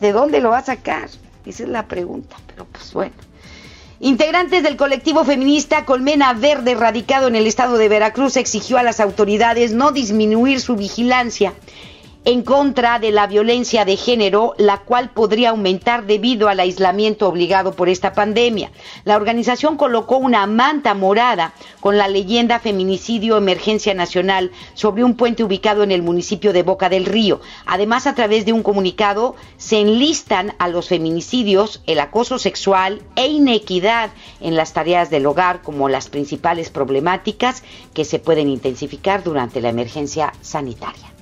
¿De 0.00 0.12
dónde 0.12 0.40
lo 0.40 0.50
va 0.50 0.58
a 0.58 0.64
sacar? 0.64 1.08
Esa 1.46 1.62
es 1.62 1.68
la 1.68 1.88
pregunta, 1.88 2.36
pero 2.46 2.66
pues 2.66 2.92
bueno. 2.92 3.14
Integrantes 4.04 4.64
del 4.64 4.76
colectivo 4.76 5.24
feminista 5.24 5.84
Colmena 5.84 6.32
Verde, 6.32 6.74
radicado 6.74 7.28
en 7.28 7.36
el 7.36 7.46
estado 7.46 7.78
de 7.78 7.88
Veracruz, 7.88 8.36
exigió 8.36 8.76
a 8.76 8.82
las 8.82 8.98
autoridades 8.98 9.74
no 9.74 9.92
disminuir 9.92 10.60
su 10.60 10.74
vigilancia 10.74 11.54
en 12.24 12.42
contra 12.42 13.00
de 13.00 13.10
la 13.10 13.26
violencia 13.26 13.84
de 13.84 13.96
género, 13.96 14.54
la 14.56 14.78
cual 14.78 15.10
podría 15.10 15.50
aumentar 15.50 16.06
debido 16.06 16.48
al 16.48 16.60
aislamiento 16.60 17.26
obligado 17.28 17.72
por 17.72 17.88
esta 17.88 18.12
pandemia. 18.12 18.70
La 19.04 19.16
organización 19.16 19.76
colocó 19.76 20.18
una 20.18 20.46
manta 20.46 20.94
morada 20.94 21.52
con 21.80 21.98
la 21.98 22.06
leyenda 22.06 22.60
Feminicidio 22.60 23.36
Emergencia 23.36 23.92
Nacional 23.94 24.52
sobre 24.74 25.02
un 25.02 25.16
puente 25.16 25.42
ubicado 25.42 25.82
en 25.82 25.90
el 25.90 26.02
municipio 26.02 26.52
de 26.52 26.62
Boca 26.62 26.88
del 26.88 27.06
Río. 27.06 27.40
Además, 27.66 28.06
a 28.06 28.14
través 28.14 28.46
de 28.46 28.52
un 28.52 28.62
comunicado, 28.62 29.34
se 29.56 29.80
enlistan 29.80 30.54
a 30.60 30.68
los 30.68 30.88
feminicidios, 30.88 31.82
el 31.86 31.98
acoso 31.98 32.38
sexual 32.38 33.02
e 33.16 33.26
inequidad 33.26 34.10
en 34.40 34.54
las 34.54 34.72
tareas 34.72 35.10
del 35.10 35.26
hogar 35.26 35.62
como 35.62 35.88
las 35.88 36.08
principales 36.08 36.70
problemáticas 36.70 37.64
que 37.94 38.04
se 38.04 38.20
pueden 38.20 38.48
intensificar 38.48 39.24
durante 39.24 39.60
la 39.60 39.70
emergencia 39.70 40.32
sanitaria. 40.40 41.12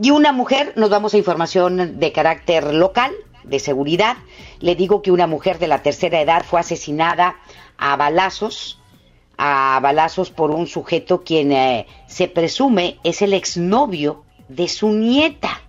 Y 0.00 0.10
una 0.10 0.32
mujer, 0.32 0.72
nos 0.76 0.90
vamos 0.90 1.14
a 1.14 1.18
información 1.18 1.98
de 1.98 2.12
carácter 2.12 2.72
local, 2.72 3.12
de 3.44 3.58
seguridad. 3.58 4.16
Le 4.60 4.74
digo 4.74 5.02
que 5.02 5.12
una 5.12 5.26
mujer 5.26 5.58
de 5.58 5.68
la 5.68 5.82
tercera 5.82 6.20
edad 6.20 6.44
fue 6.44 6.60
asesinada 6.60 7.36
a 7.76 7.96
balazos, 7.96 8.80
a 9.36 9.78
balazos 9.82 10.30
por 10.30 10.50
un 10.50 10.66
sujeto 10.66 11.22
quien 11.24 11.52
eh, 11.52 11.86
se 12.06 12.28
presume 12.28 12.98
es 13.02 13.22
el 13.22 13.34
exnovio 13.34 14.24
de 14.48 14.68
su 14.68 14.88
nieta. 14.90 15.60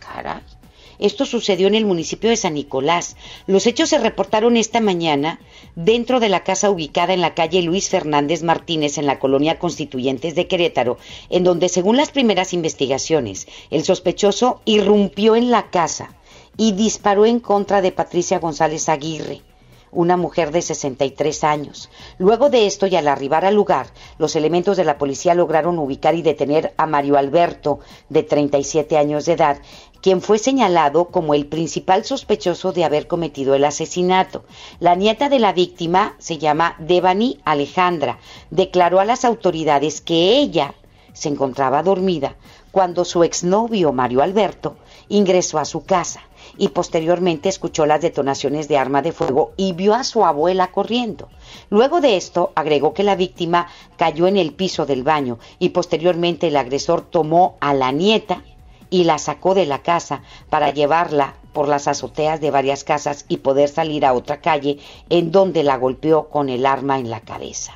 Caray. 0.00 0.57
Esto 0.98 1.26
sucedió 1.26 1.68
en 1.68 1.74
el 1.74 1.86
municipio 1.86 2.30
de 2.30 2.36
San 2.36 2.54
Nicolás. 2.54 3.16
Los 3.46 3.66
hechos 3.66 3.88
se 3.90 3.98
reportaron 3.98 4.56
esta 4.56 4.80
mañana 4.80 5.40
dentro 5.76 6.20
de 6.20 6.28
la 6.28 6.44
casa 6.44 6.70
ubicada 6.70 7.14
en 7.14 7.20
la 7.20 7.34
calle 7.34 7.62
Luis 7.62 7.88
Fernández 7.88 8.42
Martínez 8.42 8.98
en 8.98 9.06
la 9.06 9.18
colonia 9.18 9.58
Constituyentes 9.58 10.34
de 10.34 10.46
Querétaro, 10.48 10.98
en 11.30 11.44
donde, 11.44 11.68
según 11.68 11.96
las 11.96 12.10
primeras 12.10 12.52
investigaciones, 12.52 13.46
el 13.70 13.84
sospechoso 13.84 14.60
irrumpió 14.64 15.36
en 15.36 15.50
la 15.50 15.70
casa 15.70 16.14
y 16.56 16.72
disparó 16.72 17.24
en 17.24 17.38
contra 17.40 17.80
de 17.80 17.92
Patricia 17.92 18.40
González 18.40 18.88
Aguirre, 18.88 19.42
una 19.90 20.16
mujer 20.16 20.52
de 20.52 20.62
63 20.62 21.44
años. 21.44 21.90
Luego 22.18 22.50
de 22.50 22.66
esto 22.66 22.86
y 22.86 22.96
al 22.96 23.08
arribar 23.08 23.44
al 23.44 23.54
lugar, 23.54 23.86
los 24.18 24.36
elementos 24.36 24.76
de 24.76 24.84
la 24.84 24.98
policía 24.98 25.34
lograron 25.34 25.78
ubicar 25.78 26.14
y 26.14 26.22
detener 26.22 26.74
a 26.76 26.86
Mario 26.86 27.16
Alberto, 27.16 27.80
de 28.08 28.22
37 28.22 28.96
años 28.96 29.24
de 29.24 29.32
edad, 29.32 29.58
quien 30.00 30.20
fue 30.20 30.38
señalado 30.38 31.06
como 31.06 31.34
el 31.34 31.46
principal 31.46 32.04
sospechoso 32.04 32.72
de 32.72 32.84
haber 32.84 33.06
cometido 33.06 33.54
el 33.54 33.64
asesinato. 33.64 34.44
La 34.80 34.94
nieta 34.94 35.28
de 35.28 35.38
la 35.38 35.52
víctima 35.52 36.14
se 36.18 36.38
llama 36.38 36.76
Devani 36.78 37.40
Alejandra. 37.44 38.18
Declaró 38.50 39.00
a 39.00 39.04
las 39.04 39.24
autoridades 39.24 40.00
que 40.00 40.38
ella 40.38 40.74
se 41.12 41.28
encontraba 41.28 41.82
dormida 41.82 42.36
cuando 42.70 43.04
su 43.04 43.24
exnovio 43.24 43.92
Mario 43.92 44.22
Alberto 44.22 44.76
ingresó 45.08 45.58
a 45.58 45.64
su 45.64 45.84
casa 45.84 46.27
y 46.58 46.68
posteriormente 46.68 47.48
escuchó 47.48 47.86
las 47.86 48.00
detonaciones 48.00 48.68
de 48.68 48.76
arma 48.76 49.00
de 49.00 49.12
fuego 49.12 49.52
y 49.56 49.72
vio 49.72 49.94
a 49.94 50.04
su 50.04 50.24
abuela 50.24 50.72
corriendo. 50.72 51.28
Luego 51.70 52.00
de 52.00 52.16
esto, 52.16 52.52
agregó 52.56 52.92
que 52.92 53.04
la 53.04 53.16
víctima 53.16 53.68
cayó 53.96 54.26
en 54.26 54.36
el 54.36 54.52
piso 54.52 54.84
del 54.84 55.04
baño 55.04 55.38
y 55.58 55.70
posteriormente 55.70 56.48
el 56.48 56.56
agresor 56.56 57.02
tomó 57.02 57.56
a 57.60 57.72
la 57.72 57.92
nieta 57.92 58.42
y 58.90 59.04
la 59.04 59.18
sacó 59.18 59.54
de 59.54 59.66
la 59.66 59.82
casa 59.82 60.22
para 60.50 60.70
llevarla 60.70 61.34
por 61.52 61.68
las 61.68 61.88
azoteas 61.88 62.40
de 62.40 62.50
varias 62.50 62.84
casas 62.84 63.24
y 63.28 63.38
poder 63.38 63.68
salir 63.68 64.04
a 64.04 64.12
otra 64.12 64.40
calle 64.40 64.78
en 65.08 65.30
donde 65.30 65.62
la 65.62 65.76
golpeó 65.76 66.28
con 66.28 66.48
el 66.48 66.66
arma 66.66 66.98
en 66.98 67.10
la 67.10 67.20
cabeza. 67.20 67.74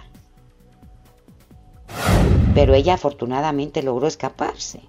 Pero 2.55 2.75
ella 2.75 2.95
afortunadamente 2.95 3.83
logró 3.83 4.07
escaparse. 4.07 4.81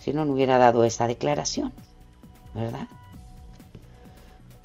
Si 0.00 0.12
no, 0.12 0.24
no 0.24 0.32
hubiera 0.32 0.58
dado 0.58 0.84
esa 0.84 1.06
declaración. 1.06 1.72
¿Verdad? 2.54 2.88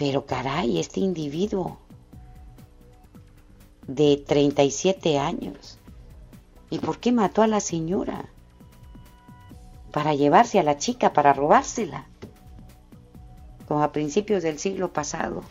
Pero 0.05 0.25
caray, 0.25 0.79
este 0.79 0.99
individuo 0.99 1.77
de 3.87 4.21
37 4.27 5.17
años. 5.17 5.79
¿Y 6.69 6.79
por 6.79 6.99
qué 6.99 7.13
mató 7.13 7.41
a 7.41 7.47
la 7.47 7.61
señora? 7.61 8.25
Para 9.93 10.13
llevarse 10.13 10.59
a 10.59 10.63
la 10.63 10.75
chica, 10.75 11.13
para 11.13 11.31
robársela. 11.31 12.05
Como 13.65 13.81
a 13.81 13.93
principios 13.93 14.43
del 14.43 14.59
siglo 14.59 14.91
pasado. 14.91 15.41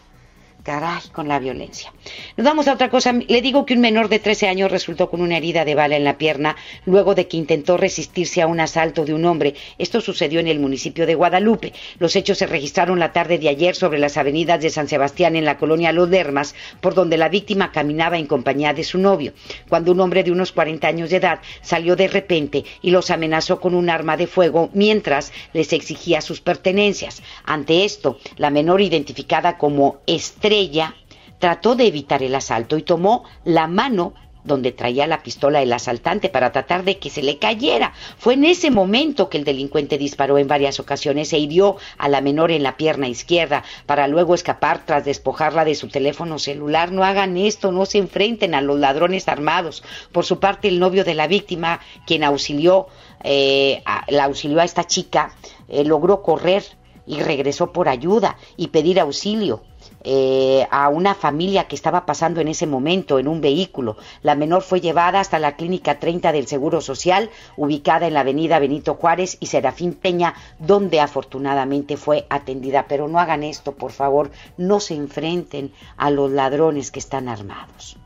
Caray, 0.63 1.01
con 1.13 1.27
la 1.27 1.41
violencia. 1.41 1.93
Nos 2.37 2.45
vamos 2.45 2.69
a 2.69 2.75
otra 2.75 2.89
cosa. 2.89 3.13
Le 3.13 3.43
digo 3.43 3.67
que 3.67 3.75
un 3.75 3.81
menor 3.81 4.09
de 4.09 4.21
13 4.21 4.47
años 4.47 4.71
resultó 4.71 5.11
con 5.11 5.21
una 5.21 5.37
herida 5.37 5.65
de 5.65 5.75
bala 5.75 5.97
en 5.97 6.05
la 6.05 6.19
pierna 6.19 6.55
luego 6.87 7.17
de 7.17 7.27
que 7.27 7.37
intentó 7.37 7.77
resistirse 7.77 8.43
a 8.43 8.47
un 8.47 8.61
asalto 8.61 9.05
de 9.05 9.13
un 9.13 9.25
hombre. 9.25 9.55
Esto 9.79 10.01
sucedió 10.01 10.39
en 10.39 10.47
el 10.47 10.61
municipio 10.61 11.05
de 11.05 11.17
Guadalupe. 11.17 11.73
Los 11.99 12.15
hechos 12.15 12.39
se 12.39 12.47
registraron 12.47 13.01
la 13.01 13.13
tarde 13.13 13.39
de 13.39 13.49
ayer 13.49 13.75
sobre 13.75 13.99
las 13.99 14.17
avenidas 14.17 14.61
de 14.61 14.71
San 14.71 14.87
Sebastián 14.87 15.35
en 15.35 15.45
la 15.45 15.59
colonia 15.59 15.91
Los 15.91 16.11
Dermas, 16.11 16.55
por 16.81 16.95
donde 16.95 17.17
la 17.17 17.29
víctima 17.29 17.73
caminaba 17.73 18.17
en 18.17 18.27
compañía 18.27 18.73
de 18.73 18.85
su 18.85 18.99
novio, 18.99 19.33
cuando 19.69 19.91
un 19.91 19.99
hombre 19.99 20.23
de 20.23 20.31
unos 20.31 20.53
40 20.53 20.87
años 20.87 21.11
de 21.11 21.17
edad 21.17 21.41
salió 21.61 21.97
de 21.97 22.07
repente 22.07 22.65
y 22.83 22.93
los 22.93 23.11
amenazó 23.11 23.59
con 23.59 23.75
un 23.75 23.91
arma 23.91 24.17
de 24.17 24.29
fuego 24.29 24.71
mientras 24.75 25.33
les 25.53 25.73
exigía 25.73 26.21
sus 26.21 26.41
pertenencias. 26.41 27.21
Ante 27.45 27.85
esto, 27.85 28.19
la 28.37 28.51
menor 28.51 28.81
identificada 28.81 29.59
como 29.59 29.99
Estrella 30.07 30.52
ella 30.53 30.95
trató 31.39 31.75
de 31.75 31.87
evitar 31.87 32.23
el 32.23 32.35
asalto 32.35 32.77
y 32.77 32.83
tomó 32.83 33.25
la 33.45 33.67
mano 33.67 34.15
donde 34.45 34.73
traía 34.73 35.07
la 35.07 35.23
pistola 35.23 35.63
el 35.63 35.73
asaltante 35.73 36.29
para 36.29 36.53
tratar 36.53 36.85
de 36.85 36.99
que 36.99 37.11
se 37.11 37.23
le 37.23 37.39
cayera. 37.39 37.93
Fue 38.19 38.35
en 38.35 38.45
ese 38.45 38.71
momento 38.71 39.29
que 39.29 39.39
el 39.39 39.45
delincuente 39.45 39.99
disparó 39.99 40.39
en 40.39 40.49
varias 40.49 40.81
ocasiones 40.81 41.33
e 41.33 41.39
hirió 41.39 41.77
a 41.99 42.09
la 42.09 42.21
menor 42.21 42.51
en 42.51 42.63
la 42.63 42.77
pierna 42.77 43.09
izquierda 43.09 43.63
para 43.87 44.09
luego 44.09 44.35
escapar 44.35 44.85
tras 44.85 45.05
despojarla 45.05 45.65
de 45.65 45.75
su 45.75 45.89
teléfono 45.89 46.39
celular. 46.39 46.93
No 46.93 47.05
hagan 47.05 47.37
esto, 47.37 47.73
no 47.73 47.87
se 47.87 47.99
enfrenten 47.99 48.55
a 48.55 48.61
los 48.63 48.79
ladrones 48.79 49.29
armados. 49.29 49.83
Por 50.13 50.25
su 50.25 50.39
parte, 50.41 50.69
el 50.69 50.81
novio 50.81 51.05
de 51.05 51.15
la 51.15 51.27
víctima, 51.27 51.81
quien 52.07 52.25
auxilió, 52.25 52.89
eh, 53.23 53.83
a, 53.85 54.05
la 54.09 54.25
auxilió 54.25 54.61
a 54.61 54.65
esta 54.65 54.85
chica, 54.85 55.35
eh, 55.69 55.85
logró 55.85 56.23
correr 56.23 56.65
y 57.07 57.21
regresó 57.21 57.73
por 57.73 57.89
ayuda 57.89 58.37
y 58.57 58.69
pedir 58.69 59.01
auxilio 59.01 59.63
eh, 60.05 60.67
a 60.71 60.89
una 60.89 61.15
familia 61.15 61.69
que 61.69 61.77
estaba 61.77 62.05
pasando 62.07 62.41
en 62.41 62.49
ese 62.49 62.67
momento 62.67 63.19
en 63.19 63.29
un 63.29 63.41
vehículo. 63.41 63.97
La 64.23 64.35
menor 64.35 64.63
fue 64.63 64.81
llevada 64.81 65.21
hasta 65.21 65.39
la 65.39 65.57
clínica 65.57 65.99
30 65.99 66.33
del 66.33 66.47
Seguro 66.47 66.81
Social, 66.81 67.31
ubicada 67.57 68.07
en 68.07 68.15
la 68.15 68.21
avenida 68.21 68.59
Benito 68.59 68.95
Juárez 68.95 69.37
y 69.41 69.47
Serafín 69.47 69.95
Peña, 69.95 70.35
donde 70.59 71.01
afortunadamente 71.01 71.97
fue 71.97 72.27
atendida. 72.31 72.87
Pero 72.89 73.09
no 73.09 73.19
hagan 73.19 73.43
esto, 73.43 73.73
por 73.73 73.93
favor, 73.93 74.31
no 74.57 74.81
se 74.81 74.95
enfrenten 74.95 75.73
a 75.97 76.11
los 76.11 76.31
ladrones 76.31 76.91
que 76.91 76.99
están 76.99 77.29
armados. 77.29 77.97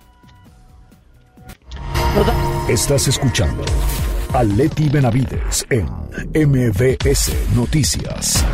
Estás 2.68 3.08
escuchando 3.08 3.64
a 4.32 4.42
Leti 4.42 4.88
Benavides 4.88 5.66
en 5.70 5.86
MBS 6.34 7.32
Noticias. 7.54 8.44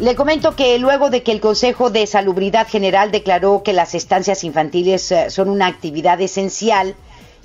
Le 0.00 0.14
comento 0.14 0.54
que 0.54 0.78
luego 0.78 1.10
de 1.10 1.24
que 1.24 1.32
el 1.32 1.40
Consejo 1.40 1.90
de 1.90 2.06
Salubridad 2.06 2.68
General 2.68 3.10
declaró 3.10 3.64
que 3.64 3.72
las 3.72 3.96
estancias 3.96 4.44
infantiles 4.44 5.10
eh, 5.10 5.28
son 5.28 5.48
una 5.48 5.66
actividad 5.66 6.20
esencial 6.20 6.94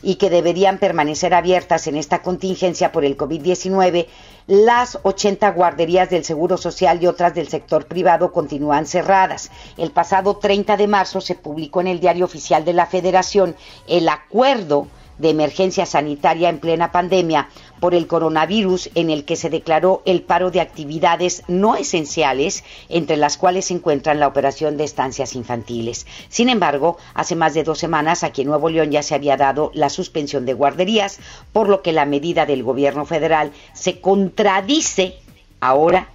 y 0.04 0.16
que 0.16 0.30
deberían 0.30 0.78
permanecer 0.78 1.34
abiertas 1.34 1.88
en 1.88 1.97
esta 1.97 2.22
contingencia 2.22 2.91
por 2.91 3.06
el 3.06 3.18
COVID-19, 3.18 4.06
las 4.45 4.99
80 5.01 5.49
guarderías 5.49 6.12
del 6.12 6.26
Seguro 6.26 6.58
Social 6.58 7.01
y 7.01 7.08
otras 7.08 7.34
del 7.34 7.47
sector 7.47 7.88
privado 7.88 8.32
continúan 8.32 8.86
cerradas. 8.86 9.49
El 9.76 9.89
pasado 9.89 10.36
30 10.38 10.78
de 10.78 10.88
marzo 10.88 11.22
se 11.22 11.34
publicó 11.34 11.82
en 11.82 11.88
el 11.88 11.99
Diario 11.99 12.26
Oficial 12.26 12.64
de 12.66 12.74
la 12.74 12.86
Federación 12.86 13.56
el 13.88 14.08
acuerdo 14.08 14.88
de 15.18 15.30
emergencia 15.30 15.86
sanitaria 15.86 16.49
en 16.49 16.59
plena 16.59 16.91
pandemia 16.91 17.49
por 17.80 17.95
el 17.95 18.07
coronavirus 18.07 18.89
en 18.95 19.09
el 19.09 19.26
que 19.26 19.36
se 19.36 19.49
declaró 19.49 20.01
el 20.05 20.22
paro 20.22 20.51
de 20.51 20.61
actividades 20.61 21.43
no 21.47 21.76
esenciales, 21.76 22.64
entre 22.89 23.18
las 23.18 23.38
cuales 23.38 23.66
se 23.66 23.74
encuentran 23.74 24.20
la 24.20 24.28
operación 24.28 24.78
de 24.78 24.86
estancias 24.86 25.36
infantiles. 25.36 26.07
Sin 26.30 26.49
embargo, 26.49 26.97
hace 27.14 27.36
más 27.36 27.53
de 27.53 27.64
dos 27.64 27.80
semanas 27.80 28.24
aquí 28.24 28.41
en 28.41 28.47
Nuevo 28.47 28.70
León 28.70 28.91
ya 28.91 29.03
se 29.03 29.16
había 29.16 29.38
dado 29.38 29.72
la 29.74 29.89
suspensión 29.89 30.45
de 30.45 30.53
guarderías, 30.53 31.20
por 31.51 31.70
lo 31.70 31.82
que 31.82 31.91
la 31.91 32.05
medida 32.05 32.45
del 32.45 32.64
gobierno 32.64 33.05
federal 33.05 33.51
se 33.74 33.99
contradice 33.99 35.16
ahora 35.59 36.09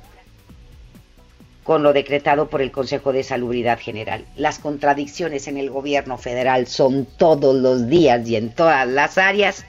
con 1.68 1.82
lo 1.82 1.92
decretado 1.92 2.48
por 2.48 2.62
el 2.62 2.72
Consejo 2.72 3.12
de 3.12 3.22
Salubridad 3.22 3.78
General. 3.78 4.24
Las 4.36 4.58
contradicciones 4.58 5.48
en 5.48 5.58
el 5.58 5.68
gobierno 5.68 6.16
federal 6.16 6.66
son 6.66 7.04
todos 7.04 7.54
los 7.54 7.88
días 7.88 8.26
y 8.26 8.36
en 8.36 8.54
todas 8.54 8.88
las 8.88 9.18
áreas, 9.18 9.66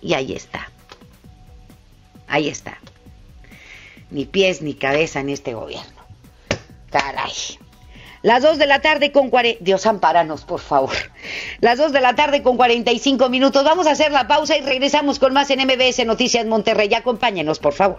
y 0.00 0.14
ahí 0.14 0.32
está. 0.32 0.70
Ahí 2.26 2.48
está. 2.48 2.78
Ni 4.10 4.24
pies 4.24 4.62
ni 4.62 4.72
cabeza 4.72 5.20
en 5.20 5.28
este 5.28 5.52
gobierno. 5.52 6.00
Caray. 6.90 7.32
Las 8.22 8.42
2 8.42 8.56
de 8.56 8.66
la 8.66 8.80
tarde 8.80 9.12
con 9.12 9.28
40... 9.28 9.62
Dios 9.62 9.84
ampáranos, 9.84 10.46
por 10.46 10.60
favor. 10.60 10.96
Las 11.60 11.76
2 11.76 11.92
de 11.92 12.00
la 12.00 12.14
tarde 12.14 12.42
con 12.42 12.56
45 12.56 13.28
minutos. 13.28 13.62
Vamos 13.62 13.86
a 13.86 13.90
hacer 13.90 14.10
la 14.10 14.26
pausa 14.26 14.56
y 14.56 14.62
regresamos 14.62 15.18
con 15.18 15.34
más 15.34 15.50
en 15.50 15.60
MBS 15.60 16.06
Noticias 16.06 16.46
Monterrey. 16.46 16.94
Acompáñenos, 16.94 17.58
por 17.58 17.74
favor. 17.74 17.98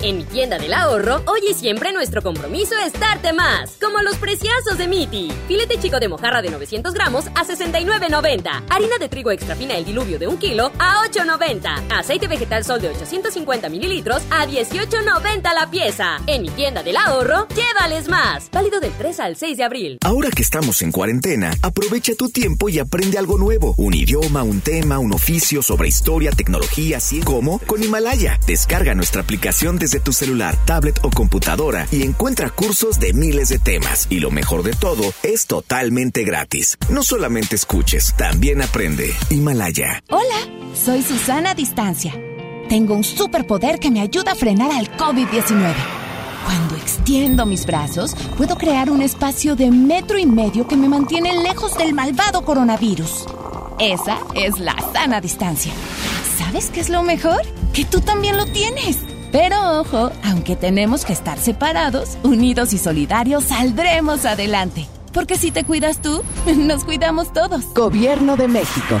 En 0.00 0.16
mi 0.16 0.24
tienda 0.24 0.58
del 0.58 0.72
ahorro, 0.74 1.22
hoy 1.26 1.40
y 1.50 1.54
siempre 1.54 1.92
nuestro 1.92 2.22
compromiso 2.22 2.76
es 2.78 2.92
darte 3.00 3.32
más. 3.32 3.72
Como 3.80 4.00
los 4.02 4.16
preciazos 4.16 4.78
de 4.78 4.86
Miti. 4.86 5.32
Filete 5.48 5.80
chico 5.80 5.98
de 5.98 6.06
mojarra 6.06 6.40
de 6.40 6.50
900 6.50 6.94
gramos 6.94 7.26
a 7.34 7.44
69.90. 7.44 8.64
Harina 8.70 8.98
de 9.00 9.08
trigo 9.08 9.32
extra 9.32 9.56
fina 9.56 9.76
el 9.76 9.84
diluvio 9.84 10.20
de 10.20 10.28
un 10.28 10.38
kilo 10.38 10.70
a 10.78 11.04
8.90. 11.04 11.88
Aceite 11.90 12.28
vegetal 12.28 12.64
sol 12.64 12.80
de 12.80 12.90
850 12.90 13.68
mililitros 13.68 14.22
a 14.30 14.46
18.90 14.46 15.52
la 15.52 15.68
pieza. 15.68 16.18
En 16.28 16.42
mi 16.42 16.50
tienda 16.50 16.84
del 16.84 16.96
ahorro, 16.96 17.48
llévales 17.48 18.08
más. 18.08 18.48
Válido 18.52 18.78
del 18.78 18.92
3 18.92 19.18
al 19.18 19.36
6 19.36 19.56
de 19.56 19.64
abril. 19.64 19.98
Ahora 20.04 20.30
que 20.30 20.42
estamos 20.42 20.80
en 20.82 20.92
cuarentena, 20.92 21.52
aprovecha 21.60 22.14
tu 22.14 22.30
tiempo 22.30 22.68
y 22.68 22.78
aprende 22.78 23.18
algo 23.18 23.36
nuevo. 23.36 23.74
Un 23.76 23.94
idioma, 23.94 24.44
un 24.44 24.60
tema, 24.60 25.00
un 25.00 25.12
oficio 25.12 25.60
sobre 25.60 25.88
historia, 25.88 26.30
tecnología, 26.30 26.98
así 26.98 27.20
como 27.20 27.58
con 27.66 27.82
Himalaya. 27.82 28.38
Descarga 28.46 28.94
nuestra 28.94 29.22
aplicación 29.22 29.76
de 29.76 29.87
desde 29.88 30.00
tu 30.00 30.12
celular, 30.12 30.54
tablet 30.66 31.00
o 31.02 31.08
computadora 31.08 31.86
y 31.90 32.02
encuentra 32.02 32.50
cursos 32.50 33.00
de 33.00 33.14
miles 33.14 33.48
de 33.48 33.58
temas. 33.58 34.06
Y 34.10 34.20
lo 34.20 34.30
mejor 34.30 34.62
de 34.62 34.74
todo, 34.74 35.14
es 35.22 35.46
totalmente 35.46 36.24
gratis. 36.24 36.76
No 36.90 37.02
solamente 37.02 37.56
escuches, 37.56 38.14
también 38.14 38.60
aprende. 38.60 39.14
Himalaya. 39.30 40.02
Hola, 40.10 40.46
soy 40.74 41.00
Susana 41.00 41.54
Distancia. 41.54 42.12
Tengo 42.68 42.92
un 42.92 43.02
superpoder 43.02 43.78
que 43.78 43.90
me 43.90 44.02
ayuda 44.02 44.32
a 44.32 44.34
frenar 44.34 44.72
al 44.72 44.94
COVID-19. 44.94 45.72
Cuando 46.44 46.76
extiendo 46.76 47.46
mis 47.46 47.64
brazos, 47.64 48.14
puedo 48.36 48.56
crear 48.56 48.90
un 48.90 49.00
espacio 49.00 49.56
de 49.56 49.70
metro 49.70 50.18
y 50.18 50.26
medio 50.26 50.68
que 50.68 50.76
me 50.76 50.90
mantiene 50.90 51.32
lejos 51.42 51.78
del 51.78 51.94
malvado 51.94 52.44
coronavirus. 52.44 53.24
Esa 53.78 54.18
es 54.34 54.58
la 54.58 54.76
sana 54.92 55.22
distancia. 55.22 55.72
¿Sabes 56.36 56.68
qué 56.68 56.80
es 56.80 56.90
lo 56.90 57.02
mejor? 57.02 57.40
Que 57.72 57.86
tú 57.86 58.02
también 58.02 58.36
lo 58.36 58.44
tienes. 58.44 58.98
Pero 59.32 59.80
ojo, 59.80 60.10
aunque 60.24 60.56
tenemos 60.56 61.04
que 61.04 61.12
estar 61.12 61.38
separados, 61.38 62.16
unidos 62.22 62.72
y 62.72 62.78
solidarios, 62.78 63.44
saldremos 63.44 64.24
adelante. 64.24 64.86
Porque 65.12 65.36
si 65.36 65.50
te 65.50 65.64
cuidas 65.64 66.00
tú, 66.00 66.22
nos 66.56 66.84
cuidamos 66.84 67.32
todos. 67.32 67.64
Gobierno 67.74 68.36
de 68.36 68.48
México. 68.48 69.00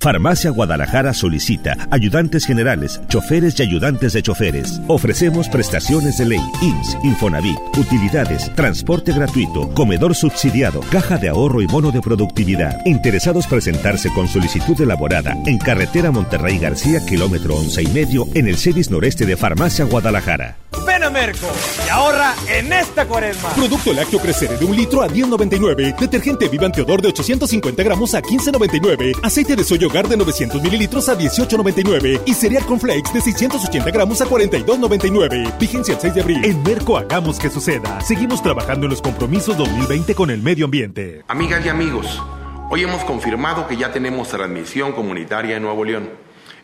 Farmacia 0.00 0.50
Guadalajara 0.50 1.12
solicita 1.12 1.88
ayudantes 1.90 2.46
generales, 2.46 3.00
choferes 3.08 3.58
y 3.58 3.62
ayudantes 3.62 4.12
de 4.12 4.22
choferes. 4.22 4.80
Ofrecemos 4.86 5.48
prestaciones 5.48 6.18
de 6.18 6.26
ley, 6.26 6.40
IMSS, 6.62 6.98
Infonavit, 7.02 7.58
utilidades, 7.76 8.54
transporte 8.54 9.12
gratuito, 9.12 9.74
comedor 9.74 10.14
subsidiado, 10.14 10.80
caja 10.92 11.18
de 11.18 11.28
ahorro 11.28 11.62
y 11.62 11.66
bono 11.66 11.90
de 11.90 12.00
productividad. 12.00 12.80
Interesados 12.86 13.48
presentarse 13.48 14.12
con 14.12 14.28
solicitud 14.28 14.80
elaborada 14.80 15.36
en 15.46 15.58
carretera 15.58 16.12
Monterrey 16.12 16.58
García, 16.58 17.04
kilómetro 17.04 17.56
once 17.56 17.82
y 17.82 17.88
medio, 17.88 18.28
en 18.34 18.46
el 18.46 18.56
CEDIS 18.56 18.90
noreste 18.90 19.26
de 19.26 19.36
Farmacia 19.36 19.84
Guadalajara. 19.84 20.56
Ven 20.86 21.02
a 21.02 21.10
Merco 21.10 21.48
y 21.86 21.90
ahorra 21.90 22.34
en 22.48 22.72
esta 22.72 23.04
cuaresma. 23.06 23.50
Producto 23.50 23.92
lácteo 23.92 24.20
crecer 24.20 24.58
de 24.58 24.64
un 24.64 24.76
litro 24.76 25.02
a 25.02 25.08
10.99. 25.08 25.98
Detergente 25.98 26.48
Viva 26.48 26.70
Teodor 26.70 27.02
de 27.02 27.08
850 27.08 27.82
gramos 27.82 28.14
a 28.14 28.22
15.99. 28.22 29.18
Aceite 29.22 29.56
de 29.56 29.64
soya 29.64 29.87
hogar 29.88 30.06
de 30.06 30.16
900 30.16 30.62
mililitros 30.62 31.08
a 31.08 31.18
18.99. 31.18 32.22
Y 32.26 32.34
cereal 32.34 32.64
con 32.64 32.78
flakes 32.78 33.12
de 33.12 33.20
680 33.20 33.90
gramos 33.90 34.20
a 34.20 34.26
42.99. 34.26 35.58
Vigencia 35.58 35.94
el 35.94 36.00
6 36.00 36.14
de 36.14 36.20
abril. 36.20 36.44
En 36.44 36.62
Merco 36.62 36.96
hagamos 36.96 37.38
que 37.38 37.50
suceda. 37.50 38.00
Seguimos 38.00 38.42
trabajando 38.42 38.86
en 38.86 38.90
los 38.90 39.02
compromisos 39.02 39.56
2020 39.56 40.14
con 40.14 40.30
el 40.30 40.42
medio 40.42 40.66
ambiente. 40.66 41.24
Amigas 41.28 41.64
y 41.64 41.68
amigos, 41.68 42.22
hoy 42.70 42.82
hemos 42.82 43.02
confirmado 43.04 43.66
que 43.66 43.76
ya 43.76 43.92
tenemos 43.92 44.28
transmisión 44.28 44.92
comunitaria 44.92 45.56
en 45.56 45.62
Nuevo 45.62 45.84
León. 45.84 46.10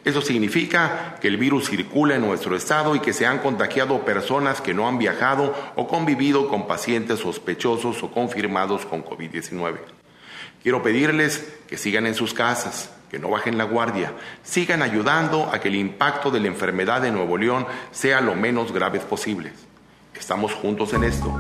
Eso 0.05 0.21
significa 0.21 1.17
que 1.19 1.29
el 1.29 1.39
virus 1.39 1.71
circula 1.71 2.17
en 2.17 2.21
nuestro 2.21 2.55
estado 2.55 2.95
y 2.95 3.01
que 3.01 3.15
se 3.15 3.25
han 3.25 3.39
contagiado 3.39 4.05
personas 4.05 4.61
que 4.61 4.75
no 4.75 4.87
han 4.87 4.99
viajado 4.99 5.55
o 5.77 5.89
convivido 5.89 6.49
con 6.49 6.67
pacientes 6.67 7.21
sospechosos 7.21 8.03
o 8.03 8.11
confirmados 8.11 8.85
con 8.85 9.03
COVID-19. 9.03 9.79
Quiero 10.63 10.83
pedirles 10.83 11.47
que 11.67 11.79
sigan 11.79 12.07
en 12.07 12.15
sus 12.15 12.35
casas, 12.35 12.91
que 13.15 13.21
no 13.21 13.31
bajen 13.31 13.57
la 13.57 13.63
guardia, 13.63 14.13
sigan 14.43 14.83
ayudando 14.83 15.49
a 15.53 15.61
que 15.61 15.69
el 15.69 15.77
impacto 15.77 16.33
de 16.33 16.41
la 16.41 16.49
enfermedad 16.49 17.05
en 17.05 17.15
Nuevo 17.15 17.39
León 17.39 17.65
sea 17.93 18.21
lo 18.21 18.35
menos 18.35 18.73
grave 18.73 18.99
posible. 18.99 19.53
Estamos 20.19 20.53
juntos 20.53 20.95
en 20.95 21.05
esto. 21.05 21.33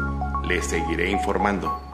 Les 0.45 0.65
seguiré 0.65 1.11
informando. 1.11 1.94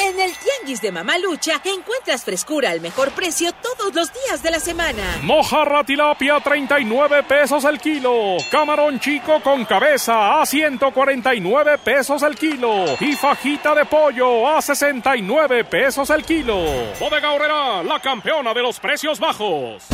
En 0.00 0.20
el 0.20 0.30
Tianguis 0.38 0.80
de 0.80 0.92
Mamalucha 0.92 1.60
encuentras 1.64 2.24
frescura 2.24 2.70
al 2.70 2.80
mejor 2.80 3.10
precio 3.10 3.50
todos 3.52 3.92
los 3.92 4.08
días 4.12 4.42
de 4.44 4.52
la 4.52 4.60
semana. 4.60 5.02
Mojarra 5.22 5.82
tilapia 5.82 6.38
39 6.38 7.24
pesos 7.24 7.64
el 7.64 7.80
kilo. 7.80 8.36
Camarón 8.48 9.00
chico 9.00 9.40
con 9.42 9.64
cabeza 9.64 10.40
a 10.40 10.46
149 10.46 11.78
pesos 11.78 12.22
el 12.22 12.36
kilo. 12.36 12.84
Y 13.00 13.16
fajita 13.16 13.74
de 13.74 13.86
pollo 13.86 14.48
a 14.48 14.62
69 14.62 15.64
pesos 15.64 16.10
el 16.10 16.22
kilo. 16.24 16.56
Bodega 17.00 17.32
Horrera, 17.32 17.82
la 17.82 18.00
campeona 18.00 18.54
de 18.54 18.62
los 18.62 18.78
precios 18.78 19.18
bajos. 19.18 19.84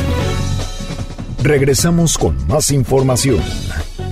Regresamos 1.41 2.17
con 2.17 2.45
más 2.47 2.69
información. 2.69 3.43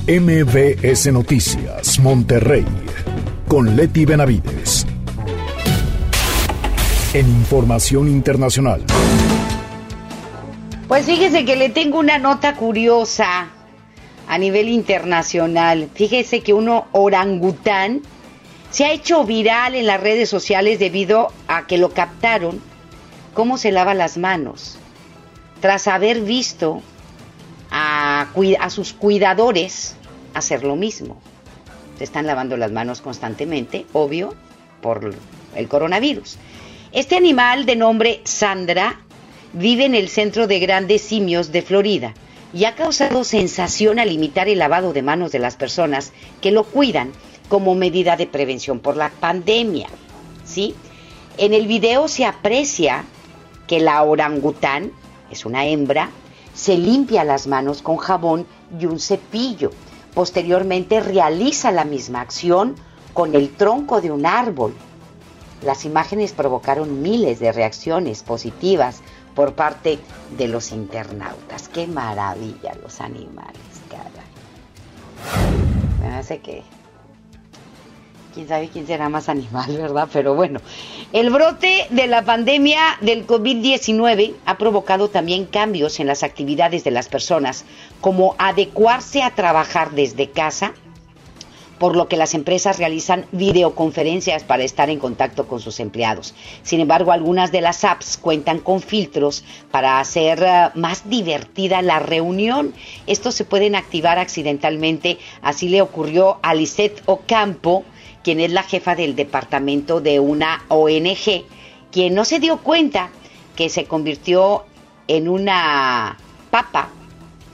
MBS 0.07 1.11
Noticias, 1.11 1.99
Monterrey. 1.99 2.65
Con 3.47 3.75
Leti 3.75 4.05
Benavides. 4.05 4.87
En 7.13 7.29
información 7.29 8.07
internacional. 8.07 8.83
Pues 10.87 11.05
fíjese 11.05 11.45
que 11.45 11.55
le 11.55 11.69
tengo 11.69 11.99
una 11.99 12.17
nota 12.17 12.55
curiosa 12.55 13.49
a 14.27 14.37
nivel 14.39 14.67
internacional. 14.67 15.89
Fíjese 15.93 16.41
que 16.41 16.53
uno 16.53 16.87
orangután 16.91 18.01
se 18.71 18.85
ha 18.85 18.91
hecho 18.91 19.25
viral 19.25 19.75
en 19.75 19.85
las 19.85 20.01
redes 20.01 20.27
sociales 20.27 20.79
debido 20.79 21.31
a 21.47 21.67
que 21.67 21.77
lo 21.77 21.91
captaron 21.91 22.59
cómo 23.35 23.59
se 23.59 23.71
lava 23.71 23.93
las 23.93 24.17
manos. 24.17 24.79
Tras 25.61 25.87
haber 25.87 26.21
visto 26.21 26.81
a, 27.69 28.27
sus 28.69 28.93
cuidadores 28.93 29.95
hacer 30.33 30.63
lo 30.63 30.75
mismo. 30.75 31.21
Se 31.99 32.05
están 32.05 32.25
lavando 32.25 32.57
las 32.57 32.71
manos 32.71 33.01
constantemente, 33.01 33.85
obvio, 33.93 34.33
por 34.81 35.13
el 35.55 35.67
coronavirus. 35.67 36.39
Este 36.93 37.15
animal 37.15 37.65
de 37.65 37.75
nombre 37.75 38.21
Sandra 38.23 39.01
vive 39.51 39.85
en 39.85 39.95
el 39.95 40.09
centro 40.09 40.45
de 40.45 40.59
grandes 40.59 41.01
simios 41.01 41.51
de 41.51 41.63
Florida 41.63 42.13
y 42.53 42.65
ha 42.65 42.75
causado 42.75 43.23
sensación 43.23 43.97
al 43.97 44.11
imitar 44.11 44.47
el 44.47 44.59
lavado 44.59 44.93
de 44.93 45.01
manos 45.01 45.31
de 45.31 45.39
las 45.39 45.55
personas 45.55 46.13
que 46.39 46.51
lo 46.51 46.65
cuidan 46.65 47.11
como 47.49 47.73
medida 47.73 48.15
de 48.15 48.27
prevención 48.27 48.79
por 48.79 48.95
la 48.95 49.09
pandemia. 49.09 49.87
¿sí? 50.45 50.75
En 51.39 51.55
el 51.55 51.65
video 51.65 52.07
se 52.07 52.25
aprecia 52.25 53.05
que 53.65 53.79
la 53.79 54.03
orangután, 54.03 54.91
es 55.31 55.47
una 55.47 55.65
hembra, 55.65 56.11
se 56.53 56.77
limpia 56.77 57.23
las 57.23 57.47
manos 57.47 57.81
con 57.81 57.97
jabón 57.97 58.45
y 58.79 58.85
un 58.85 58.99
cepillo. 58.99 59.71
Posteriormente 60.13 60.99
realiza 60.99 61.71
la 61.71 61.85
misma 61.85 62.21
acción 62.21 62.75
con 63.13 63.33
el 63.33 63.49
tronco 63.49 63.99
de 63.99 64.11
un 64.11 64.27
árbol 64.27 64.75
las 65.63 65.85
imágenes 65.85 66.33
provocaron 66.33 67.01
miles 67.01 67.39
de 67.39 67.51
reacciones 67.51 68.23
positivas 68.23 69.01
por 69.35 69.53
parte 69.53 69.99
de 70.37 70.47
los 70.47 70.71
internautas. 70.71 71.69
¡Qué 71.69 71.87
maravilla 71.87 72.75
los 72.81 73.01
animales, 73.01 73.61
cara! 73.89 74.23
Me 76.01 76.15
hace 76.15 76.39
que... 76.39 76.63
Quién 78.33 78.47
sabe 78.47 78.67
quién 78.67 78.87
será 78.87 79.09
más 79.09 79.29
animal, 79.29 79.77
¿verdad? 79.77 80.09
Pero 80.11 80.33
bueno, 80.33 80.59
el 81.11 81.29
brote 81.29 81.85
de 81.91 82.07
la 82.07 82.23
pandemia 82.23 82.97
del 83.01 83.27
COVID-19 83.27 84.33
ha 84.45 84.57
provocado 84.57 85.09
también 85.09 85.45
cambios 85.45 85.99
en 85.99 86.07
las 86.07 86.23
actividades 86.23 86.83
de 86.83 86.89
las 86.89 87.09
personas, 87.09 87.63
como 88.01 88.35
adecuarse 88.39 89.21
a 89.21 89.35
trabajar 89.35 89.91
desde 89.91 90.31
casa, 90.31 90.73
por 91.83 91.97
lo 91.97 92.07
que 92.07 92.15
las 92.15 92.33
empresas 92.33 92.77
realizan 92.77 93.25
videoconferencias 93.33 94.45
para 94.45 94.63
estar 94.63 94.89
en 94.89 94.99
contacto 94.99 95.49
con 95.49 95.59
sus 95.59 95.81
empleados. 95.81 96.33
Sin 96.61 96.79
embargo, 96.79 97.11
algunas 97.11 97.51
de 97.51 97.59
las 97.59 97.83
apps 97.83 98.15
cuentan 98.15 98.59
con 98.59 98.79
filtros 98.79 99.43
para 99.69 99.99
hacer 99.99 100.41
uh, 100.41 100.79
más 100.79 101.09
divertida 101.09 101.81
la 101.81 101.99
reunión. 101.99 102.73
Estos 103.05 103.35
se 103.35 103.43
pueden 103.43 103.75
activar 103.75 104.17
accidentalmente, 104.17 105.17
así 105.41 105.67
le 105.67 105.81
ocurrió 105.81 106.39
a 106.41 106.55
Lisette 106.55 107.03
Ocampo, 107.05 107.83
quien 108.23 108.39
es 108.39 108.53
la 108.53 108.63
jefa 108.63 108.95
del 108.95 109.17
departamento 109.17 109.99
de 109.99 110.21
una 110.21 110.63
ONG, 110.69 111.43
quien 111.91 112.15
no 112.15 112.23
se 112.23 112.39
dio 112.39 112.59
cuenta 112.59 113.09
que 113.57 113.67
se 113.67 113.83
convirtió 113.87 114.63
en 115.09 115.27
una 115.27 116.15
papa 116.49 116.87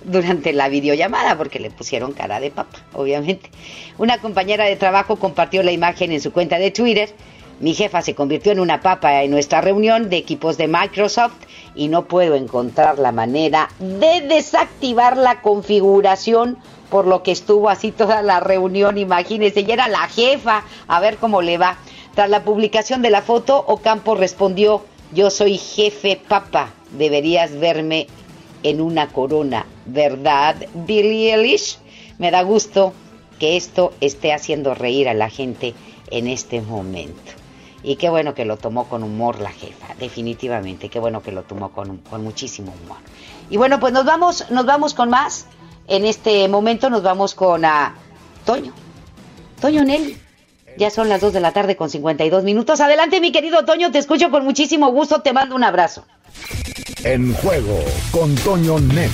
durante 0.03 0.53
la 0.53 0.69
videollamada 0.69 1.37
porque 1.37 1.59
le 1.59 1.71
pusieron 1.71 2.13
cara 2.13 2.39
de 2.39 2.51
papa, 2.51 2.79
obviamente. 2.93 3.49
Una 3.97 4.19
compañera 4.19 4.65
de 4.65 4.75
trabajo 4.75 5.17
compartió 5.17 5.63
la 5.63 5.71
imagen 5.71 6.11
en 6.11 6.21
su 6.21 6.31
cuenta 6.31 6.57
de 6.57 6.71
Twitter 6.71 7.09
Mi 7.59 7.73
jefa 7.73 8.01
se 8.01 8.15
convirtió 8.15 8.53
en 8.53 8.61
una 8.61 8.81
papa 8.81 9.21
en 9.21 9.31
nuestra 9.31 9.59
reunión 9.59 10.09
de 10.09 10.15
equipos 10.15 10.57
de 10.57 10.69
Microsoft 10.69 11.33
y 11.75 11.89
no 11.89 12.05
puedo 12.05 12.35
encontrar 12.35 12.99
la 12.99 13.11
manera 13.11 13.69
de 13.79 14.21
desactivar 14.21 15.17
la 15.17 15.41
configuración 15.41 16.57
por 16.89 17.05
lo 17.05 17.21
que 17.21 17.31
estuvo 17.31 17.69
así 17.69 17.91
toda 17.91 18.21
la 18.21 18.39
reunión, 18.39 18.97
imagínense, 18.97 19.61
y 19.61 19.71
era 19.71 19.87
la 19.87 20.07
jefa, 20.07 20.63
a 20.87 20.99
ver 20.99 21.17
cómo 21.17 21.41
le 21.41 21.57
va. 21.57 21.77
Tras 22.15 22.29
la 22.29 22.43
publicación 22.43 23.01
de 23.01 23.11
la 23.11 23.21
foto, 23.21 23.63
Ocampo 23.67 24.15
respondió, 24.15 24.83
yo 25.13 25.29
soy 25.29 25.57
jefe 25.57 26.19
papa, 26.27 26.73
deberías 26.97 27.59
verme 27.59 28.07
en 28.63 28.81
una 28.81 29.07
corona, 29.07 29.65
¿verdad, 29.85 30.55
Billy 30.73 31.29
Eilish? 31.29 31.77
Me 32.17 32.31
da 32.31 32.41
gusto 32.41 32.93
que 33.39 33.57
esto 33.57 33.93
esté 34.01 34.33
haciendo 34.33 34.75
reír 34.75 35.07
a 35.07 35.13
la 35.13 35.29
gente 35.29 35.73
en 36.11 36.27
este 36.27 36.61
momento. 36.61 37.31
Y 37.81 37.95
qué 37.95 38.09
bueno 38.09 38.33
que 38.33 38.43
lo 38.43 38.57
tomó 38.57 38.89
con 38.89 39.03
humor 39.03 39.39
la 39.39 39.51
jefa, 39.51 39.95
definitivamente, 39.97 40.89
qué 40.89 40.99
bueno 40.99 41.21
que 41.21 41.31
lo 41.31 41.43
tomó 41.43 41.71
con, 41.71 41.97
con 41.97 42.23
muchísimo 42.23 42.73
humor. 42.83 42.97
Y 43.49 43.57
bueno, 43.57 43.79
pues 43.79 43.93
nos 43.93 44.05
vamos, 44.05 44.51
nos 44.51 44.65
vamos 44.65 44.93
con 44.93 45.09
más. 45.09 45.47
En 45.87 46.05
este 46.05 46.47
momento 46.47 46.89
nos 46.89 47.01
vamos 47.01 47.33
con 47.33 47.65
a 47.65 47.95
Toño. 48.45 48.73
Toño 49.59 49.83
Nelly. 49.83 50.17
Ya 50.77 50.89
son 50.89 51.09
las 51.09 51.19
2 51.19 51.33
de 51.33 51.39
la 51.39 51.51
tarde 51.51 51.75
con 51.75 51.89
52 51.89 52.43
minutos. 52.43 52.79
Adelante, 52.79 53.19
mi 53.19 53.31
querido 53.31 53.65
Toño, 53.65 53.91
te 53.91 53.97
escucho 53.97 54.29
con 54.29 54.45
muchísimo 54.45 54.91
gusto. 54.91 55.21
Te 55.21 55.33
mando 55.33 55.55
un 55.55 55.63
abrazo. 55.63 56.05
En 57.03 57.33
juego 57.33 57.79
con 58.11 58.35
Toño 58.35 58.77
Nelly. 58.77 59.09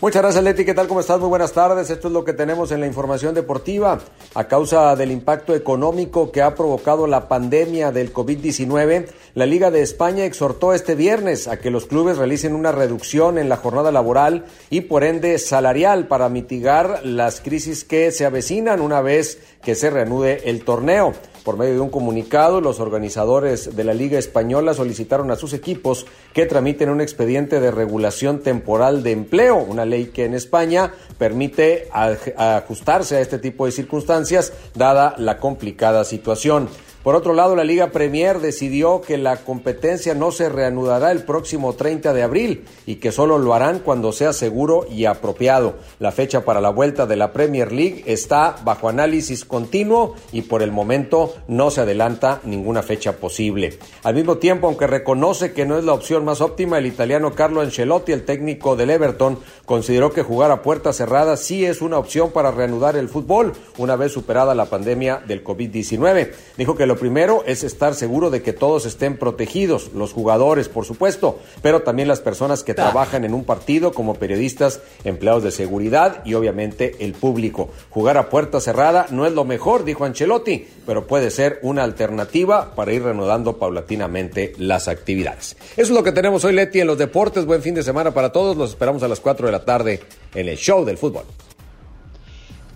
Muchas 0.00 0.22
gracias 0.22 0.42
Leti, 0.42 0.64
¿qué 0.64 0.74
tal? 0.74 0.88
¿Cómo 0.88 0.98
estás? 0.98 1.20
Muy 1.20 1.28
buenas 1.28 1.52
tardes. 1.52 1.88
Esto 1.88 2.08
es 2.08 2.14
lo 2.14 2.24
que 2.24 2.32
tenemos 2.32 2.72
en 2.72 2.80
la 2.80 2.86
información 2.86 3.32
deportiva. 3.32 4.00
A 4.34 4.44
causa 4.44 4.96
del 4.96 5.12
impacto 5.12 5.54
económico 5.54 6.32
que 6.32 6.42
ha 6.42 6.56
provocado 6.56 7.06
la 7.06 7.28
pandemia 7.28 7.92
del 7.92 8.12
COVID-19, 8.12 9.06
la 9.36 9.44
Liga 9.44 9.70
de 9.70 9.82
España 9.82 10.24
exhortó 10.24 10.72
este 10.72 10.94
viernes 10.94 11.46
a 11.46 11.58
que 11.58 11.70
los 11.70 11.84
clubes 11.84 12.16
realicen 12.16 12.54
una 12.54 12.72
reducción 12.72 13.36
en 13.36 13.50
la 13.50 13.58
jornada 13.58 13.92
laboral 13.92 14.46
y 14.70 14.80
por 14.80 15.04
ende 15.04 15.38
salarial 15.38 16.08
para 16.08 16.30
mitigar 16.30 17.04
las 17.04 17.42
crisis 17.42 17.84
que 17.84 18.12
se 18.12 18.24
avecinan 18.24 18.80
una 18.80 19.02
vez 19.02 19.38
que 19.62 19.74
se 19.74 19.90
reanude 19.90 20.48
el 20.48 20.64
torneo. 20.64 21.12
Por 21.44 21.58
medio 21.58 21.74
de 21.74 21.80
un 21.80 21.90
comunicado, 21.90 22.62
los 22.62 22.80
organizadores 22.80 23.76
de 23.76 23.84
la 23.84 23.92
Liga 23.92 24.18
Española 24.18 24.72
solicitaron 24.72 25.30
a 25.30 25.36
sus 25.36 25.52
equipos 25.52 26.06
que 26.32 26.46
tramiten 26.46 26.88
un 26.88 27.02
expediente 27.02 27.60
de 27.60 27.70
regulación 27.70 28.40
temporal 28.40 29.02
de 29.02 29.12
empleo, 29.12 29.56
una 29.56 29.84
ley 29.84 30.06
que 30.06 30.24
en 30.24 30.32
España 30.32 30.94
permite 31.18 31.88
ajustarse 31.92 33.16
a 33.16 33.20
este 33.20 33.38
tipo 33.38 33.66
de 33.66 33.72
circunstancias 33.72 34.54
dada 34.74 35.14
la 35.18 35.38
complicada 35.38 36.04
situación. 36.04 36.70
Por 37.06 37.14
otro 37.14 37.34
lado, 37.34 37.54
la 37.54 37.62
Liga 37.62 37.92
Premier 37.92 38.40
decidió 38.40 39.00
que 39.00 39.16
la 39.16 39.36
competencia 39.36 40.12
no 40.16 40.32
se 40.32 40.48
reanudará 40.48 41.12
el 41.12 41.22
próximo 41.22 41.74
30 41.74 42.12
de 42.12 42.24
abril 42.24 42.64
y 42.84 42.96
que 42.96 43.12
solo 43.12 43.38
lo 43.38 43.54
harán 43.54 43.78
cuando 43.78 44.10
sea 44.10 44.32
seguro 44.32 44.84
y 44.90 45.04
apropiado. 45.04 45.76
La 46.00 46.10
fecha 46.10 46.44
para 46.44 46.60
la 46.60 46.70
vuelta 46.70 47.06
de 47.06 47.14
la 47.14 47.32
Premier 47.32 47.70
League 47.70 48.02
está 48.06 48.56
bajo 48.64 48.88
análisis 48.88 49.44
continuo 49.44 50.16
y 50.32 50.42
por 50.42 50.64
el 50.64 50.72
momento 50.72 51.32
no 51.46 51.70
se 51.70 51.82
adelanta 51.82 52.40
ninguna 52.42 52.82
fecha 52.82 53.12
posible. 53.18 53.78
Al 54.02 54.16
mismo 54.16 54.38
tiempo, 54.38 54.66
aunque 54.66 54.88
reconoce 54.88 55.52
que 55.52 55.64
no 55.64 55.78
es 55.78 55.84
la 55.84 55.92
opción 55.92 56.24
más 56.24 56.40
óptima, 56.40 56.78
el 56.78 56.86
italiano 56.86 57.36
Carlo 57.36 57.60
Ancelotti, 57.60 58.10
el 58.10 58.24
técnico 58.24 58.74
del 58.74 58.90
Everton, 58.90 59.38
consideró 59.64 60.12
que 60.12 60.24
jugar 60.24 60.50
a 60.50 60.62
puerta 60.62 60.92
cerrada 60.92 61.36
sí 61.36 61.64
es 61.64 61.82
una 61.82 61.98
opción 61.98 62.32
para 62.32 62.50
reanudar 62.50 62.96
el 62.96 63.08
fútbol 63.08 63.52
una 63.78 63.94
vez 63.94 64.10
superada 64.10 64.56
la 64.56 64.66
pandemia 64.66 65.22
del 65.24 65.44
COVID-19. 65.44 66.32
Dijo 66.56 66.74
que 66.74 66.86
lo 66.86 66.95
primero 66.96 67.42
es 67.46 67.64
estar 67.64 67.94
seguro 67.94 68.30
de 68.30 68.42
que 68.42 68.52
todos 68.52 68.86
estén 68.86 69.18
protegidos, 69.18 69.92
los 69.94 70.12
jugadores, 70.12 70.68
por 70.68 70.84
supuesto, 70.84 71.38
pero 71.62 71.82
también 71.82 72.08
las 72.08 72.20
personas 72.20 72.64
que 72.64 72.74
trabajan 72.74 73.24
en 73.24 73.34
un 73.34 73.44
partido 73.44 73.92
como 73.92 74.14
periodistas, 74.14 74.80
empleados 75.04 75.42
de 75.42 75.50
seguridad 75.50 76.22
y 76.24 76.34
obviamente 76.34 76.96
el 77.00 77.12
público. 77.12 77.70
Jugar 77.90 78.16
a 78.18 78.28
puerta 78.28 78.60
cerrada 78.60 79.06
no 79.10 79.26
es 79.26 79.32
lo 79.32 79.44
mejor, 79.44 79.84
dijo 79.84 80.04
Ancelotti, 80.04 80.66
pero 80.86 81.06
puede 81.06 81.30
ser 81.30 81.58
una 81.62 81.84
alternativa 81.84 82.74
para 82.74 82.92
ir 82.92 83.02
reanudando 83.02 83.58
paulatinamente 83.58 84.52
las 84.58 84.88
actividades. 84.88 85.56
Eso 85.72 85.82
es 85.82 85.90
lo 85.90 86.02
que 86.02 86.12
tenemos 86.12 86.44
hoy, 86.44 86.54
Leti, 86.54 86.80
en 86.80 86.86
los 86.86 86.98
deportes. 86.98 87.44
Buen 87.46 87.62
fin 87.62 87.74
de 87.74 87.82
semana 87.82 88.12
para 88.12 88.32
todos. 88.32 88.56
Los 88.56 88.70
esperamos 88.70 89.02
a 89.02 89.08
las 89.08 89.20
4 89.20 89.46
de 89.46 89.52
la 89.52 89.64
tarde 89.64 90.00
en 90.34 90.48
el 90.48 90.56
show 90.56 90.84
del 90.84 90.98
fútbol. 90.98 91.24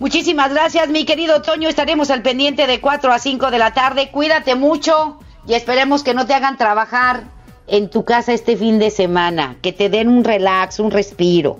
Muchísimas 0.01 0.49
gracias, 0.49 0.89
mi 0.89 1.05
querido 1.05 1.43
Toño. 1.43 1.69
Estaremos 1.69 2.09
al 2.09 2.23
pendiente 2.23 2.65
de 2.65 2.81
4 2.81 3.13
a 3.13 3.19
5 3.19 3.51
de 3.51 3.59
la 3.59 3.75
tarde. 3.75 4.09
Cuídate 4.09 4.55
mucho 4.55 5.19
y 5.45 5.53
esperemos 5.53 6.01
que 6.01 6.15
no 6.15 6.25
te 6.25 6.33
hagan 6.33 6.57
trabajar 6.57 7.25
en 7.67 7.87
tu 7.87 8.03
casa 8.03 8.33
este 8.33 8.57
fin 8.57 8.79
de 8.79 8.89
semana. 8.89 9.57
Que 9.61 9.71
te 9.71 9.89
den 9.89 10.07
un 10.07 10.23
relax, 10.23 10.79
un 10.79 10.89
respiro. 10.89 11.59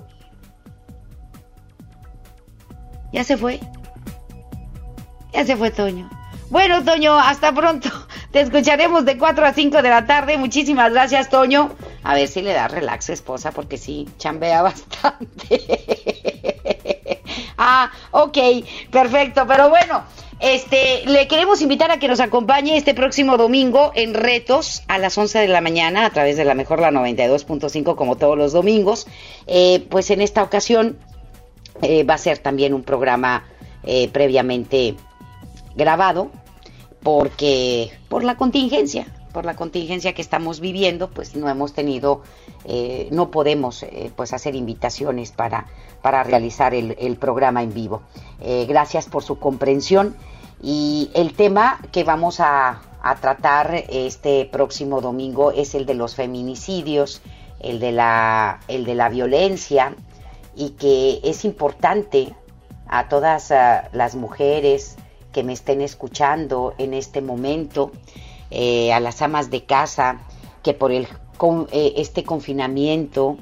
¿Ya 3.12 3.22
se 3.22 3.36
fue? 3.36 3.60
Ya 5.32 5.46
se 5.46 5.56
fue 5.56 5.70
Toño. 5.70 6.10
Bueno, 6.50 6.82
Toño, 6.82 7.16
hasta 7.16 7.54
pronto. 7.54 7.90
Te 8.32 8.40
escucharemos 8.40 9.04
de 9.04 9.18
4 9.18 9.46
a 9.46 9.52
5 9.52 9.82
de 9.82 9.88
la 9.88 10.04
tarde. 10.04 10.36
Muchísimas 10.36 10.92
gracias, 10.92 11.30
Toño. 11.30 11.76
A 12.02 12.16
ver 12.16 12.26
si 12.26 12.42
le 12.42 12.54
da 12.54 12.66
relax, 12.66 13.08
esposa, 13.10 13.52
porque 13.52 13.78
sí, 13.78 14.08
chambea 14.18 14.62
bastante. 14.64 16.51
Ah, 17.58 17.90
ok, 18.10 18.38
perfecto. 18.90 19.44
Pero 19.46 19.68
bueno, 19.68 20.04
este, 20.42 21.06
le 21.06 21.28
queremos 21.28 21.62
invitar 21.62 21.92
a 21.92 21.98
que 21.98 22.08
nos 22.08 22.18
acompañe 22.18 22.76
este 22.76 22.94
próximo 22.94 23.36
domingo 23.36 23.92
en 23.94 24.12
Retos 24.12 24.82
a 24.88 24.98
las 24.98 25.16
11 25.16 25.38
de 25.38 25.46
la 25.48 25.60
mañana 25.60 26.04
a 26.04 26.10
través 26.10 26.36
de 26.36 26.44
la 26.44 26.54
mejor 26.54 26.80
la 26.80 26.90
92.5 26.90 27.94
como 27.94 28.16
todos 28.16 28.36
los 28.36 28.52
domingos. 28.52 29.06
Eh, 29.46 29.86
pues 29.88 30.10
en 30.10 30.20
esta 30.20 30.42
ocasión 30.42 30.98
eh, 31.80 32.02
va 32.02 32.14
a 32.14 32.18
ser 32.18 32.38
también 32.38 32.74
un 32.74 32.82
programa 32.82 33.44
eh, 33.84 34.08
previamente 34.08 34.96
grabado 35.76 36.30
porque 37.02 37.90
por 38.08 38.24
la 38.24 38.36
contingencia, 38.36 39.06
por 39.32 39.44
la 39.44 39.54
contingencia 39.54 40.12
que 40.14 40.22
estamos 40.22 40.60
viviendo, 40.60 41.08
pues 41.10 41.34
no 41.34 41.48
hemos 41.48 41.72
tenido, 41.72 42.22
eh, 42.64 43.08
no 43.10 43.30
podemos 43.30 43.82
eh, 43.82 44.12
pues 44.14 44.32
hacer 44.32 44.54
invitaciones 44.54 45.32
para, 45.32 45.66
para 46.02 46.22
realizar 46.22 46.74
el, 46.74 47.16
programa 47.16 47.62
en 47.62 47.72
vivo. 47.72 48.02
Eh, 48.40 48.66
gracias 48.68 49.06
por 49.06 49.22
su 49.22 49.38
comprensión 49.38 50.16
y 50.62 51.10
el 51.14 51.34
tema 51.34 51.80
que 51.90 52.04
vamos 52.04 52.40
a, 52.40 52.82
tratar 53.20 53.74
este 53.88 54.44
próximo 54.44 55.00
domingo 55.00 55.50
es 55.50 55.74
el 55.74 55.86
de 55.86 55.94
los 55.94 56.14
feminicidios, 56.14 57.20
el 57.58 57.80
de 57.80 57.90
la, 57.90 58.60
el 58.68 58.84
de 58.84 58.94
la 58.94 59.08
violencia 59.08 59.96
y 60.54 60.70
que 60.70 61.18
es 61.24 61.44
importante 61.44 62.32
a 62.86 63.08
todas 63.08 63.50
uh, 63.50 63.88
las 63.92 64.14
mujeres, 64.14 64.96
que 65.32 65.42
me 65.42 65.54
estén 65.54 65.80
escuchando 65.80 66.74
en 66.78 66.94
este 66.94 67.22
momento, 67.22 67.90
eh, 68.52 68.92
a 68.92 69.00
las 69.00 69.22
amas 69.22 69.50
de 69.50 69.64
casa, 69.64 70.20
que 70.62 70.74
por 70.74 70.92
el, 70.92 71.08
con, 71.36 71.68
eh, 71.72 71.94
este 71.96 72.24
confinamiento 72.24 73.38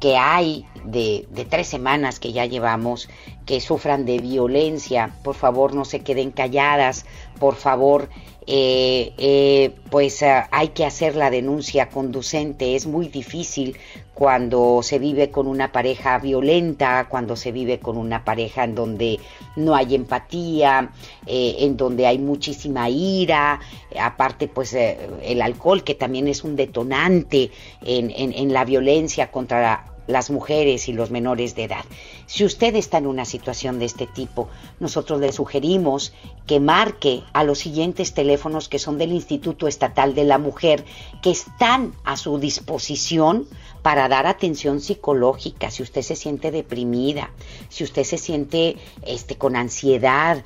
que 0.00 0.16
hay 0.16 0.66
de, 0.84 1.26
tres 1.48 1.66
semanas 1.66 2.20
que 2.20 2.32
ya 2.32 2.44
llevamos, 2.44 3.08
que 3.46 3.60
sufran 3.60 4.04
de 4.04 4.18
violencia, 4.18 5.14
por 5.22 5.34
favor 5.34 5.74
no 5.74 5.84
se 5.84 6.00
queden 6.00 6.30
calladas, 6.30 7.06
por 7.38 7.54
favor 7.54 8.10
eh, 8.46 9.14
eh, 9.16 9.74
pues 9.90 10.20
uh, 10.20 10.46
hay 10.50 10.68
que 10.68 10.84
hacer 10.84 11.16
la 11.16 11.30
denuncia 11.30 11.88
conducente. 11.88 12.76
Es 12.76 12.86
muy 12.86 13.08
difícil 13.08 13.76
cuando 14.14 14.80
se 14.82 14.98
vive 14.98 15.30
con 15.30 15.48
una 15.48 15.72
pareja 15.72 16.18
violenta, 16.18 17.06
cuando 17.08 17.34
se 17.34 17.50
vive 17.50 17.80
con 17.80 17.96
una 17.96 18.24
pareja 18.24 18.64
en 18.64 18.74
donde 18.74 19.18
no 19.56 19.74
hay 19.74 19.96
empatía, 19.96 20.90
eh, 21.26 21.56
en 21.58 21.76
donde 21.76 22.06
hay 22.06 22.18
muchísima 22.18 22.88
ira, 22.88 23.60
aparte 24.00 24.46
pues 24.46 24.72
eh, 24.74 24.98
el 25.22 25.42
alcohol 25.42 25.82
que 25.82 25.94
también 25.94 26.28
es 26.28 26.44
un 26.44 26.54
detonante 26.54 27.50
en, 27.82 28.10
en, 28.10 28.32
en 28.32 28.52
la 28.52 28.64
violencia 28.64 29.32
contra 29.32 29.60
la, 29.60 29.94
las 30.06 30.30
mujeres 30.30 30.88
y 30.88 30.92
los 30.92 31.10
menores 31.10 31.54
de 31.54 31.64
edad. 31.64 31.84
Si 32.26 32.44
usted 32.44 32.74
está 32.76 32.98
en 32.98 33.06
una 33.06 33.24
situación 33.24 33.78
de 33.78 33.84
este 33.84 34.06
tipo, 34.06 34.48
nosotros 34.80 35.20
le 35.20 35.32
sugerimos 35.32 36.12
que 36.46 36.60
marque 36.60 37.22
a 37.32 37.44
los 37.44 37.58
siguientes 37.58 38.14
teléfonos 38.14 38.68
que 38.68 38.78
son 38.78 38.98
del 38.98 39.12
Instituto 39.12 39.68
Estatal 39.68 40.14
de 40.14 40.24
la 40.24 40.38
Mujer, 40.38 40.84
que 41.22 41.30
están 41.30 41.94
a 42.04 42.16
su 42.16 42.38
disposición 42.38 43.46
para 43.84 44.08
dar 44.08 44.26
atención 44.26 44.80
psicológica, 44.80 45.70
si 45.70 45.82
usted 45.82 46.00
se 46.00 46.16
siente 46.16 46.50
deprimida, 46.50 47.30
si 47.68 47.84
usted 47.84 48.04
se 48.04 48.16
siente 48.16 48.76
este 49.06 49.36
con 49.36 49.56
ansiedad, 49.56 50.42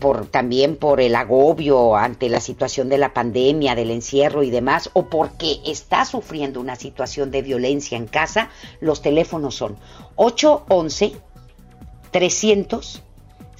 por 0.00 0.26
también 0.26 0.74
por 0.74 1.00
el 1.00 1.14
agobio 1.14 1.94
ante 1.94 2.28
la 2.28 2.40
situación 2.40 2.88
de 2.88 2.98
la 2.98 3.14
pandemia, 3.14 3.76
del 3.76 3.92
encierro 3.92 4.42
y 4.42 4.50
demás, 4.50 4.90
o 4.94 5.06
porque 5.06 5.60
está 5.64 6.04
sufriendo 6.04 6.60
una 6.60 6.74
situación 6.74 7.30
de 7.30 7.42
violencia 7.42 7.96
en 7.96 8.08
casa, 8.08 8.50
los 8.80 9.00
teléfonos 9.00 9.54
son 9.54 9.76
811 10.16 11.12
300 12.10 13.02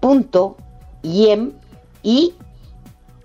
punto 0.00 0.56
yem 1.02 1.52
y 2.02 2.34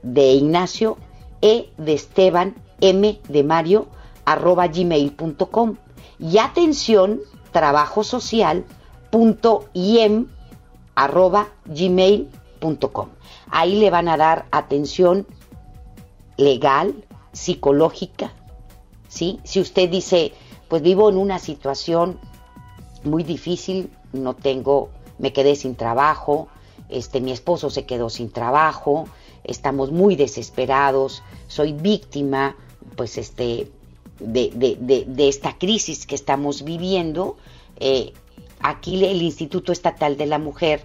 de 0.04 0.32
Ignacio 0.34 0.98
E. 1.42 1.70
de 1.78 1.94
Esteban 1.94 2.56
M. 2.82 3.20
de 3.28 3.44
Mario 3.44 3.88
arroba 4.26 4.68
gmail.com 4.68 5.76
y 6.20 6.38
atención 6.38 7.22
trabajo 7.52 8.04
social 8.04 8.66
punto 9.12 9.66
yem 9.74 10.28
arroba 10.96 11.48
gmail.com. 11.66 13.17
Ahí 13.50 13.80
le 13.80 13.90
van 13.90 14.08
a 14.08 14.18
dar 14.18 14.46
atención 14.52 15.28
legal, 16.38 17.06
psicológica, 17.32 18.34
¿sí? 19.08 19.40
Si 19.44 19.60
usted 19.60 19.90
dice, 19.90 20.34
pues 20.68 20.82
vivo 20.82 21.10
en 21.10 21.18
una 21.18 21.40
situación 21.40 22.20
muy 23.04 23.24
difícil, 23.24 23.92
no 24.14 24.36
tengo, 24.36 24.90
me 25.18 25.34
quedé 25.34 25.56
sin 25.56 25.76
trabajo, 25.76 26.48
este, 26.90 27.22
mi 27.22 27.32
esposo 27.32 27.70
se 27.70 27.86
quedó 27.86 28.10
sin 28.10 28.32
trabajo, 28.32 29.08
estamos 29.44 29.92
muy 29.92 30.16
desesperados, 30.16 31.24
soy 31.48 31.74
víctima, 31.74 32.56
pues 32.96 33.18
este, 33.18 33.72
de, 34.20 34.52
de, 34.54 34.78
de, 34.80 35.06
de 35.06 35.28
esta 35.28 35.58
crisis 35.58 36.06
que 36.06 36.16
estamos 36.16 36.64
viviendo, 36.64 37.38
eh, 37.80 38.14
aquí 38.60 39.04
el 39.06 39.22
Instituto 39.22 39.72
Estatal 39.72 40.18
de 40.18 40.26
la 40.26 40.40
Mujer 40.40 40.82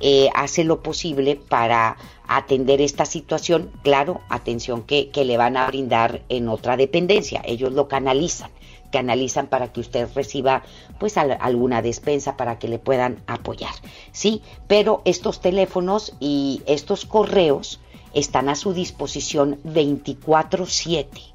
eh, 0.00 0.30
hace 0.34 0.64
lo 0.64 0.82
posible 0.82 1.36
para 1.36 1.98
atender 2.26 2.80
esta 2.80 3.04
situación, 3.04 3.70
claro, 3.82 4.22
atención 4.30 4.82
que, 4.82 5.10
le 5.14 5.36
van 5.36 5.58
a 5.58 5.66
brindar 5.66 6.22
en 6.30 6.48
otra 6.48 6.78
dependencia, 6.78 7.42
ellos 7.44 7.72
lo 7.72 7.86
canalizan, 7.86 8.50
canalizan 8.90 9.48
para 9.48 9.72
que 9.72 9.80
usted 9.80 10.08
reciba 10.14 10.62
pues 10.98 11.18
al, 11.18 11.36
alguna 11.40 11.82
despensa 11.82 12.38
para 12.38 12.58
que 12.58 12.68
le 12.68 12.78
puedan 12.78 13.22
apoyar, 13.26 13.74
¿sí? 14.12 14.42
Pero 14.66 15.02
estos 15.04 15.42
teléfonos 15.42 16.14
y 16.18 16.62
estos 16.66 17.04
correos 17.04 17.80
están 18.14 18.48
a 18.48 18.54
su 18.54 18.72
disposición 18.72 19.60
24/7, 19.64 21.34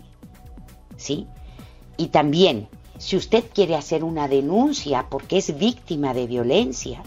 ¿sí? 0.97 1.27
Y 1.97 2.07
también, 2.07 2.67
si 2.97 3.15
usted 3.15 3.43
quiere 3.53 3.75
hacer 3.75 4.03
una 4.03 4.27
denuncia 4.27 5.05
porque 5.09 5.37
es 5.37 5.57
víctima 5.57 6.13
de 6.13 6.25
violencia, 6.25 7.03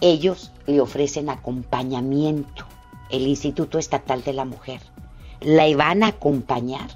ellos 0.00 0.52
le 0.66 0.80
ofrecen 0.80 1.30
acompañamiento, 1.30 2.66
el 3.10 3.26
Instituto 3.26 3.78
Estatal 3.78 4.22
de 4.22 4.32
la 4.32 4.44
Mujer. 4.44 4.80
La 5.40 5.74
van 5.76 6.02
a 6.02 6.08
acompañar 6.08 6.90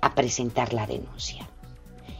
a 0.00 0.14
presentar 0.14 0.72
la 0.72 0.86
denuncia. 0.86 1.48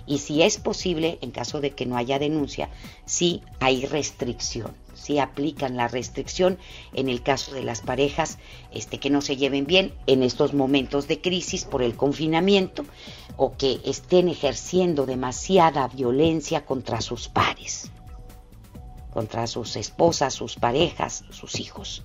Y 0.07 0.19
si 0.19 0.43
es 0.43 0.59
posible, 0.59 1.19
en 1.21 1.31
caso 1.31 1.61
de 1.61 1.71
que 1.71 1.87
no 1.87 1.97
haya 1.97 2.19
denuncia, 2.19 2.69
sí 3.05 3.43
hay 3.61 3.87
restricción, 3.87 4.73
sí 4.95 5.21
aplican 5.21 5.77
la 5.77 5.87
restricción 5.87 6.59
en 6.95 7.09
el 7.09 7.23
caso 7.23 7.55
de 7.55 7.63
las 7.63 7.81
parejas 7.81 8.39
este, 8.73 8.99
que 8.99 9.11
no 9.11 9.21
se 9.21 9.37
lleven 9.37 9.67
bien 9.67 9.95
en 10.09 10.25
estos 10.25 10.53
momentos 10.53 11.07
de 11.07 11.21
crisis 11.21 11.65
por 11.65 11.83
el 11.83 11.95
confinamiento 11.97 12.85
o 13.37 13.57
que 13.57 13.81
estén 13.85 14.29
ejerciendo 14.29 15.07
demasiada 15.07 15.87
violencia 15.87 16.67
contra 16.67 17.01
sus 17.01 17.29
pares 17.29 17.93
contra 19.21 19.47
sus 19.47 19.77
esposas, 19.77 20.33
sus 20.33 20.57
parejas, 20.57 21.25
sus 21.29 21.61
hijos. 21.61 22.03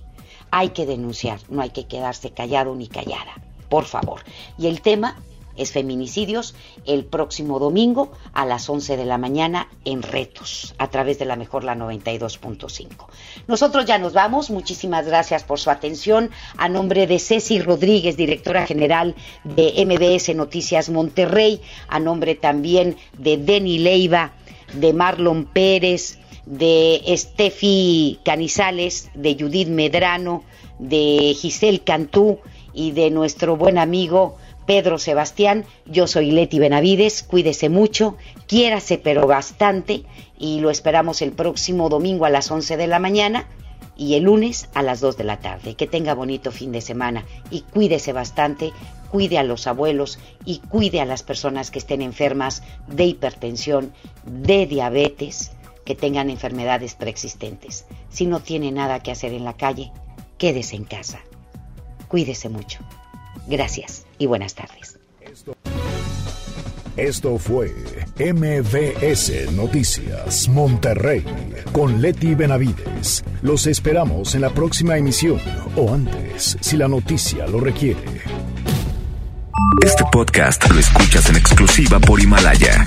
Hay 0.50 0.68
que 0.68 0.84
denunciar, 0.84 1.40
no 1.48 1.62
hay 1.62 1.70
que 1.70 1.86
quedarse 1.86 2.28
callado 2.28 2.74
ni 2.74 2.88
callada, 2.88 3.40
por 3.70 3.86
favor. 3.86 4.20
Y 4.58 4.66
el 4.66 4.82
tema 4.82 5.16
es 5.56 5.72
feminicidios 5.72 6.54
el 6.84 7.06
próximo 7.06 7.58
domingo 7.58 8.12
a 8.34 8.44
las 8.44 8.68
11 8.68 8.98
de 8.98 9.06
la 9.06 9.16
mañana 9.16 9.70
en 9.86 10.02
Retos, 10.02 10.74
a 10.76 10.90
través 10.90 11.18
de 11.18 11.24
la 11.24 11.36
mejor 11.36 11.64
la 11.64 11.74
92.5. 11.74 13.06
Nosotros 13.46 13.86
ya 13.86 13.96
nos 13.96 14.12
vamos, 14.12 14.50
muchísimas 14.50 15.06
gracias 15.06 15.42
por 15.42 15.58
su 15.58 15.70
atención. 15.70 16.30
A 16.58 16.68
nombre 16.68 17.06
de 17.06 17.18
Ceci 17.18 17.60
Rodríguez, 17.60 18.18
directora 18.18 18.66
general 18.66 19.14
de 19.42 19.72
MBS 19.86 20.34
Noticias 20.34 20.90
Monterrey, 20.90 21.62
a 21.88 21.98
nombre 21.98 22.34
también 22.34 22.98
de 23.16 23.38
Denny 23.38 23.78
Leiva, 23.78 24.32
de 24.74 24.92
Marlon 24.92 25.46
Pérez, 25.46 26.18
de 26.46 27.02
Steffi 27.16 28.20
Canizales, 28.24 29.10
de 29.14 29.36
Judith 29.38 29.68
Medrano, 29.68 30.44
de 30.78 31.34
Giselle 31.38 31.80
Cantú 31.80 32.38
y 32.72 32.92
de 32.92 33.10
nuestro 33.10 33.56
buen 33.56 33.78
amigo 33.78 34.36
Pedro 34.66 34.98
Sebastián. 34.98 35.64
Yo 35.86 36.06
soy 36.06 36.30
Leti 36.30 36.58
Benavides, 36.58 37.22
cuídese 37.22 37.68
mucho, 37.68 38.16
quiérase 38.46 38.98
pero 38.98 39.26
bastante 39.26 40.02
y 40.38 40.60
lo 40.60 40.70
esperamos 40.70 41.22
el 41.22 41.32
próximo 41.32 41.88
domingo 41.88 42.24
a 42.24 42.30
las 42.30 42.50
11 42.50 42.76
de 42.76 42.86
la 42.86 42.98
mañana 42.98 43.46
y 43.96 44.14
el 44.14 44.24
lunes 44.24 44.68
a 44.74 44.82
las 44.82 45.00
2 45.00 45.16
de 45.16 45.24
la 45.24 45.40
tarde. 45.40 45.74
Que 45.74 45.86
tenga 45.86 46.14
bonito 46.14 46.52
fin 46.52 46.72
de 46.72 46.80
semana 46.80 47.24
y 47.50 47.62
cuídese 47.62 48.12
bastante, 48.12 48.72
cuide 49.10 49.38
a 49.38 49.44
los 49.44 49.66
abuelos 49.66 50.18
y 50.44 50.58
cuide 50.58 51.00
a 51.00 51.06
las 51.06 51.22
personas 51.22 51.70
que 51.70 51.78
estén 51.78 52.02
enfermas 52.02 52.62
de 52.86 53.04
hipertensión, 53.04 53.92
de 54.24 54.66
diabetes, 54.66 55.52
que 55.86 55.94
tengan 55.94 56.28
enfermedades 56.28 56.94
preexistentes. 56.94 57.86
Si 58.10 58.26
no 58.26 58.40
tiene 58.40 58.72
nada 58.72 59.00
que 59.00 59.12
hacer 59.12 59.32
en 59.32 59.44
la 59.44 59.54
calle, 59.54 59.92
quédese 60.36 60.76
en 60.76 60.84
casa. 60.84 61.20
Cuídese 62.08 62.50
mucho. 62.50 62.80
Gracias 63.46 64.04
y 64.18 64.26
buenas 64.26 64.54
tardes. 64.54 64.98
Esto 66.96 67.38
fue 67.38 67.74
MVS 68.18 69.52
Noticias 69.52 70.48
Monterrey 70.48 71.22
con 71.70 72.00
Leti 72.00 72.34
Benavides. 72.34 73.22
Los 73.42 73.66
esperamos 73.66 74.34
en 74.34 74.40
la 74.40 74.50
próxima 74.50 74.96
emisión 74.96 75.38
o 75.76 75.92
antes, 75.92 76.56
si 76.60 76.76
la 76.76 76.88
noticia 76.88 77.46
lo 77.46 77.60
requiere. 77.60 78.22
Este 79.84 80.04
podcast 80.10 80.68
lo 80.70 80.80
escuchas 80.80 81.28
en 81.28 81.36
exclusiva 81.36 82.00
por 82.00 82.20
Himalaya. 82.20 82.86